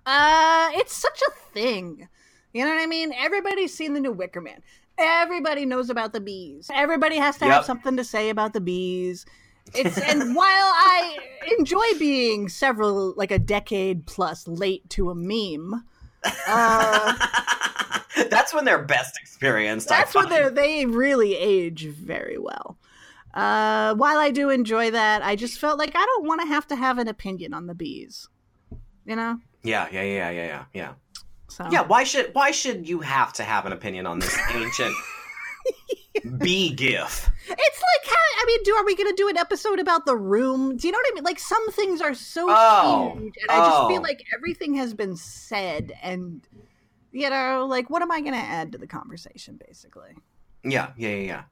[0.06, 2.10] Uh it's such a thing.
[2.52, 3.14] You know what I mean?
[3.14, 4.62] Everybody's seen the new Wicker Man.
[4.98, 6.70] Everybody knows about the bees.
[6.74, 9.26] Everybody has to have something to say about the bees.
[9.74, 11.18] It's and while I
[11.58, 15.84] enjoy being several like a decade plus late to a meme,
[16.48, 17.14] uh
[18.30, 19.90] That's when they're best experienced.
[19.90, 22.78] That's when they they really age very well.
[23.34, 26.68] Uh, while I do enjoy that, I just felt like I don't want to have
[26.68, 28.30] to have an opinion on the bees.
[29.06, 30.94] You know, Yeah, yeah, yeah, yeah, yeah, yeah.
[31.54, 34.94] So Yeah, why should why should you have to have an opinion on this ancient
[36.40, 37.30] B gif?
[37.48, 40.16] it's like how I mean, do are we going to do an episode about the
[40.18, 40.76] room?
[40.76, 41.24] Do you know what I mean?
[41.24, 43.88] Like some things are so Oh, huge, and I just oh.
[43.88, 46.46] feel like everything has been said, and
[47.12, 49.60] you know, like what am I going to add to the conversation?
[49.66, 50.16] Basically,
[50.64, 51.44] Yeah, yeah, yeah, yeah.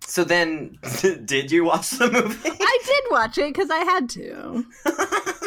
[0.00, 0.78] So then,
[1.24, 2.50] did you watch the movie?
[2.50, 4.64] I did watch it because I had to.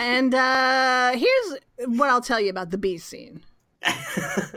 [0.00, 1.58] And uh here's
[1.98, 3.42] what I'll tell you about the bee scene.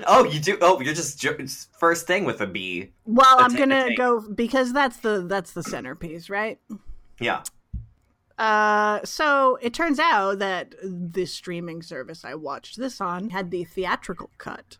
[0.07, 0.57] oh, you do.
[0.61, 2.91] Oh, you're just ju- first thing with a bee.
[3.05, 6.59] Well, I'm gonna go because that's the that's the centerpiece, right?
[7.19, 7.43] Yeah.
[8.37, 13.63] Uh, so it turns out that the streaming service I watched this on had the
[13.63, 14.77] theatrical cut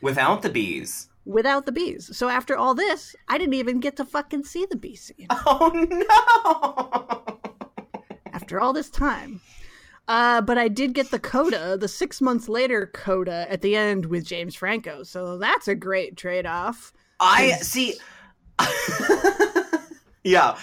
[0.00, 1.08] Without the bees.
[1.26, 2.16] without the bees.
[2.16, 5.72] So after all this, I didn't even get to fucking see the bee scene Oh
[5.74, 7.38] no!
[8.32, 9.40] after all this time.
[10.06, 14.06] Uh, but I did get the coda, the six months later coda at the end
[14.06, 15.02] with James Franco.
[15.02, 16.92] So that's a great trade off.
[17.20, 17.94] I see.
[20.24, 20.58] yeah.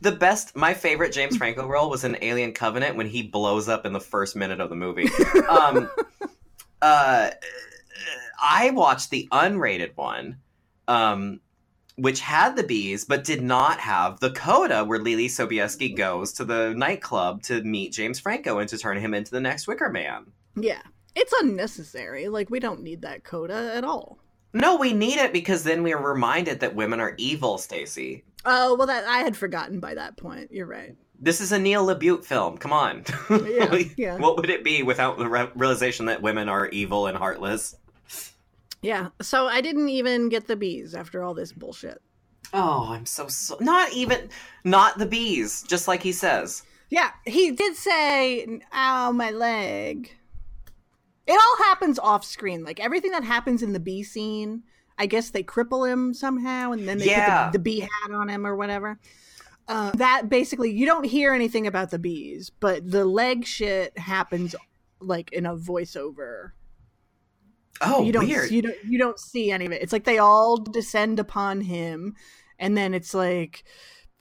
[0.00, 3.84] The best, my favorite James Franco role was in Alien Covenant when he blows up
[3.84, 5.08] in the first minute of the movie.
[5.48, 5.90] Um,
[6.82, 7.30] uh,
[8.42, 10.38] I watched the unrated one,
[10.88, 11.40] um,
[11.96, 16.44] which had the bees, but did not have the coda where Leelee Sobieski goes to
[16.44, 20.26] the nightclub to meet James Franco and to turn him into the next Wicker Man.
[20.56, 20.82] Yeah.
[21.14, 22.28] It's unnecessary.
[22.28, 24.18] Like, we don't need that coda at all.
[24.54, 28.22] No, we need it because then we are reminded that women are evil, Stacie.
[28.44, 30.52] Oh, well, that I had forgotten by that point.
[30.52, 30.96] You're right.
[31.18, 32.58] This is a Neil LaBute film.
[32.58, 33.04] Come on.
[33.30, 34.16] Yeah, yeah.
[34.16, 37.76] What would it be without the re- realization that women are evil and heartless?
[38.82, 39.08] Yeah.
[39.20, 42.02] So I didn't even get the bees after all this bullshit.
[42.52, 44.28] Oh, I'm so, so not even
[44.64, 46.64] not the bees, just like he says.
[46.90, 50.10] Yeah, he did say, ow, my leg.
[51.26, 52.64] It all happens off screen.
[52.64, 54.64] Like everything that happens in the bee scene,
[54.98, 57.44] I guess they cripple him somehow and then they Yeah.
[57.46, 58.98] put the, the bee hat on him or whatever.
[59.68, 64.54] Uh, that basically, you don't hear anything about the bees, but the leg shit happens
[65.00, 66.50] like in a voiceover.
[67.84, 68.50] Oh, you don't weird.
[68.50, 69.82] you don't you don't see any of it.
[69.82, 72.14] It's like they all descend upon him,
[72.58, 73.64] and then it's like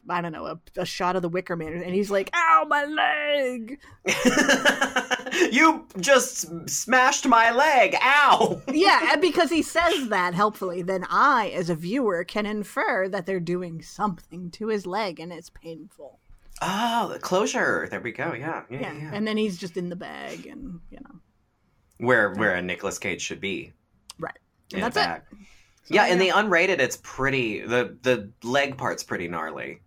[0.10, 2.86] I don't know a, a shot of the Wicker Man, and he's like, "Ow, my
[2.86, 3.80] leg!"
[5.52, 7.96] you just smashed my leg.
[8.02, 8.62] Ow.
[8.72, 13.26] yeah, and because he says that helpfully, then I, as a viewer, can infer that
[13.26, 16.20] they're doing something to his leg, and it's painful.
[16.62, 17.88] Oh, the closure.
[17.90, 18.34] There we go.
[18.34, 19.00] Yeah, yeah, Yeah, yeah.
[19.04, 19.12] yeah.
[19.14, 21.20] and then he's just in the bag, and you know,
[22.02, 23.74] Where where a Nicolas Cage should be.
[24.20, 24.38] right.
[24.74, 25.00] And that's it.
[25.00, 25.22] bag.
[25.88, 27.62] yeah, in the unrated, it's pretty.
[27.62, 29.82] the The leg part's pretty gnarly.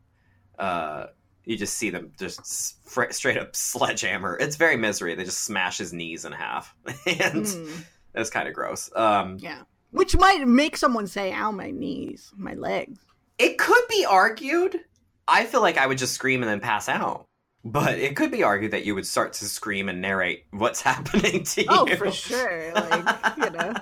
[0.58, 1.06] Uh,
[1.44, 4.36] you just see them just fr- straight up sledgehammer.
[4.38, 5.14] It's very misery.
[5.14, 7.84] They just smash his knees in half, and Mm,
[8.14, 8.90] it's kind of gross.
[8.94, 13.00] Um, yeah, which might make someone say, "Ow, my knees, my legs."
[13.38, 14.78] it could be argued.
[15.26, 17.26] I feel like I would just scream and then pass out.
[17.64, 21.44] But it could be argued that you would start to scream and narrate what's happening
[21.44, 21.66] to you.
[21.70, 22.72] Oh, for sure.
[22.74, 23.74] Like, you know,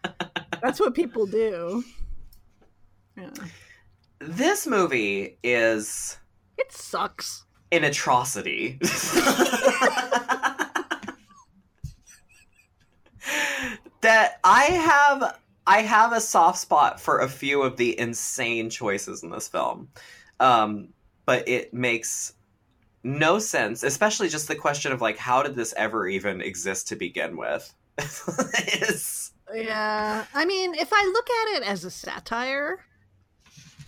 [0.62, 1.84] that's what people do.
[3.16, 3.30] Yeah.
[4.18, 6.18] This movie is
[6.58, 7.44] It sucks.
[7.72, 8.78] an atrocity.
[14.00, 19.22] that I have I have a soft spot for a few of the insane choices
[19.22, 19.88] in this film.
[20.40, 20.88] Um,
[21.26, 22.32] but it makes
[23.02, 26.96] no sense, especially just the question of like how did this ever even exist to
[26.96, 27.74] begin with?
[29.54, 30.26] Yeah.
[30.32, 32.84] I mean, if I look at it as a satire,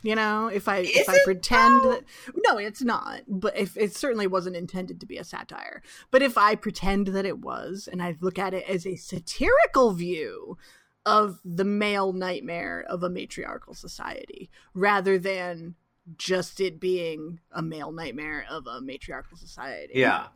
[0.03, 1.91] you know, if I Is if I pretend though?
[1.93, 2.05] that
[2.35, 3.21] no, it's not.
[3.29, 5.83] But if it certainly wasn't intended to be a satire.
[6.11, 9.93] But if I pretend that it was, and I look at it as a satirical
[9.93, 10.59] view
[11.07, 15.77] of the male nightmare of a matriarchal society, rather than
[16.17, 19.93] just it being a male nightmare of a matriarchal society.
[19.97, 20.27] yeah.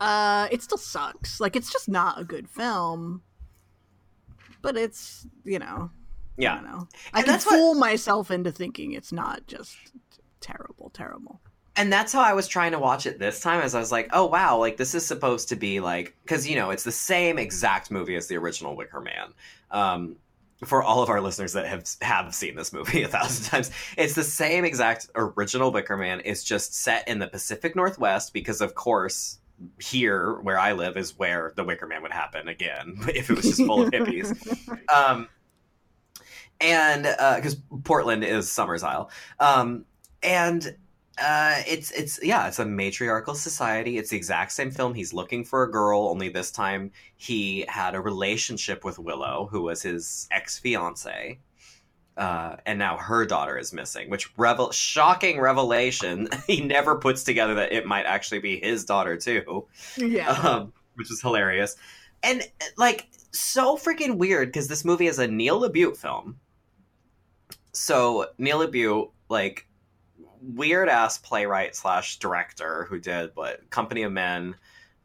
[0.00, 1.38] Uh, it still sucks.
[1.40, 3.22] Like it's just not a good film.
[4.60, 6.54] But it's you know, I Yeah.
[6.56, 6.88] don't know.
[7.12, 9.76] I And can that's what- fool myself into thinking it's not just
[10.40, 11.40] terrible, terrible.
[11.74, 14.08] And that's how I was trying to watch it this time as I was like,
[14.12, 17.38] oh wow, like this is supposed to be like cuz you know, it's the same
[17.38, 19.32] exact movie as the original Wicker Man.
[19.70, 20.16] Um
[20.64, 24.14] for all of our listeners that have have seen this movie a thousand times, it's
[24.14, 26.22] the same exact original Wicker Man.
[26.24, 29.38] It's just set in the Pacific Northwest because, of course,
[29.80, 33.44] here where I live is where the Wicker Man would happen again if it was
[33.44, 34.36] just full of hippies.
[34.92, 35.28] Um,
[36.60, 39.10] and because Portland is Summersisle,
[39.40, 39.84] um,
[40.22, 40.76] and
[41.18, 43.98] uh, it's it's yeah, it's a matriarchal society.
[43.98, 44.94] It's the exact same film.
[44.94, 49.62] He's looking for a girl, only this time he had a relationship with Willow, who
[49.62, 51.38] was his ex fiance.
[52.16, 56.28] Uh, and now her daughter is missing, which revel shocking revelation.
[56.46, 60.30] He never puts together that it might actually be his daughter too yeah.
[60.42, 61.76] um, which is hilarious.
[62.22, 62.42] And
[62.76, 66.38] like so freaking weird because this movie is a Neil LaBute film.
[67.72, 69.66] So Neil LaBute, like
[70.42, 74.54] weird ass playwright slash director who did what Company of Men,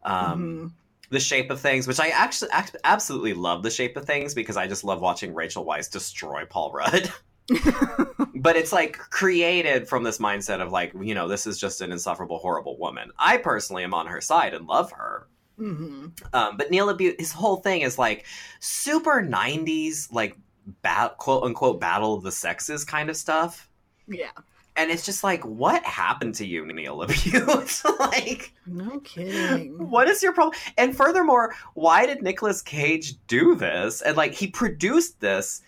[0.03, 0.71] um, Mhm.
[1.09, 4.57] The Shape of Things, which I actually ac- absolutely love The Shape of Things because
[4.57, 7.11] I just love watching Rachel Weisz destroy Paul Rudd.
[8.35, 11.93] but it's like created from this mindset of like you know this is just an
[11.93, 15.27] insufferable horrible woman i personally am on her side and love her
[15.57, 16.11] Mhm.
[16.33, 18.25] um, but Neil LaBute his whole thing is like
[18.59, 20.35] super 90s like
[20.81, 23.69] bat- quote unquote battle of the sexes kind of stuff
[24.09, 24.31] Yeah.
[24.78, 29.89] And it's just like what happened to you Neil LaBute like No kidding.
[29.89, 34.47] what is your problem and furthermore why did Nicolas cage do this and like he
[34.47, 35.61] produced this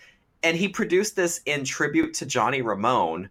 [0.44, 3.30] and he produced this in tribute to johnny ramone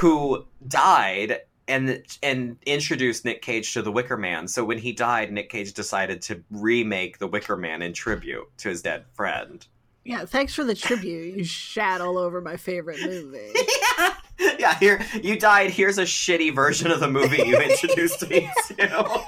[0.00, 5.32] who died and and introduced nick cage to the wicker man so when he died
[5.32, 9.66] nick cage decided to remake the wicker man in tribute to his dead friend
[10.04, 11.36] Yeah, thanks for the tribute.
[11.36, 13.52] You shat all over my favorite movie.
[13.54, 14.14] yeah
[14.58, 19.26] yeah here you died here's a shitty version of the movie you introduced me to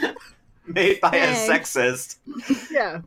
[0.66, 2.16] made by a sexist
[2.70, 3.00] yeah.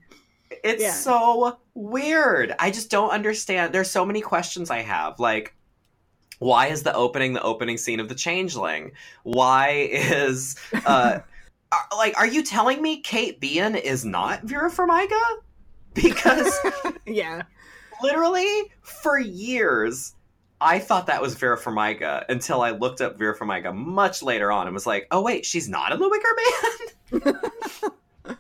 [0.64, 0.92] It's Yeah.
[0.94, 2.56] so weird.
[2.58, 3.72] I just don't understand.
[3.74, 5.20] There's so many questions I have.
[5.20, 5.54] Like,
[6.40, 8.92] why is the opening the opening scene of The Changeling?
[9.24, 11.20] Why is uh
[11.72, 15.22] are, like are you telling me Kate Beahan is not Vera Farmiga?
[15.94, 16.52] Because
[17.06, 17.44] Yeah.
[18.02, 20.16] literally for years
[20.62, 24.68] I thought that was Vera Farmiga until I looked up Vera Farmiga much later on
[24.68, 28.36] and was like, "Oh wait, she's not in The Wicker Man."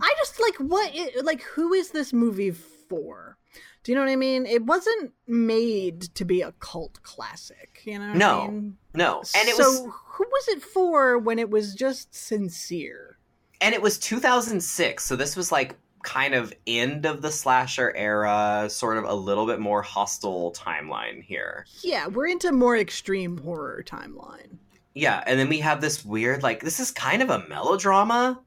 [0.00, 3.36] I just like what like who is this movie for?
[3.82, 4.46] Do you know what I mean?
[4.46, 8.06] It wasn't made to be a cult classic, you know?
[8.06, 8.46] what I No.
[8.50, 8.76] mean?
[8.94, 13.18] No, and it so was who was it for when it was just sincere?
[13.60, 18.66] and it was 2006 so this was like kind of end of the slasher era
[18.70, 21.66] sort of a little bit more hostile timeline here.
[21.82, 24.58] Yeah, we're into more extreme horror timeline.
[24.94, 28.40] yeah and then we have this weird like this is kind of a melodrama.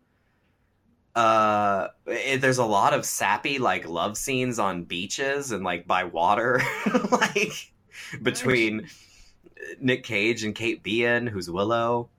[1.16, 6.04] Uh it, there's a lot of sappy like love scenes on beaches and like by
[6.04, 6.62] water
[7.12, 7.74] like
[8.22, 8.88] between
[9.82, 12.10] nick cage and Kate Beahan who's willow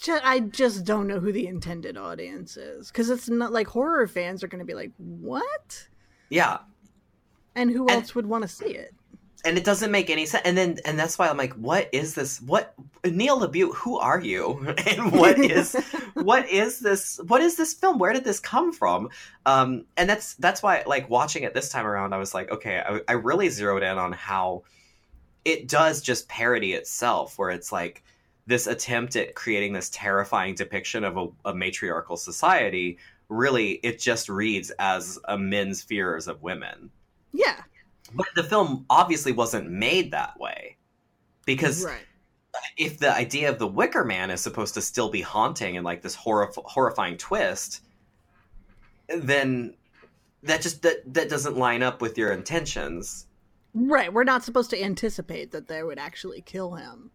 [0.00, 4.06] just, I just don't know who the intended audience is because it's not like horror
[4.06, 5.88] fans are going to be like, "What?"
[6.30, 6.58] yeah
[7.54, 8.94] And who And- else would want to see it?
[9.46, 10.42] and it doesn't make any sense.
[10.46, 12.40] And then, and that's why I'm like, what is this?
[12.40, 12.72] What
[13.04, 13.74] Neil LaBute?
[13.74, 14.74] Who are you?
[14.86, 15.74] And what is
[16.14, 17.20] what is this?
[17.26, 17.98] What is this film?
[17.98, 19.10] Where did this come from?
[19.44, 22.78] Um, and that's that's why, like, watching it this time around, I was like, okay,
[22.86, 24.62] I, I really zeroed in on how
[25.44, 28.02] it does just parody itself, where it's like
[28.46, 32.98] this attempt at creating this terrifying depiction of a, a matriarchal society
[33.30, 36.90] really it just reads as a men's fears of women
[37.32, 37.62] Yeah.
[38.14, 40.76] but the film obviously wasn't made that way
[41.46, 42.04] because Right.
[42.76, 46.02] if the idea of the wicker man is supposed to still be haunting and like
[46.02, 47.80] this horrif- horrifying twist
[49.08, 49.74] then
[50.42, 53.26] that just that, that doesn't line up with your intentions
[53.76, 54.12] Right.
[54.12, 57.10] We're not supposed to anticipate that they would actually kill him.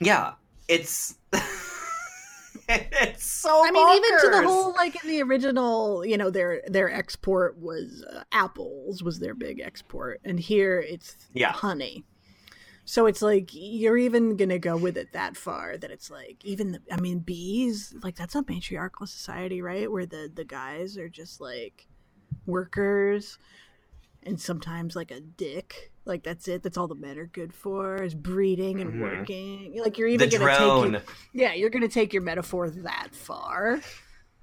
[0.00, 0.32] yeah
[0.68, 1.14] it's
[2.68, 6.62] it's so I mean, even to the whole like in the original, you know, their
[6.66, 11.52] their export was uh, apples was their big export, and here it's Yeah.
[11.52, 12.04] honey.
[12.86, 16.72] So it's like you're even gonna go with it that far that it's like even
[16.72, 19.90] the, I mean bees like that's a matriarchal society, right?
[19.90, 21.86] Where the the guys are just like
[22.46, 23.38] workers,
[24.26, 25.92] and sometimes like a dick.
[26.06, 26.62] Like that's it.
[26.62, 29.00] That's all the men are good for is breeding and Mhm.
[29.00, 29.80] working.
[29.82, 31.02] Like you're the even gonna drone take your,
[31.32, 33.80] yeah, you're gonna take your metaphor that far.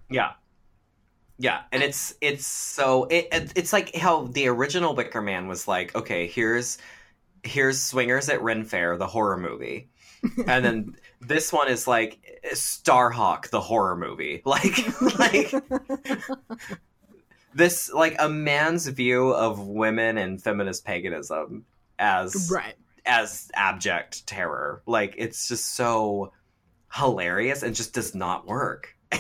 [0.10, 0.32] Yeah.
[1.38, 5.68] Yeah, and it's it's so it, it- it's like how the original Wicker Man was
[5.68, 6.78] like, okay, here's
[7.44, 9.90] here's Swingers at Ren Fair, the horror movie.
[10.46, 14.42] And then this one is like Starhawk, the horror movie.
[14.46, 14.78] Like
[15.20, 15.54] like
[17.54, 21.66] this like a man's view of women and feminist paganism
[22.00, 22.76] as right.
[23.06, 24.82] as abject terror.
[24.86, 26.34] Like it's just so
[26.94, 28.96] hilarious and just does not work.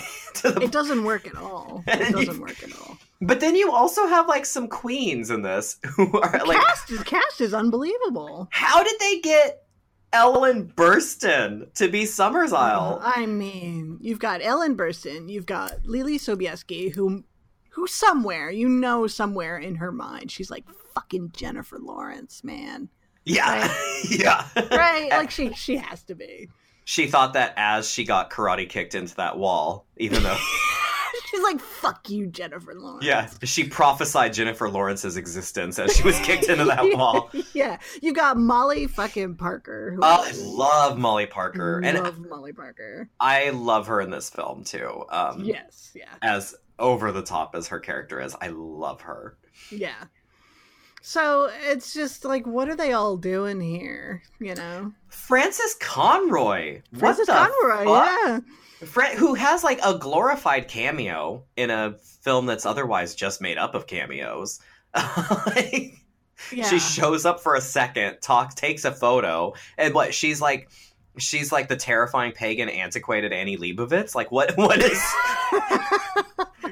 [0.43, 1.83] the It doesn't work at all.
[1.87, 2.97] It doesn't work at all.
[3.21, 7.03] But then you also have like some queens in this who are like, cast is
[7.03, 8.47] cast is unbelievable.
[8.51, 9.63] how did they get
[10.13, 12.99] Ellen Burstyn to be Summersisle?
[13.01, 17.23] I mean, you've got Ellen Burstyn, you've got Leelee Sobieski, who,
[17.71, 22.89] who somewhere you know somewhere in her mind she's like fucking Jennifer Lawrence, man.
[23.25, 23.73] yeah,
[24.09, 24.45] yeah.
[24.71, 25.09] Right?
[25.11, 26.49] like she she has to be.
[26.83, 30.37] She thought that as she got karate kicked into that wall, even though,
[31.29, 36.17] She's like, "Fuck you, Jennifer Lawrence." yeah, she prophesied Jennifer Lawrence's existence as she was
[36.19, 37.29] kicked into that wall.
[37.53, 39.91] yeah, you got Molly fucking Parker.
[39.95, 43.07] Who Oh, I love Molly Parker, and love Molly Parker.
[43.19, 45.05] I love her in this film too.
[45.09, 46.05] Um, Yes, yeah.
[46.21, 49.37] as over the top as her character is, I love her.
[49.69, 50.05] Yeah.
[51.01, 54.21] So it's just like, what are they all doing here?
[54.39, 57.85] You know, Frances Conroy, Frances Conroy.
[57.85, 58.43] fuck?
[58.85, 63.75] Yeah, who has like a glorified cameo in a film that's otherwise just made up
[63.75, 64.59] of cameos.
[65.45, 65.93] Like,
[66.51, 66.67] yeah.
[66.67, 70.69] She shows up for a second, talks, takes a photo, and what she's like.
[71.17, 74.15] She's like the terrifying pagan, antiquated Annie Leibovitz.
[74.15, 74.55] Like what?
[74.57, 75.03] What is?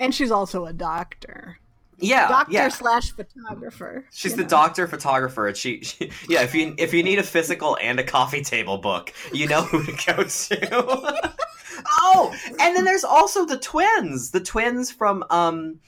[0.00, 1.58] and she's also a doctor,
[1.98, 2.68] Yeah, doctor yeah.
[2.68, 4.04] slash photographer.
[4.12, 4.48] She's the know.
[4.48, 5.46] doctor photographer.
[5.48, 6.42] and She, she, yeah.
[6.42, 9.84] If you if you need a physical and a coffee table book, you know who
[9.84, 11.32] to go to.
[12.02, 14.30] oh, and then there's also the twins.
[14.32, 15.80] The twins from um,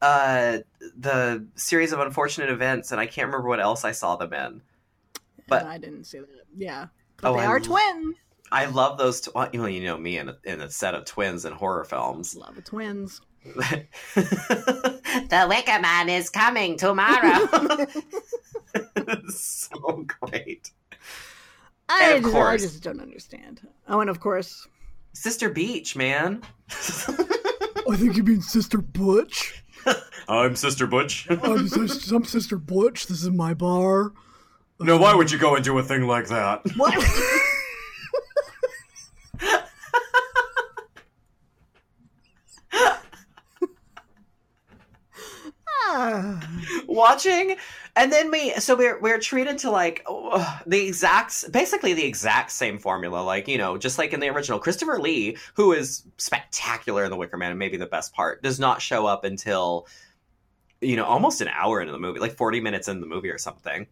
[0.00, 0.58] uh,
[0.98, 4.62] the series of unfortunate events, and I can't remember what else I saw them in.
[5.48, 6.28] but- I didn't see that.
[6.56, 6.86] Yeah,
[7.20, 8.16] but Oh, they I are lo- twins.
[8.50, 9.20] I love those.
[9.22, 11.52] Tw- well, you know, you know me in a, in a set of twins in
[11.52, 12.34] horror films.
[12.36, 13.20] Love of twins.
[14.14, 17.46] the Wicker Man is coming tomorrow.
[19.28, 20.70] so great.
[21.88, 23.66] I And of just, I just don't understand.
[23.88, 24.66] Oh, and of course,
[25.12, 26.42] Sister Beech, man.
[26.70, 29.64] I think you mean Sister Butch.
[30.28, 31.26] I'm Sister Butch.
[31.28, 33.06] I'm, I'm Sister Butch.
[33.08, 34.12] This is my bar.
[34.82, 36.62] No, why would you go and do a thing like that?
[36.76, 36.94] What?
[45.94, 46.40] Ah.
[46.86, 47.56] Watching,
[47.96, 52.50] and then we, so we're we're treated to like oh, the exact, basically the exact
[52.50, 53.18] same formula.
[53.22, 57.16] Like you know, just like in the original, Christopher Lee, who is spectacular in The
[57.16, 59.86] Wicker Man, and maybe the best part, does not show up until
[60.80, 63.38] you know almost an hour into the movie, like forty minutes in the movie or
[63.38, 63.86] something.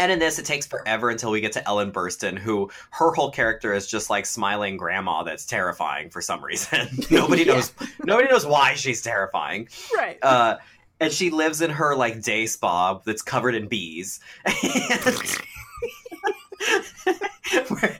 [0.00, 3.30] And in this, it takes forever until we get to Ellen Burstyn, who her whole
[3.30, 6.88] character is just like smiling grandma that's terrifying for some reason.
[7.10, 7.54] nobody Yeah.
[7.54, 7.72] knows.
[8.04, 9.68] Nobody knows why she's terrifying.
[9.96, 10.18] right.
[10.22, 10.56] Uh,
[11.00, 14.20] and she lives in her like day spa that's covered in bees.
[17.68, 17.98] Where,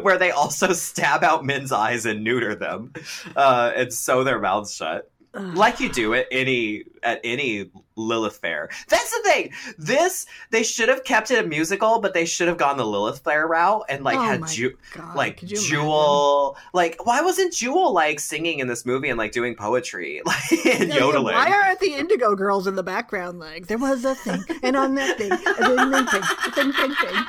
[0.00, 2.92] where they also stab out men's eyes and neuter them,
[3.34, 5.10] uh, and sew their mouths shut.
[5.54, 8.68] Like you do at any at any Lilith fair.
[8.88, 9.52] That's the thing.
[9.78, 13.20] This they should have kept it a musical, but they should have gone the Lilith
[13.20, 16.56] fair route and like Oh had Ju- God, like Jewel.
[16.72, 20.88] Like why wasn't Jewel like singing in this movie and like doing poetry like and?
[20.88, 21.34] Yeah, yodeling?
[21.34, 24.94] Why aren't the Indigo girls in the background like there was a thing and on
[24.96, 26.22] that thing and then thing
[26.52, 27.24] thing thing thing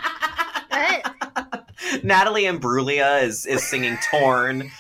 [2.04, 4.72] Natalie Imbruglia is is singing "Torn."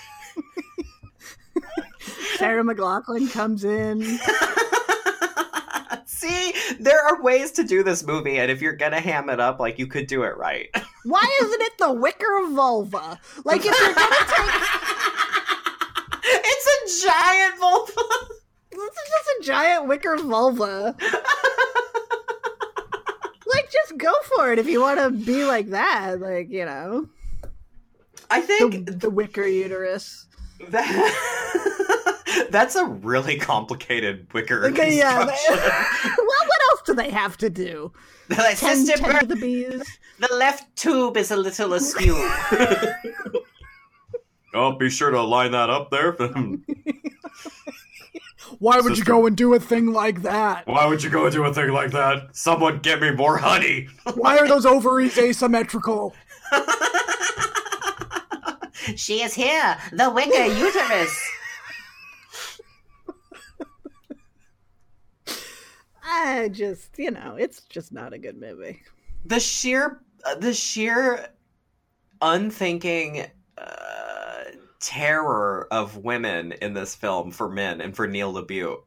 [2.37, 4.01] Sarah McLachlan comes in.
[6.05, 9.59] See, there are ways to do this movie, and if you're gonna ham it up,
[9.59, 10.69] like you could do it right.
[11.05, 13.19] Why isn't it the wicker vulva?
[13.45, 14.63] Like if you're gonna take
[16.29, 17.93] it's a giant vulva.
[18.71, 20.95] this is just a giant wicker vulva.
[23.47, 26.19] like just go for it if you want to be like that.
[26.19, 27.07] Like, you know.
[28.29, 30.25] I The, think the wicker uterus.
[30.69, 31.73] that
[32.49, 35.25] that's a really complicated wicker Okay, yeah.
[35.25, 35.55] construction.
[36.17, 37.91] well, what else do they have to do?
[38.29, 39.81] The Tend, system- tend to the bees.
[40.19, 42.13] the left tube is a little askew.
[44.53, 46.11] oh, be sure to line that up there.
[48.59, 50.67] Why would you go and do a thing like that?
[50.67, 52.35] Why would you go and do a thing like that?
[52.35, 53.87] Someone get me more honey.
[54.15, 56.13] Why are those ovaries asymmetrical?
[58.95, 61.29] she is here, the wicker uterus.
[66.17, 68.81] I just, you know, it's just not a good movie.
[69.25, 71.27] the sheer uh, the sheer
[72.21, 73.25] unthinking
[73.57, 74.43] uh,
[74.79, 78.81] terror of women in this film for men and for Neil LaBute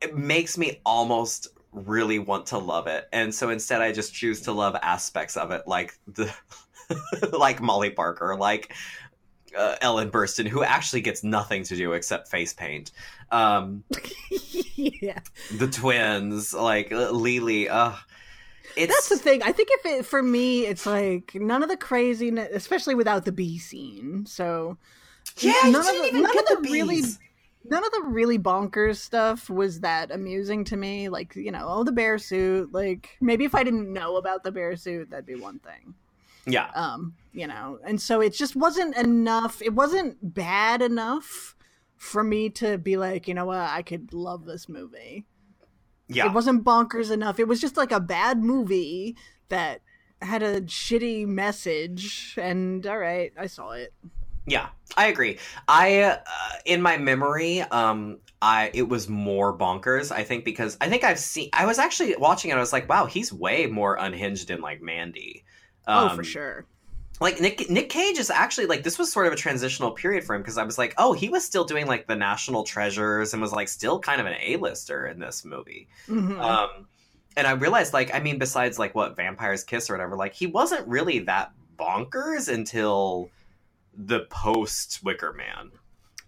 [0.00, 4.40] it makes me almost really want to love it and so instead I just choose
[4.42, 6.32] to love aspects of it like the
[7.38, 8.74] like Molly Parker like
[9.56, 12.92] uh, Ellen Burstyn who actually gets nothing to do except face paint
[13.30, 13.84] um
[14.74, 15.20] yeah.
[15.56, 17.96] the twins like uh, Leelee uh
[18.76, 19.42] it's That's the thing.
[19.42, 23.32] I think if it for me, it's like none of the craziness, especially without the
[23.32, 24.26] bee scene.
[24.26, 24.78] So
[25.38, 27.02] Yeah, none of the, none of the the really
[27.64, 31.08] none of the really bonkers stuff was that amusing to me.
[31.08, 32.72] Like you know, oh the bear suit.
[32.72, 35.94] Like maybe if I didn't know about the bear suit, that'd be one thing.
[36.46, 36.70] Yeah.
[36.74, 39.62] Um, you know, and so it just wasn't enough.
[39.62, 41.54] It wasn't bad enough
[41.96, 45.26] for me to be like, you know what, I could love this movie.
[46.08, 46.26] Yeah.
[46.26, 47.38] It wasn't bonkers enough.
[47.38, 49.16] It was just like a bad movie
[49.48, 49.82] that
[50.22, 52.34] had a shitty message.
[52.36, 53.92] And all right, I saw it.
[54.46, 55.38] Yeah, I agree.
[55.68, 56.18] I uh,
[56.64, 60.10] in my memory, um, I it was more bonkers.
[60.10, 61.50] I think because I think I've seen.
[61.52, 62.54] I was actually watching it.
[62.54, 65.44] I was like, wow, he's way more unhinged in like Mandy.
[65.86, 66.64] Oh, Um, for sure.
[67.20, 70.34] Like Nick Nick Cage is actually like this was sort of a transitional period for
[70.34, 73.42] him because I was like, oh, he was still doing like the National Treasures and
[73.42, 75.86] was like still kind of an A lister in this movie.
[76.08, 76.40] Mhm.
[76.40, 76.86] Um,
[77.36, 80.46] and I realized, like, I mean, besides like what Vampires Kiss or whatever, like he
[80.46, 83.30] wasn't really that bonkers until
[83.94, 85.72] the post Wicker Man.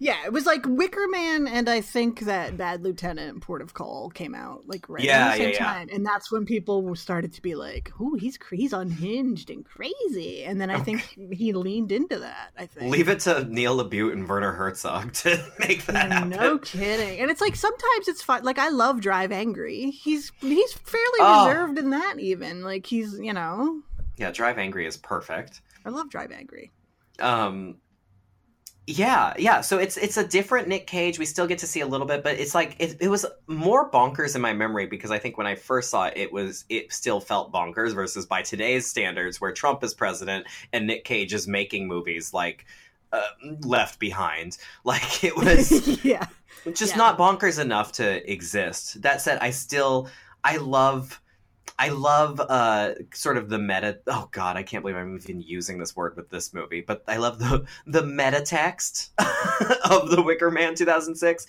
[0.03, 4.11] Yeah, it was like Wicker Man, and I think that Bad Lieutenant Port of Call
[4.11, 5.64] came out like right Yeah, at the same yeah, yeah.
[5.64, 10.42] time, and that's when people started to be like, "Ooh, he's he's unhinged and crazy,"
[10.42, 11.00] and then I think
[11.32, 12.50] he leaned into that.
[12.59, 16.30] I think Leave it to Neil LaBute and Werner Herzog to make that Yeah, happen.
[16.30, 17.20] no kidding.
[17.20, 18.42] And it's like sometimes it's fun.
[18.42, 19.90] Like I love Drive Angry.
[19.92, 21.46] He's he's fairly Oh.
[21.46, 22.62] reserved in that even.
[22.64, 23.80] Like he's you know
[24.16, 25.61] Yeah, Drive Angry is perfect.
[25.86, 26.72] I love Drive Angry.
[27.20, 27.76] Um,
[28.87, 29.61] yeah, yeah.
[29.61, 31.18] So it's it's a different Nick Cage.
[31.18, 33.89] We still get to see a little bit, but it's like it, it was more
[33.89, 36.93] bonkers in my memory because I think when I first saw it, it was it
[36.93, 41.47] still felt bonkers versus by today's standards, where Trump is president and Nick Cage is
[41.47, 42.66] making movies like
[43.12, 43.22] uh,
[43.61, 44.59] Left Behind.
[44.85, 45.70] Like it was
[46.05, 46.26] yeah.
[46.74, 46.97] just Yeah.
[46.99, 49.01] not bonkers enough to exist.
[49.03, 50.09] That said, I still
[50.43, 51.20] I love
[51.78, 55.78] I love uh sort of the meta oh god, I can't believe I'm even using
[55.78, 60.51] this word with this movie, but I love the the meta text of The Wicker
[60.51, 61.47] Man 2006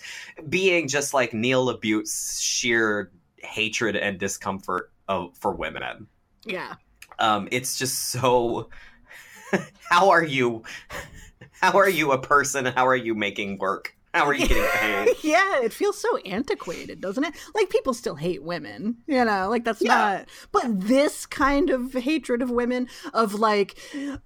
[0.48, 6.06] being just like Neil LaBute's sheer hatred and discomfort of for women.
[6.44, 6.74] Yeah.
[7.18, 8.70] Um it's just so
[9.90, 10.64] how are you
[11.60, 12.66] how are you a person?
[12.66, 13.93] How are you making work?
[14.14, 15.14] How are you getting paid?
[15.24, 17.34] yeah, it feels so antiquated, doesn't it?
[17.54, 19.94] Like people still hate women, you know, like that's Yeah.
[19.94, 23.76] not but this kind of hatred of women of like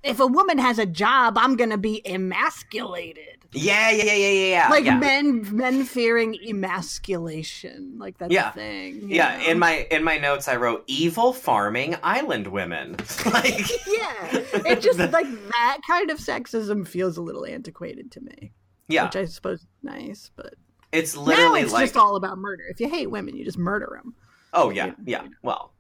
[0.03, 3.25] if a woman has a job, I'm going to be emasculated.
[3.53, 4.69] Yeah, yeah, yeah, yeah, yeah.
[4.69, 4.99] Like yeah.
[4.99, 7.95] men men fearing emasculation.
[7.99, 8.51] Like that's Yeah.
[8.51, 9.09] a thing.
[9.09, 9.45] Yeah, know?
[9.51, 12.97] in my in my notes I wrote evil farming island women.
[13.33, 14.27] like yeah
[14.67, 18.53] it just like that kind of sexism feels a little antiquated to me
[18.89, 20.55] yeah, which i suppose is nice but
[20.93, 23.59] it's now literally it's like just all about murder if you hate women you just
[23.59, 24.15] murder them
[24.53, 25.27] oh yeah, yeah.
[25.43, 25.73] Well,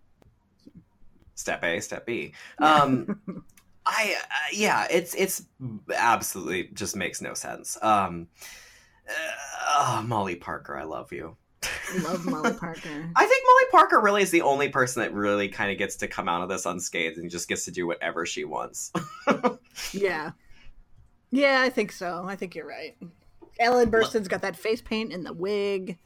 [1.35, 2.33] step A, step B.
[2.59, 3.21] Um
[3.87, 5.45] I uh, yeah, it's it's
[5.95, 7.79] absolutely just makes no sense.
[7.83, 8.29] Um
[9.09, 9.13] uh,
[9.79, 11.37] oh, Molly Parker, I love you.
[12.03, 13.11] Love Molly Parker.
[13.17, 16.09] I think Molly Parker really is the only person that really kind of gets to
[16.09, 18.93] come out of this unscathed and just gets to do whatever she wants.
[19.93, 20.33] yeah.
[21.31, 22.25] Yeah, I think so.
[22.27, 22.97] I think you're right.
[23.59, 25.99] Ellen Burstyn's got that face paint and the wig.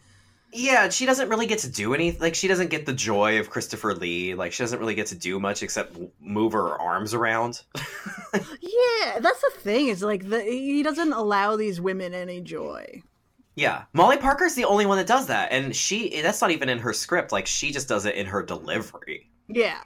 [0.54, 2.20] Yeah, she doesn't really get to do anything.
[2.20, 4.34] Like, she doesn't get the joy of Christopher Lee.
[4.34, 7.62] Like, she doesn't really get to do much except move her arms around.
[8.34, 9.88] yeah, that's the thing.
[9.88, 13.02] Is like the he doesn't allow these women any joy.
[13.54, 16.94] Yeah, Molly Parker's the only one that does that, and she—that's not even in her
[16.94, 17.32] script.
[17.32, 19.30] Like, she just does it in her delivery.
[19.48, 19.82] Yeah,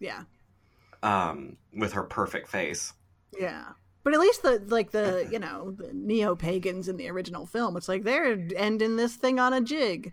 [0.00, 0.22] yeah.
[1.02, 2.92] Um, with her perfect face.
[3.38, 3.64] Yeah.
[4.06, 7.76] But at least the like the you know the neo pagans in the original film,
[7.76, 10.12] it's like they're ending this thing on a jig,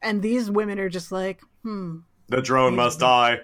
[0.00, 1.98] and these women are just like, hmm.
[2.28, 3.40] The drone must die.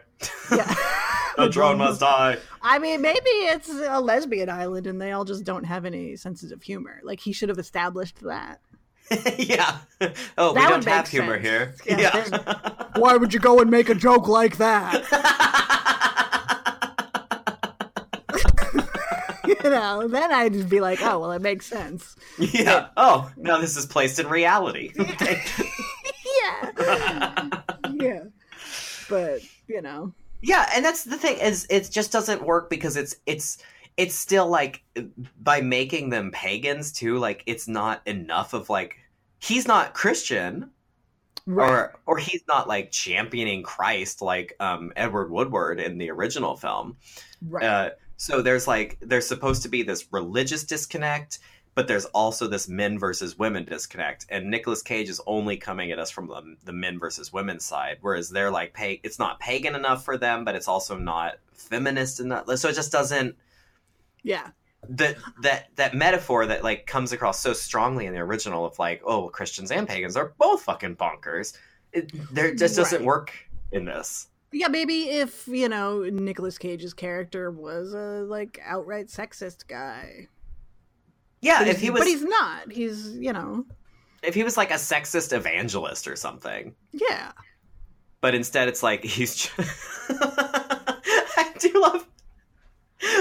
[0.50, 0.74] Yeah.
[1.36, 2.38] the drone must die.
[2.62, 6.50] I mean, maybe it's a lesbian island, and they all just don't have any senses
[6.50, 7.02] of humor.
[7.02, 8.62] Like he should have established that.
[9.36, 9.76] yeah.
[10.38, 11.82] Oh, That we don't have humor sense.
[11.82, 11.98] here.
[11.98, 12.86] Yeah, Yeah.
[12.96, 15.82] Why would you go and make a joke like that?
[19.64, 22.16] You know, then I'd just be like, oh well, it makes sense.
[22.38, 22.88] yeah.
[22.96, 24.92] Oh, now this is placed in reality.
[26.42, 27.50] yeah,
[27.92, 28.24] yeah.
[29.08, 30.12] But you know,
[30.42, 33.58] Yeah, and that's the thing is it just doesn't work because it's it's
[33.96, 34.82] it's still like
[35.40, 38.96] by making them pagans too, like it's not enough of like
[39.40, 40.70] he's not Christian
[41.46, 46.96] or or he's not like championing Christ like um Edward Woodward in the original film.
[47.46, 47.90] right, Uh
[48.24, 51.40] so there's like there's supposed to be this religious disconnect,
[51.74, 54.24] but there's also this men versus women disconnect.
[54.30, 57.98] And Nicolas Cage is only coming at us from the, the men versus women side,
[58.00, 62.18] whereas they're like pa- it's not pagan enough for them, but it's also not feminist
[62.18, 62.46] enough.
[62.56, 63.36] So it just doesn't
[64.22, 64.48] yeah,
[64.88, 69.02] that that that metaphor that like comes across so strongly in the original of like
[69.04, 71.58] oh Christians and pagans are both fucking bonkers.
[71.92, 73.34] It there just doesn't work
[73.70, 74.28] in this.
[74.54, 74.68] Yeah.
[74.68, 80.28] Maybe if you know Nicolas Cage's character was a like outright sexist guy.
[81.42, 82.72] Yeah, But if he was but he's not.
[82.72, 83.66] He's you know,
[84.24, 86.74] if he was like a sexist evangelist or something.
[86.92, 87.32] yeah.
[88.20, 89.52] but instead it's like he's just...
[90.08, 92.06] i do love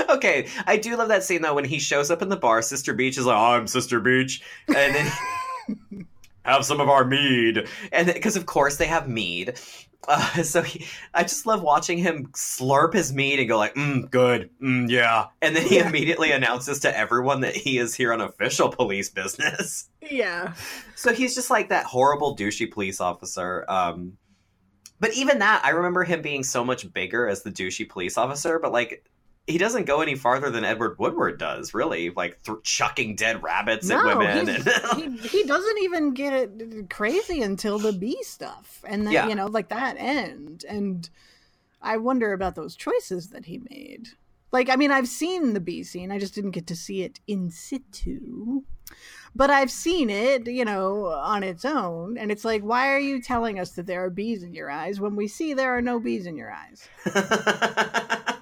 [0.10, 2.93] okay i do love that scene though when he shows up in the bar sister
[2.93, 5.11] beech is like oh, i'm sister beech and then
[6.44, 9.57] have some of our mead and because of course they have mead
[10.07, 14.10] uh, so he, i just love watching him slurp his mead and go like mm,
[14.11, 15.88] good mm, yeah and then he Yeah.
[15.88, 20.53] immediately announces to everyone that he is here on official police business Yeah.
[20.95, 23.64] so he's just like that horrible douchey police officer.
[23.70, 24.18] Um,
[24.99, 28.60] but even that, I remember him being so much bigger as the douchey police officer.
[28.60, 29.06] But like,
[29.48, 32.10] he doesn't go any farther than Edward Woodward does, really.
[32.11, 34.48] Like th- chucking dead rabbits at women.
[34.49, 39.28] And he, he doesn't even get uh, crazy until the bee stuff and then Yeah.
[39.28, 41.10] you know like that end and
[41.82, 44.07] i wonder about those choices that he made
[44.52, 47.20] like i mean i've seen the bee scene i just didn't get to see it
[47.28, 48.61] in situ
[49.36, 53.22] but i've seen it you know on its own and it's like why are you
[53.22, 55.99] telling us that there are bees in your eyes when we see there are no
[55.99, 56.88] bees in your eyes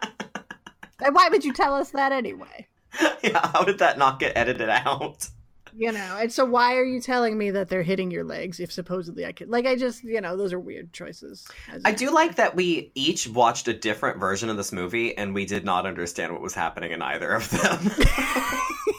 [1.01, 2.67] and why would you tell us that anyway
[3.23, 5.29] yeah, how did that not get edited out?
[5.73, 8.69] you know and so why are you telling me that they're hitting your legs if
[8.69, 11.47] supposedly i could like i just you know those are weird choices
[11.85, 15.45] I do like that we each watched a different version of this movie and we
[15.45, 17.91] did not understand what was happening in either of them.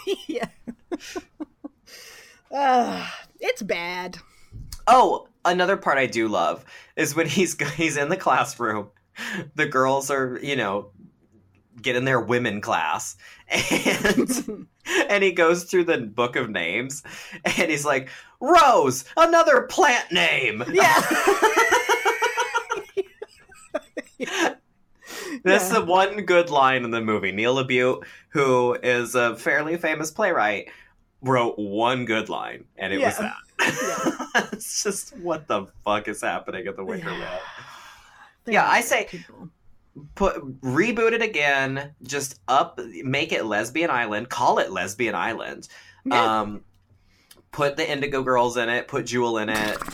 [0.27, 0.49] yeah
[2.51, 3.07] uh,
[3.39, 4.17] it's bad
[4.87, 6.65] Oh, another part I do love
[6.97, 8.89] is when he's he's in the classroom.
[9.55, 10.91] The girls are, you know,
[11.83, 13.17] getting their women class,
[13.49, 14.67] and
[15.09, 17.03] and he goes through the book of names,
[17.45, 18.09] and he's like,
[18.41, 20.63] Rose, another plant name.
[20.73, 21.01] yeah
[25.45, 25.81] That's Yeah.
[25.81, 27.33] the one good line in the movie.
[27.33, 30.69] Neil LaBute, who is a fairly famous playwright,
[31.23, 33.33] wrote one good line, and it was Yeah.
[33.59, 34.49] that.
[34.53, 37.19] it's just what the fuck is happening at the Wicker Yeah.
[37.19, 37.41] Man.
[38.47, 39.49] Yeah, I say- people.
[40.15, 41.95] Put reboot it again.
[42.03, 44.29] Just up, make it Lesbian Island.
[44.29, 45.69] Call it Lesbian Island.
[46.11, 46.63] Um,
[47.51, 48.89] put the Indigo Girls in it.
[48.89, 49.79] Put Jewel in it.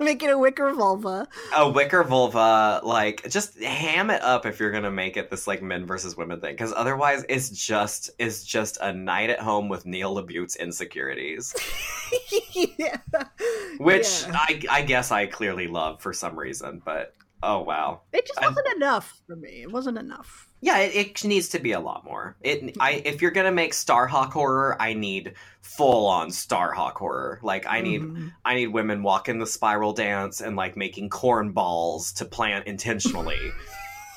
[0.00, 1.26] make it a wicker vulva
[1.56, 5.60] a wicker vulva like just ham it up if you're gonna make it this like
[5.60, 9.84] men versus women thing because otherwise it's just it's just a night at home with
[9.86, 11.52] neil labute's insecurities
[12.54, 12.96] yeah
[13.78, 14.32] which Yeah.
[14.34, 18.00] I, I guess i clearly love for some reason but Oh wow.
[18.12, 19.62] It just wasn't enough for me.
[19.62, 20.48] It wasn't enough.
[20.60, 22.36] Yeah, it, it needs to be a lot more.
[22.40, 27.38] It I if you're gonna make Starhawk horror, I need full on Starhawk horror.
[27.42, 28.32] Like I need Mhm.
[28.44, 33.52] I need women walking the spiral dance and like making corn balls to plant intentionally.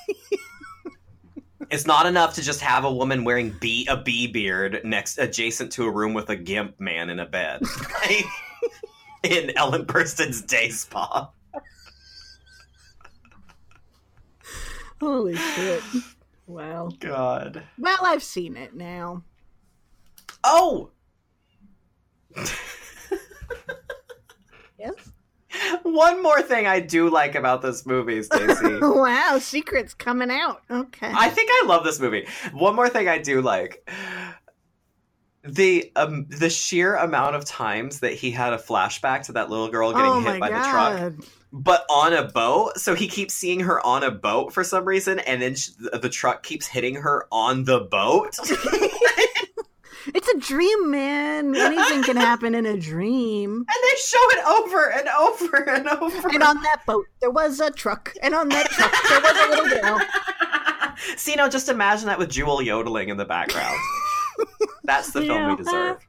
[1.69, 5.71] it's not enough to just have a woman wearing bee a bee beard next adjacent
[5.73, 7.61] to a room with a gimp man in a bed.
[8.03, 8.25] Like,
[9.23, 11.29] in Ellen Burstyn's day spa.
[15.01, 15.83] Holy shit!
[16.45, 16.91] Wow.
[16.99, 17.63] God.
[17.77, 19.23] Well, I've seen it now.
[20.43, 20.91] Oh!
[24.81, 25.11] Yes.
[25.83, 28.79] One more thing I do like about this movie, Stacie.
[28.81, 30.63] wow, secrets coming out.
[30.71, 31.11] Okay.
[31.13, 32.27] I think I love this movie.
[32.51, 33.87] One more thing I do like
[35.43, 39.69] the um the sheer amount of times that he had a flashback to that little
[39.69, 41.13] girl getting oh hit by the truck,
[41.51, 42.77] but on a boat.
[42.77, 45.55] So he keeps seeing her on a boat for some reason, and then
[45.99, 48.37] the truck keeps hitting her on the boat.
[50.13, 51.55] It's a dream, man.
[51.55, 53.51] Anything can happen in a dream.
[53.51, 56.27] And they show it over and over and over.
[56.29, 58.13] And on that boat, there was a truck.
[58.21, 60.97] And on that truck, there was a little girl.
[61.17, 63.77] See, now just imagine that with Jewel yodeling in the background.
[64.91, 66.05] That's the film we deserve.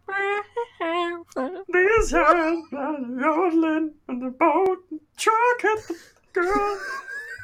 [1.72, 4.78] These hands are yodeling on the boat.
[5.16, 5.96] Truck hit the
[6.32, 6.80] girl.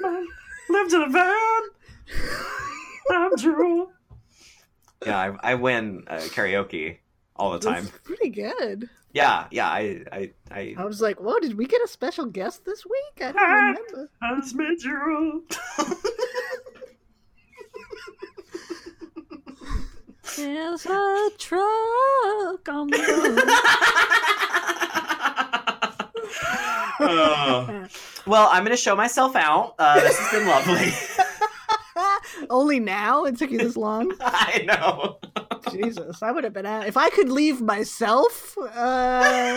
[0.01, 0.27] Man
[0.69, 1.63] lived in a van.
[3.13, 3.93] I'm Jewel.
[5.07, 6.99] Yeah, I, I win uh, karaoke
[7.37, 7.85] all the time.
[7.85, 8.91] That's pretty good.
[9.13, 10.75] Yeah, yeah, I, I, I.
[10.77, 13.25] I was like, whoa, did we get a special guest this week?
[13.25, 14.11] I don't remember.
[14.21, 15.43] That's me, Jewel.
[20.37, 22.99] There's a truck on the
[27.01, 27.67] Oh.
[27.69, 27.89] road.
[28.27, 29.75] well, I'm going to show myself out.
[29.79, 30.93] Uh, this has been lovely.
[32.51, 33.25] Only now?
[33.25, 34.13] It took you this long?
[34.21, 35.19] I know.
[35.73, 36.87] Jesus, I would have been out.
[36.87, 38.67] If I could leave myself, uh,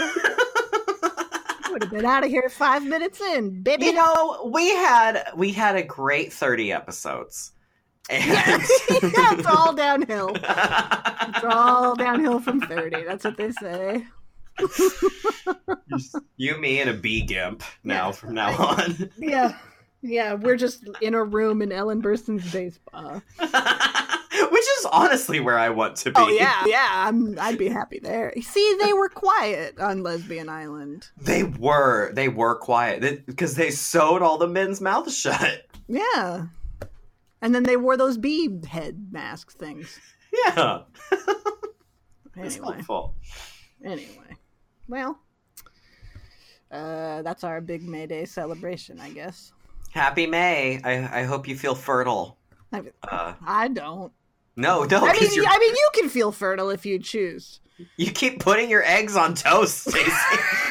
[0.08, 3.86] I would have been out of here five minutes in, baby.
[3.88, 7.52] you know, we had we had a great 30 episodes.
[8.10, 8.58] And yeah,
[9.34, 10.32] it's all downhill.
[10.36, 13.04] It's all downhill from 30.
[13.04, 14.06] That's what they say.
[16.38, 18.12] you, me, and a bee gimp now Yeah.
[18.12, 19.10] from now on.
[19.18, 19.56] Yeah.
[20.04, 23.22] Yeah, we're just in a room in Ellen Burstyn's day spa.
[23.40, 26.16] Which is honestly where I want to be.
[26.20, 28.34] Oh yeah, yeah, I'm, I'd be happy there.
[28.42, 31.08] See, they were quiet on Lesbian Island.
[31.18, 32.12] They were.
[32.14, 35.68] They were quiet because they sewed all the men's mouths shut.
[35.88, 36.48] Yeah,
[37.42, 40.00] and then they wore those bee head mask things.
[40.34, 40.84] Yeah.
[42.38, 43.16] It's Anyway, helpful.
[43.84, 44.38] anyway,
[44.88, 45.20] well,
[46.72, 49.52] uh, that's our big May Day celebration, I guess.
[49.92, 50.80] Happy May.
[50.86, 52.38] I, I hope you feel fertile.
[52.72, 54.14] I, Uh, I don't.
[54.56, 55.04] no, don't.
[55.04, 57.60] I mean, you're- I mean, you can feel fertile if you choose.
[57.98, 60.62] you keep putting your eggs on toast, Stacie.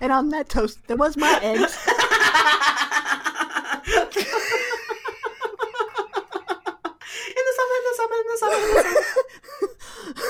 [0.00, 1.78] And on that toast, there was my eggs.
[5.66, 10.26] in the summer, in the summer, in the summer, in the summer.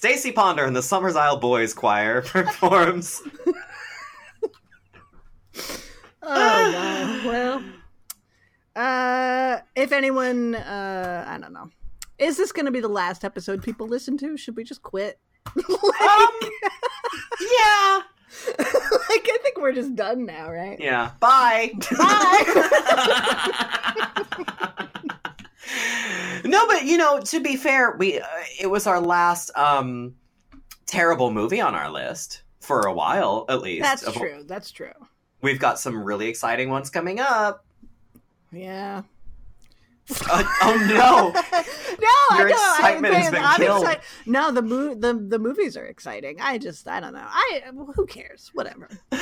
[0.00, 3.20] Stacie Ponder and the Summersisle Boys Choir performs.
[6.22, 6.24] Oh
[6.72, 7.20] wow.
[7.26, 7.62] Well,
[8.76, 11.68] uh, if anyone, uh, I don't know,
[12.18, 14.36] is this going to be the last episode people listen to?
[14.38, 15.18] Should we just quit?
[15.56, 16.28] like, Um,
[17.40, 18.00] yeah.
[18.58, 20.78] like, I think we're just done now, right?
[20.80, 21.10] Yeah.
[21.20, 21.72] Bye.
[21.98, 22.46] Bye.
[26.44, 28.26] No, but you know, to be fair, we uh,
[28.60, 30.14] it was our last um
[30.86, 33.82] terrible movie on our list for a while, at least.
[33.82, 34.42] That's Of- true.
[34.46, 34.92] That's true.
[35.42, 37.64] We've got some really exciting ones coming up.
[38.52, 39.02] Yeah.
[40.28, 41.30] Uh, oh no!
[42.00, 42.74] no, Your I know.
[42.74, 43.82] excitement I'm, has been I'm killed.
[43.82, 44.02] excited.
[44.26, 46.40] No, the mo- the the movies are exciting.
[46.40, 47.24] I just, I don't know.
[47.24, 47.62] I
[47.94, 48.50] who cares?
[48.52, 48.88] Whatever.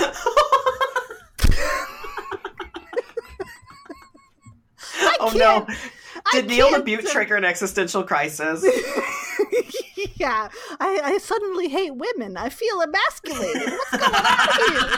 [5.20, 5.66] oh no!
[6.32, 8.62] Did Neil Butte uh, trigger an existential crisis?
[10.16, 10.48] yeah,
[10.80, 12.36] I, I suddenly hate women.
[12.36, 13.70] I feel emasculated.
[13.70, 14.90] What's going on here?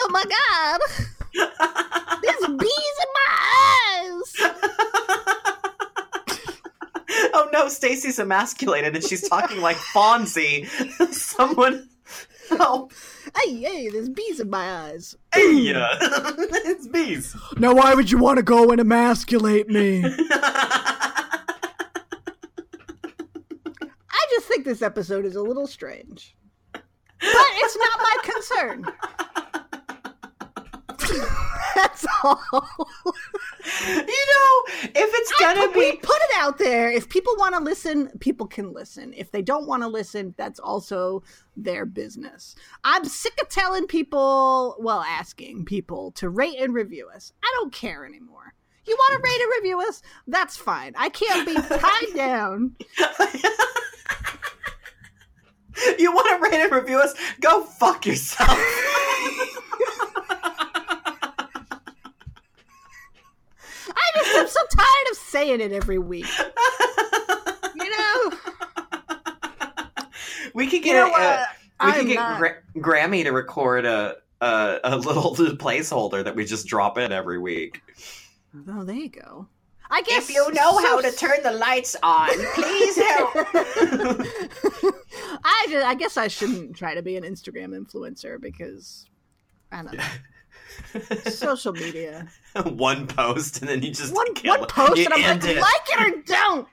[0.00, 0.80] Oh my god!
[2.22, 3.28] There's bees in my
[3.94, 4.32] eyes.
[7.34, 10.66] oh no, Stacie's emasculated and she's talking like Fonzie.
[11.12, 11.88] Someone
[12.48, 12.92] help.
[13.36, 15.16] Hey, hey, there's bees in my eyes.
[15.34, 17.34] Hey, uh, it's bees.
[17.56, 20.04] Now, why would you want to go and emasculate me?
[24.10, 26.36] I just think this episode is a little strange.
[26.72, 26.82] But
[27.20, 28.86] but it's not my concern.
[31.74, 32.40] That's all.
[33.86, 36.90] You know, if it's I gonna put, be put it out there.
[36.90, 39.12] If people want to listen, people can listen.
[39.16, 41.22] If they don't want to listen, that's also
[41.56, 42.54] their business.
[42.84, 47.32] I'm sick of telling people, well, asking people to rate and review us.
[47.42, 48.54] I don't care anymore.
[48.84, 49.24] You want to mm.
[49.24, 50.02] rate and review us?
[50.26, 50.94] That's fine.
[50.96, 52.76] I can't be tied down.
[55.98, 58.50] you want to rate and review us, go fuck yourself.
[64.42, 66.26] I just am so tired of saying it every week.
[67.74, 68.32] You know,
[70.54, 71.22] we could you get know a, what?
[71.22, 71.44] uh,
[71.86, 76.44] we could get not- Gra- Grammy to record a, a a little placeholder that we
[76.44, 77.82] just drop in every week.
[78.68, 79.46] Oh, there you go.
[79.90, 83.30] I guess If you know how to turn the lights on, please help.
[85.44, 89.04] I just, I guess I shouldn't try to be an Instagram influencer because
[89.70, 90.00] I don't know
[91.30, 92.26] social media.
[92.64, 94.68] one post and then you just One kill one it.
[94.68, 95.60] post You and I'm like, it.
[95.60, 96.68] like it or don't.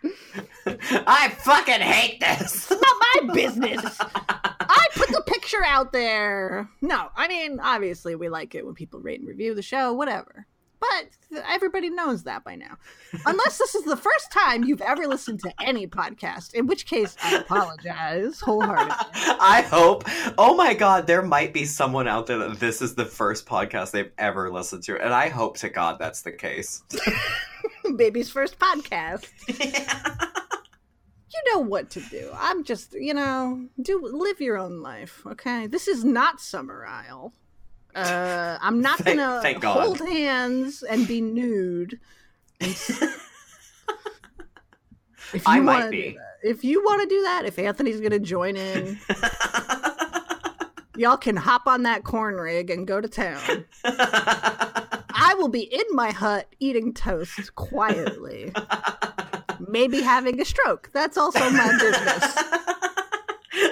[1.08, 2.70] I fucking hate this.
[2.70, 3.98] It's not my business.
[4.00, 6.70] I put the picture out there.
[6.82, 10.46] No, I mean obviously we like it when people rate and review the show, whatever.
[10.80, 11.10] But
[11.46, 12.78] everybody knows that by now.
[13.26, 17.16] Unless this is the first time you've ever listened to any podcast, in which case
[17.24, 18.96] I apologize wholeheartedly.
[19.14, 20.04] I hope.
[20.38, 23.92] Oh my god, there might be someone out there that this is the first podcast
[23.92, 26.84] they've ever listened to, and I hope to God that's the case.
[27.96, 29.28] Baby's first podcast.
[31.32, 32.32] You know what to do.
[32.34, 35.68] I'm just, you know, do live your own life, okay?
[35.68, 37.34] This is not Summerisle.
[37.96, 42.00] Uh, I'm not Thank- gonna thank hold hands and be nude.
[45.32, 46.18] If I might be.
[46.18, 49.00] that- If you want to do that, if Anthony's gonna join in,
[50.96, 53.66] y'all can hop on that corn rig and go to town.
[53.84, 58.52] I will be in my hut eating toast quietly.
[59.68, 60.90] Maybe having a stroke.
[60.94, 62.36] That's also my business.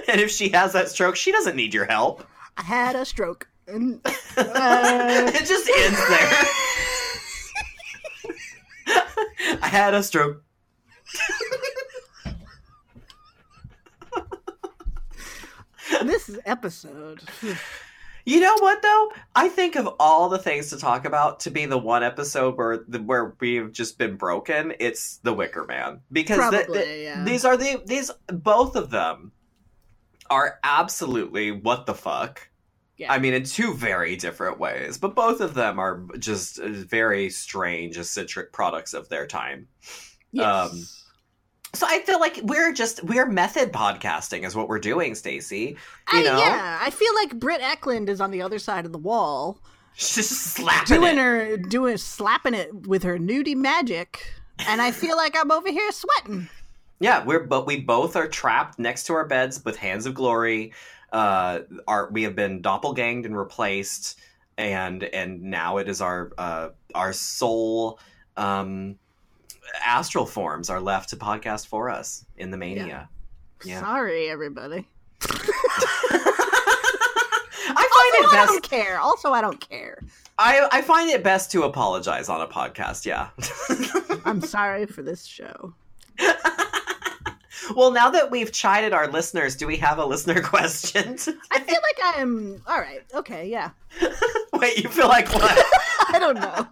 [0.09, 2.23] and if she has that stroke, she doesn't need your help.
[2.57, 3.47] I had a stroke.
[3.67, 6.45] And, uh, it just ends there.
[9.61, 10.43] I had a stroke.
[16.03, 17.21] this is episode.
[18.25, 19.11] You know what though?
[19.35, 22.83] I think of all the things to talk about to be the one episode where
[22.87, 24.73] the, where we've just been broken.
[24.79, 27.23] It's the Wicker Man because the- the- yeah.
[27.23, 29.31] these are the these both of them
[30.29, 32.49] are absolutely what the fuck.
[32.97, 33.13] Yeah.
[33.13, 37.29] I mean, in two very different ways, but both of them are just uh, very
[37.29, 39.67] strange, eccentric products of their time.
[40.31, 40.71] Yes.
[40.71, 40.83] um,
[41.73, 45.71] So I feel like we're just we're method podcasting is what we're doing, Stacie.
[45.71, 48.93] You I, know, yeah, I feel like Britt Ekland is on the other side of
[48.93, 49.59] the wall,
[49.95, 51.21] just slapping doing it.
[51.21, 54.33] her, doing slapping it with her nudie magic,
[54.67, 56.49] and I feel like I'm over here sweating.
[56.99, 60.73] Yeah, we're but we both are trapped next to our beds with hands of glory.
[61.11, 64.19] Uh, our we have been doppelganged and replaced,
[64.57, 67.99] and and now it is our uh our soul
[68.35, 68.95] um
[69.83, 73.09] astral forms are left to podcast for us in the mania.
[73.65, 73.79] Yeah.
[73.81, 74.87] Sorry, everybody.
[77.69, 78.51] I find Also, it I best.
[78.51, 78.99] don't care.
[78.99, 79.99] Also, I don't care.
[80.37, 83.05] I I find it best to apologize on a podcast.
[83.05, 83.29] Yeah.
[84.25, 85.73] I'm sorry for this show.
[87.75, 91.17] well, now that we've chided our listeners, do we have a listener question?
[91.51, 92.61] I feel like I am.
[92.67, 93.01] All right.
[93.13, 93.47] Okay.
[93.47, 93.71] Yeah.
[94.53, 95.51] Wait, you feel like what?
[96.09, 96.67] I don't know.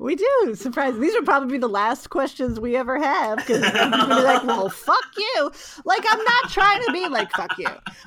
[0.00, 0.54] We do.
[0.54, 0.96] Surprise.
[0.96, 5.04] These are probably the last questions we ever have because I'm be like, well, fuck
[5.16, 5.50] you.
[5.84, 7.66] Like, I'm not trying to be like, fuck you.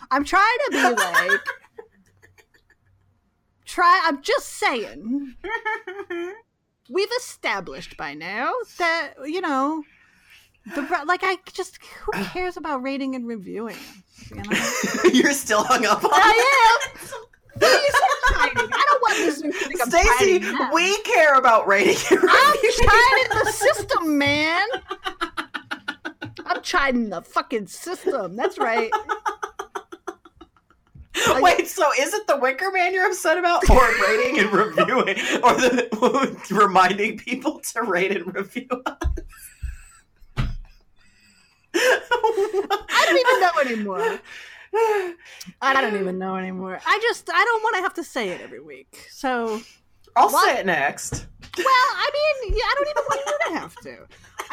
[0.09, 1.41] I'm trying to be like,
[3.65, 4.01] try.
[4.05, 5.35] I'm just saying.
[6.91, 9.84] We've established by now that, you know,
[10.76, 13.77] the like, I just, who cares about rating and reviewing?
[14.30, 14.59] You know?
[15.13, 17.07] You're still hung up on I am.
[17.53, 18.69] What are you so chiding?
[18.73, 22.30] I don't want listeners to think Stacie, we care about rating and reviewing.
[22.30, 22.55] I'm
[22.88, 24.68] chiding the system, man.
[26.45, 28.35] I'm chiding the fucking system.
[28.35, 28.91] That's right.
[31.41, 35.53] Wait, so is it the Wicker Man you're upset about, or rating and reviewing, or
[35.55, 38.97] the reminding people to rate and review us?
[41.73, 44.19] I don't even know anymore.
[45.61, 46.79] I don't even know anymore.
[46.85, 49.07] I just I don't want to have to say it every week.
[49.09, 49.61] So
[50.15, 51.27] I'll say it next.
[51.57, 52.10] Well, I
[52.44, 53.98] mean, I don't even want you to have to.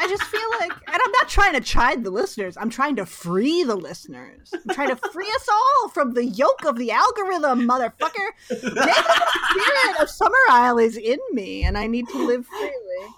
[0.01, 2.55] I just feel like, and I'm not trying to chide the listeners.
[2.57, 4.53] I'm trying to free the listeners.
[4.53, 8.29] I'm trying to free us all from the yoke of the algorithm, motherfucker.
[8.49, 9.13] The
[9.51, 12.73] spirit of Summer Isle is in me, and I need to live freely.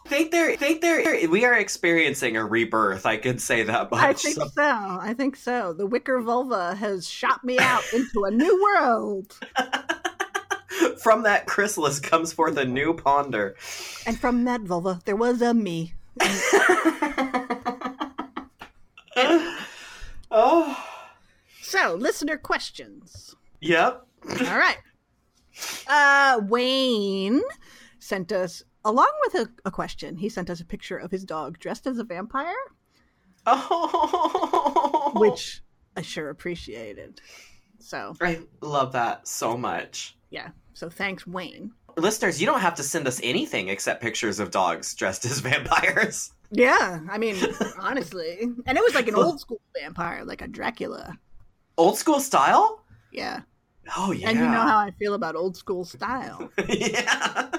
[0.07, 3.05] think they're think they're we are experiencing a rebirth.
[3.05, 4.01] I could say that much.
[4.03, 4.61] I think So- so.
[4.63, 5.73] I think so.
[5.73, 9.37] The wicker vulva has shot me out into a new world,
[11.01, 13.55] From that chrysalis comes forth a new ponder.
[14.05, 15.93] and from that vulva, there was a me.
[20.31, 20.77] oh,
[21.61, 23.35] So, listener questions.
[23.59, 24.05] yep.
[24.29, 24.77] All right.
[25.87, 27.41] Uh, Wayne
[27.99, 31.59] sent us, along with a, a question, he sent us a picture of his dog
[31.59, 32.53] dressed as a vampire,
[33.45, 35.61] Oh, which
[35.97, 37.19] I sure appreciated.
[37.79, 40.15] So, I love that so much.
[40.29, 40.49] yeah.
[40.73, 41.71] So, thanks, Wayne.
[41.97, 46.31] Listeners, you don't have to send us anything except pictures of dogs dressed as vampires.
[46.51, 47.35] Yeah, I mean,
[47.79, 48.39] honestly.
[48.65, 51.17] And it was like an old school vampire, like a Dracula.
[51.77, 52.83] Old school style?
[53.11, 53.41] Yeah.
[53.95, 54.29] Oh yeah.
[54.29, 56.51] And you know how I feel about old school style.
[56.67, 57.49] yeah.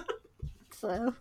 [0.71, 1.15] So,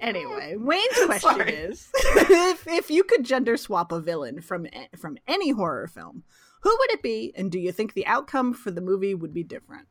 [0.00, 1.52] anyway, Wayne's question Sorry.
[1.52, 4.66] is: if, if you could gender swap a villain from
[4.96, 6.24] from any horror film,
[6.62, 9.44] who would it be, and do you think the outcome for the movie would be
[9.44, 9.86] different?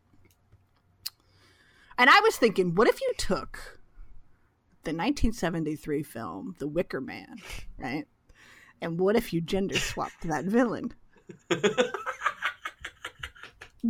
[1.98, 3.80] And I was thinking, what if you took
[4.84, 7.38] the 1973 film The Wicker Man,
[7.78, 8.06] right?
[8.82, 10.94] And what if you gender swapped that villain?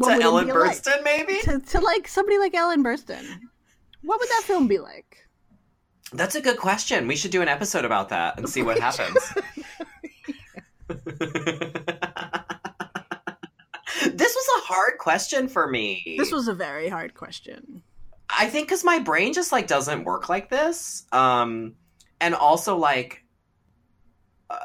[0.03, 0.75] To Ellen be like?
[0.75, 1.39] Burstyn, maybe?
[1.43, 3.23] to, to like somebody like Ellen Burstyn.
[4.01, 5.25] What would that film be like?
[6.11, 7.07] That's a good question.
[7.07, 9.17] We should do an episode about that and see what happens.
[10.87, 10.99] this
[14.35, 16.15] was a hard question for me.
[16.17, 17.83] This was a very hard question.
[18.29, 21.05] I think because my brain just like doesn't work like this.
[21.11, 21.75] Um,
[22.19, 23.23] and also like,
[24.49, 24.57] uh,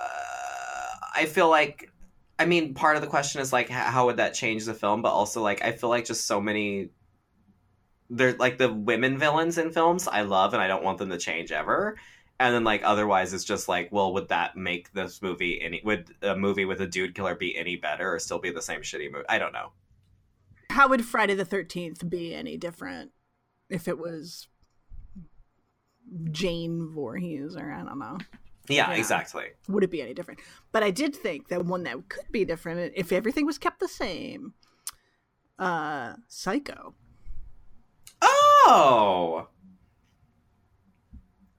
[1.14, 1.90] I feel like,
[2.38, 5.02] I mean, part of the question is like, how would that change the film?
[5.02, 6.90] But also like, I feel like just so many,
[8.08, 11.18] they're like the women villains in films I love, and I don't want them to
[11.18, 11.96] change ever.
[12.40, 15.82] And then like, otherwise, it's just like, well, would that make this movie any?
[15.84, 18.80] Would a movie with a dude killer be any better, or still be the same
[18.80, 19.26] shitty movie?
[19.28, 19.72] I don't know.
[20.70, 23.10] How would Friday the 13th be any different
[23.70, 24.48] if it was
[26.32, 28.18] Jane Voorhees or I don't know?
[28.68, 28.96] Yeah, Yeah.
[28.98, 29.46] exactly.
[29.68, 30.40] Would it be any different?
[30.72, 33.88] But I did think that one that could be different if everything was kept the
[33.88, 34.54] same.
[35.58, 36.94] Uh, Psycho.
[38.22, 39.48] Oh.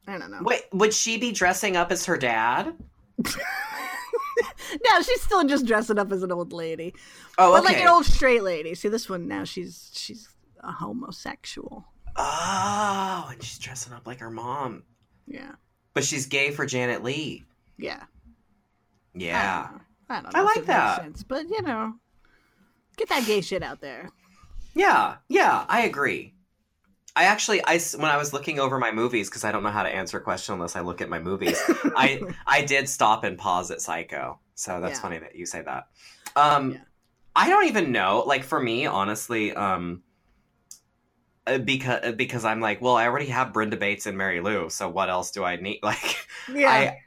[0.08, 0.42] I don't know.
[0.44, 2.76] Wait, would she be dressing up as her dad?
[4.86, 6.94] No, she's still just dressing up as an old lady,
[7.38, 7.74] Oh, but okay.
[7.74, 8.74] like an old straight lady.
[8.74, 10.30] See, this one now she's she's
[10.62, 11.86] a homosexual.
[12.24, 14.84] Oh, and she's dressing up like her mom,
[15.28, 15.54] Yeah,
[15.96, 17.44] but she's gay for Janet Leigh.
[17.78, 18.04] yeah.
[19.14, 19.70] Yeah,
[20.10, 20.40] I don't know.
[20.40, 21.02] I if like it makes that.
[21.02, 21.96] sense, but you know,
[22.96, 24.10] get that gay shit out there.
[24.74, 25.66] yeah, yeah.
[25.68, 26.34] I agree.
[27.14, 29.84] I actually, I when I was looking over my movies because I don't know how
[29.84, 31.60] to answer a question unless I look at my movies.
[31.98, 35.02] I I did stop and pause at Psycho, so that's Yeah.
[35.02, 35.88] funny that you say that.
[36.38, 36.78] Um, Yeah.
[37.36, 38.24] I don't even know.
[38.26, 40.04] Like for me, honestly, um,
[41.48, 44.70] Uh, because uh, because I'm like, well, I already have Brenda Bates and Mary Lou,
[44.70, 45.80] so what else do I need?
[45.84, 46.18] Like,
[46.54, 47.00] Yeah, I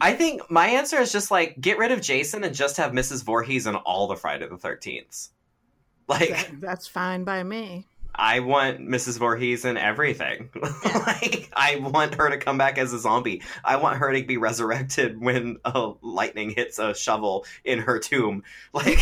[0.00, 3.24] I think my answer is just like get rid of Jason and just have Mrs.
[3.24, 5.28] Voorhees and all the Friday the Thirteenth.
[6.08, 7.86] Like that- that's fine by me.
[8.14, 9.18] I want Mrs.
[9.18, 10.50] Voorhees in everything.
[10.84, 13.40] like I want her to come back as a zombie.
[13.64, 18.42] I want her to be resurrected when a lightning hits a shovel in her tomb.
[18.74, 18.98] Like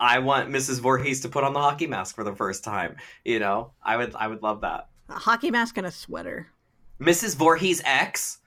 [0.00, 0.80] I want Mrs.
[0.80, 2.96] Voorhees to put on the hockey mask for the first time.
[3.24, 4.88] You know, I would I would love that.
[5.08, 6.48] a hockey mask and a sweater.
[7.00, 7.36] Mrs.
[7.36, 8.38] Voorhees ex.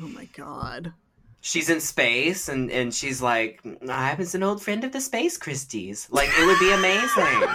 [0.00, 0.92] Oh my god.
[1.40, 5.36] she's in space and and she's like i was an old friend of the space
[5.36, 7.48] christie's like it would be amazing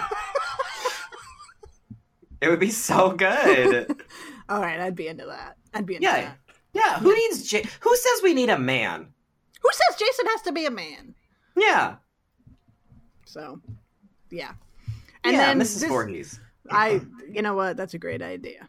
[2.42, 4.02] it would be so good
[4.50, 5.58] All right, I'd be into that.
[5.76, 6.22] I'd be into Yeah.
[6.22, 6.38] that.
[6.74, 9.08] yeah who needs J- who says we need a man
[9.62, 11.16] Who says Jason has to be a man?
[11.58, 11.96] yeah
[13.30, 13.62] So,
[14.32, 14.54] yeah.
[15.24, 16.40] And yeah then mrs this- Voorhees.
[16.72, 17.02] I,
[17.32, 17.78] you know what?
[17.78, 18.68] That's a great idea.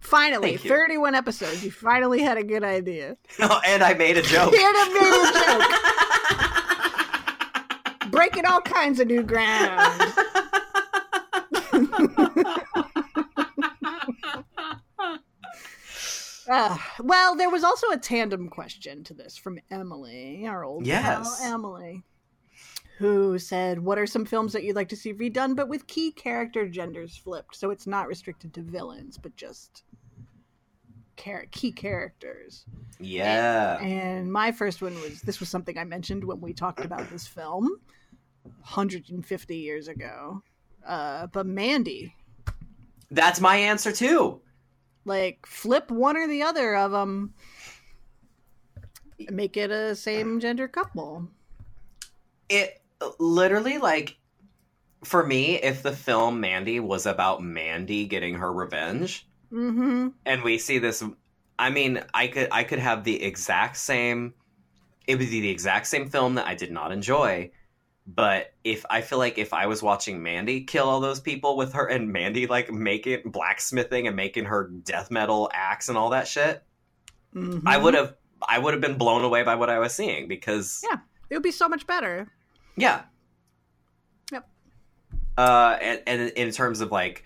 [0.00, 1.64] Finally, 31 episodes.
[1.64, 3.16] You finally had a good idea.
[3.40, 5.32] oh, and i made a joke You had made a
[8.00, 8.10] joke.
[8.10, 10.02] Breaking all kinds of new ground.
[16.48, 21.40] Uh, well, there was also a tandem question to this from Emily, our old Yes.
[21.40, 22.02] pal Emily,
[23.00, 26.12] who said, What are some films that you'd like to see redone, but with key
[26.12, 27.56] character genders flipped?
[27.56, 29.84] So it's not restricted to villains, but just
[31.16, 32.66] char- key characters.
[32.98, 33.78] Yeah.
[33.80, 37.26] And my first one was this was something I mentioned when we talked about this
[37.26, 37.80] film
[38.42, 40.42] 150 years ago.
[40.86, 42.14] Uh, but Mandy,
[43.10, 44.42] That's my answer too.
[45.06, 47.32] like flip one or the other of them,
[49.30, 51.26] make it a same gender couple.
[52.50, 52.80] It
[53.18, 54.16] literally like
[55.04, 60.08] for me, if the film Mandy was about Mandy getting her revenge, Mm-hmm.
[60.26, 61.02] and we see this
[61.58, 64.34] I mean, I could I could have the exact same
[65.06, 67.50] it would be the exact same film that I did not enjoy.
[68.06, 71.72] But if I feel like if I was watching Mandy kill all those people with
[71.72, 76.28] her and Mandy like making blacksmithing and making her death metal axe and all that
[76.28, 76.62] shit,
[77.34, 77.62] Mhm.
[77.66, 78.14] I would have
[78.48, 80.98] I would have been blown away by what I was seeing because Yeah.
[81.28, 82.28] It would be so much better.
[82.76, 83.02] Yeah.
[84.32, 84.48] Yep.
[85.36, 87.24] Uh and, and in terms of like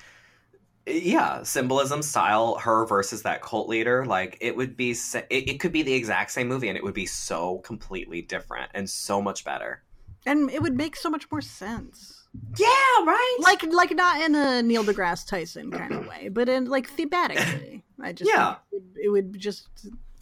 [0.87, 5.73] yeah, symbolism style her versus that cult leader like it would be it, it could
[5.73, 9.45] be the exact same movie and it would be so completely different and so much
[9.45, 9.83] better.
[10.27, 12.27] And it would make so much more sense.
[12.59, 13.37] Yeah, right?
[13.41, 17.83] Like like not in a Neil deGrasse Tyson kind of way, but in like thematically.
[18.03, 18.57] I just Yeah.
[18.73, 19.69] it, would, it would just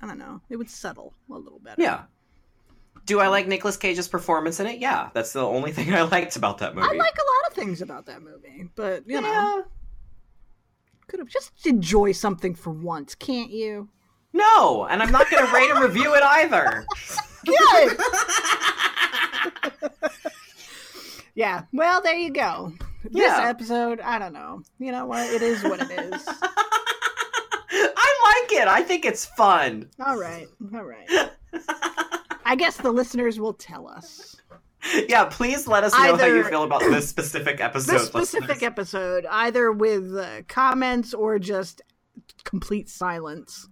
[0.01, 0.41] I don't know.
[0.51, 1.81] It would settle a little better.
[1.83, 2.03] Yeah.
[3.05, 4.79] Do I like Nicolas Cage's performance in it?
[4.79, 6.87] Yeah, that's the only thing I liked about that movie.
[6.89, 9.65] I like a lot of things about that movie, but you know,
[11.09, 13.89] could have just enjoy something for once, can't you?
[14.33, 16.87] No, and I'm not going to rate and review it either.
[17.45, 17.99] Good.
[21.35, 21.63] yeah.
[21.73, 22.73] Well, there you go.
[23.05, 23.49] This Yeah.
[23.49, 24.63] episode, I don't know.
[24.79, 25.29] You know what?
[25.29, 26.25] It is what it is.
[27.75, 28.69] I like it.
[28.69, 29.91] I think it's fun.
[30.05, 30.47] All right.
[30.75, 31.31] All right.
[32.45, 34.37] I guess the listeners will tell us.
[35.09, 37.93] Yeah, please let us know how you feel about this specific episode.
[37.93, 38.63] This specific listeners.
[38.65, 41.83] episode, either with uh, comments or just
[42.45, 43.69] complete silence.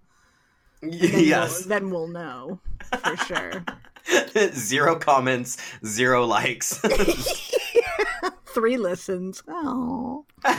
[0.81, 1.61] Then yes.
[1.61, 2.61] We'll, then we'll know
[3.03, 3.65] for sure.
[4.55, 6.81] zero comments, zero likes.
[8.47, 9.43] Three listens.
[9.49, 10.25] Oh.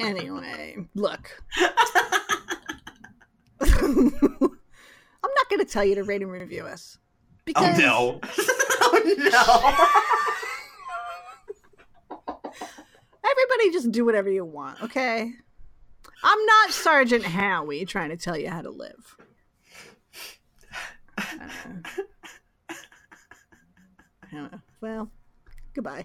[0.00, 1.42] Anyway, look.
[5.40, 6.98] I'm not going to tell you to rate and review us.
[7.00, 8.20] oh Because no.
[8.82, 9.72] oh no!
[13.24, 15.32] everybody just do whatever you want, okay?
[16.22, 19.16] I'm not Sergeant Howie trying to tell you how to live.
[21.16, 21.24] Uh,
[24.36, 24.48] uh,
[24.82, 25.10] well,
[25.72, 26.04] goodbye.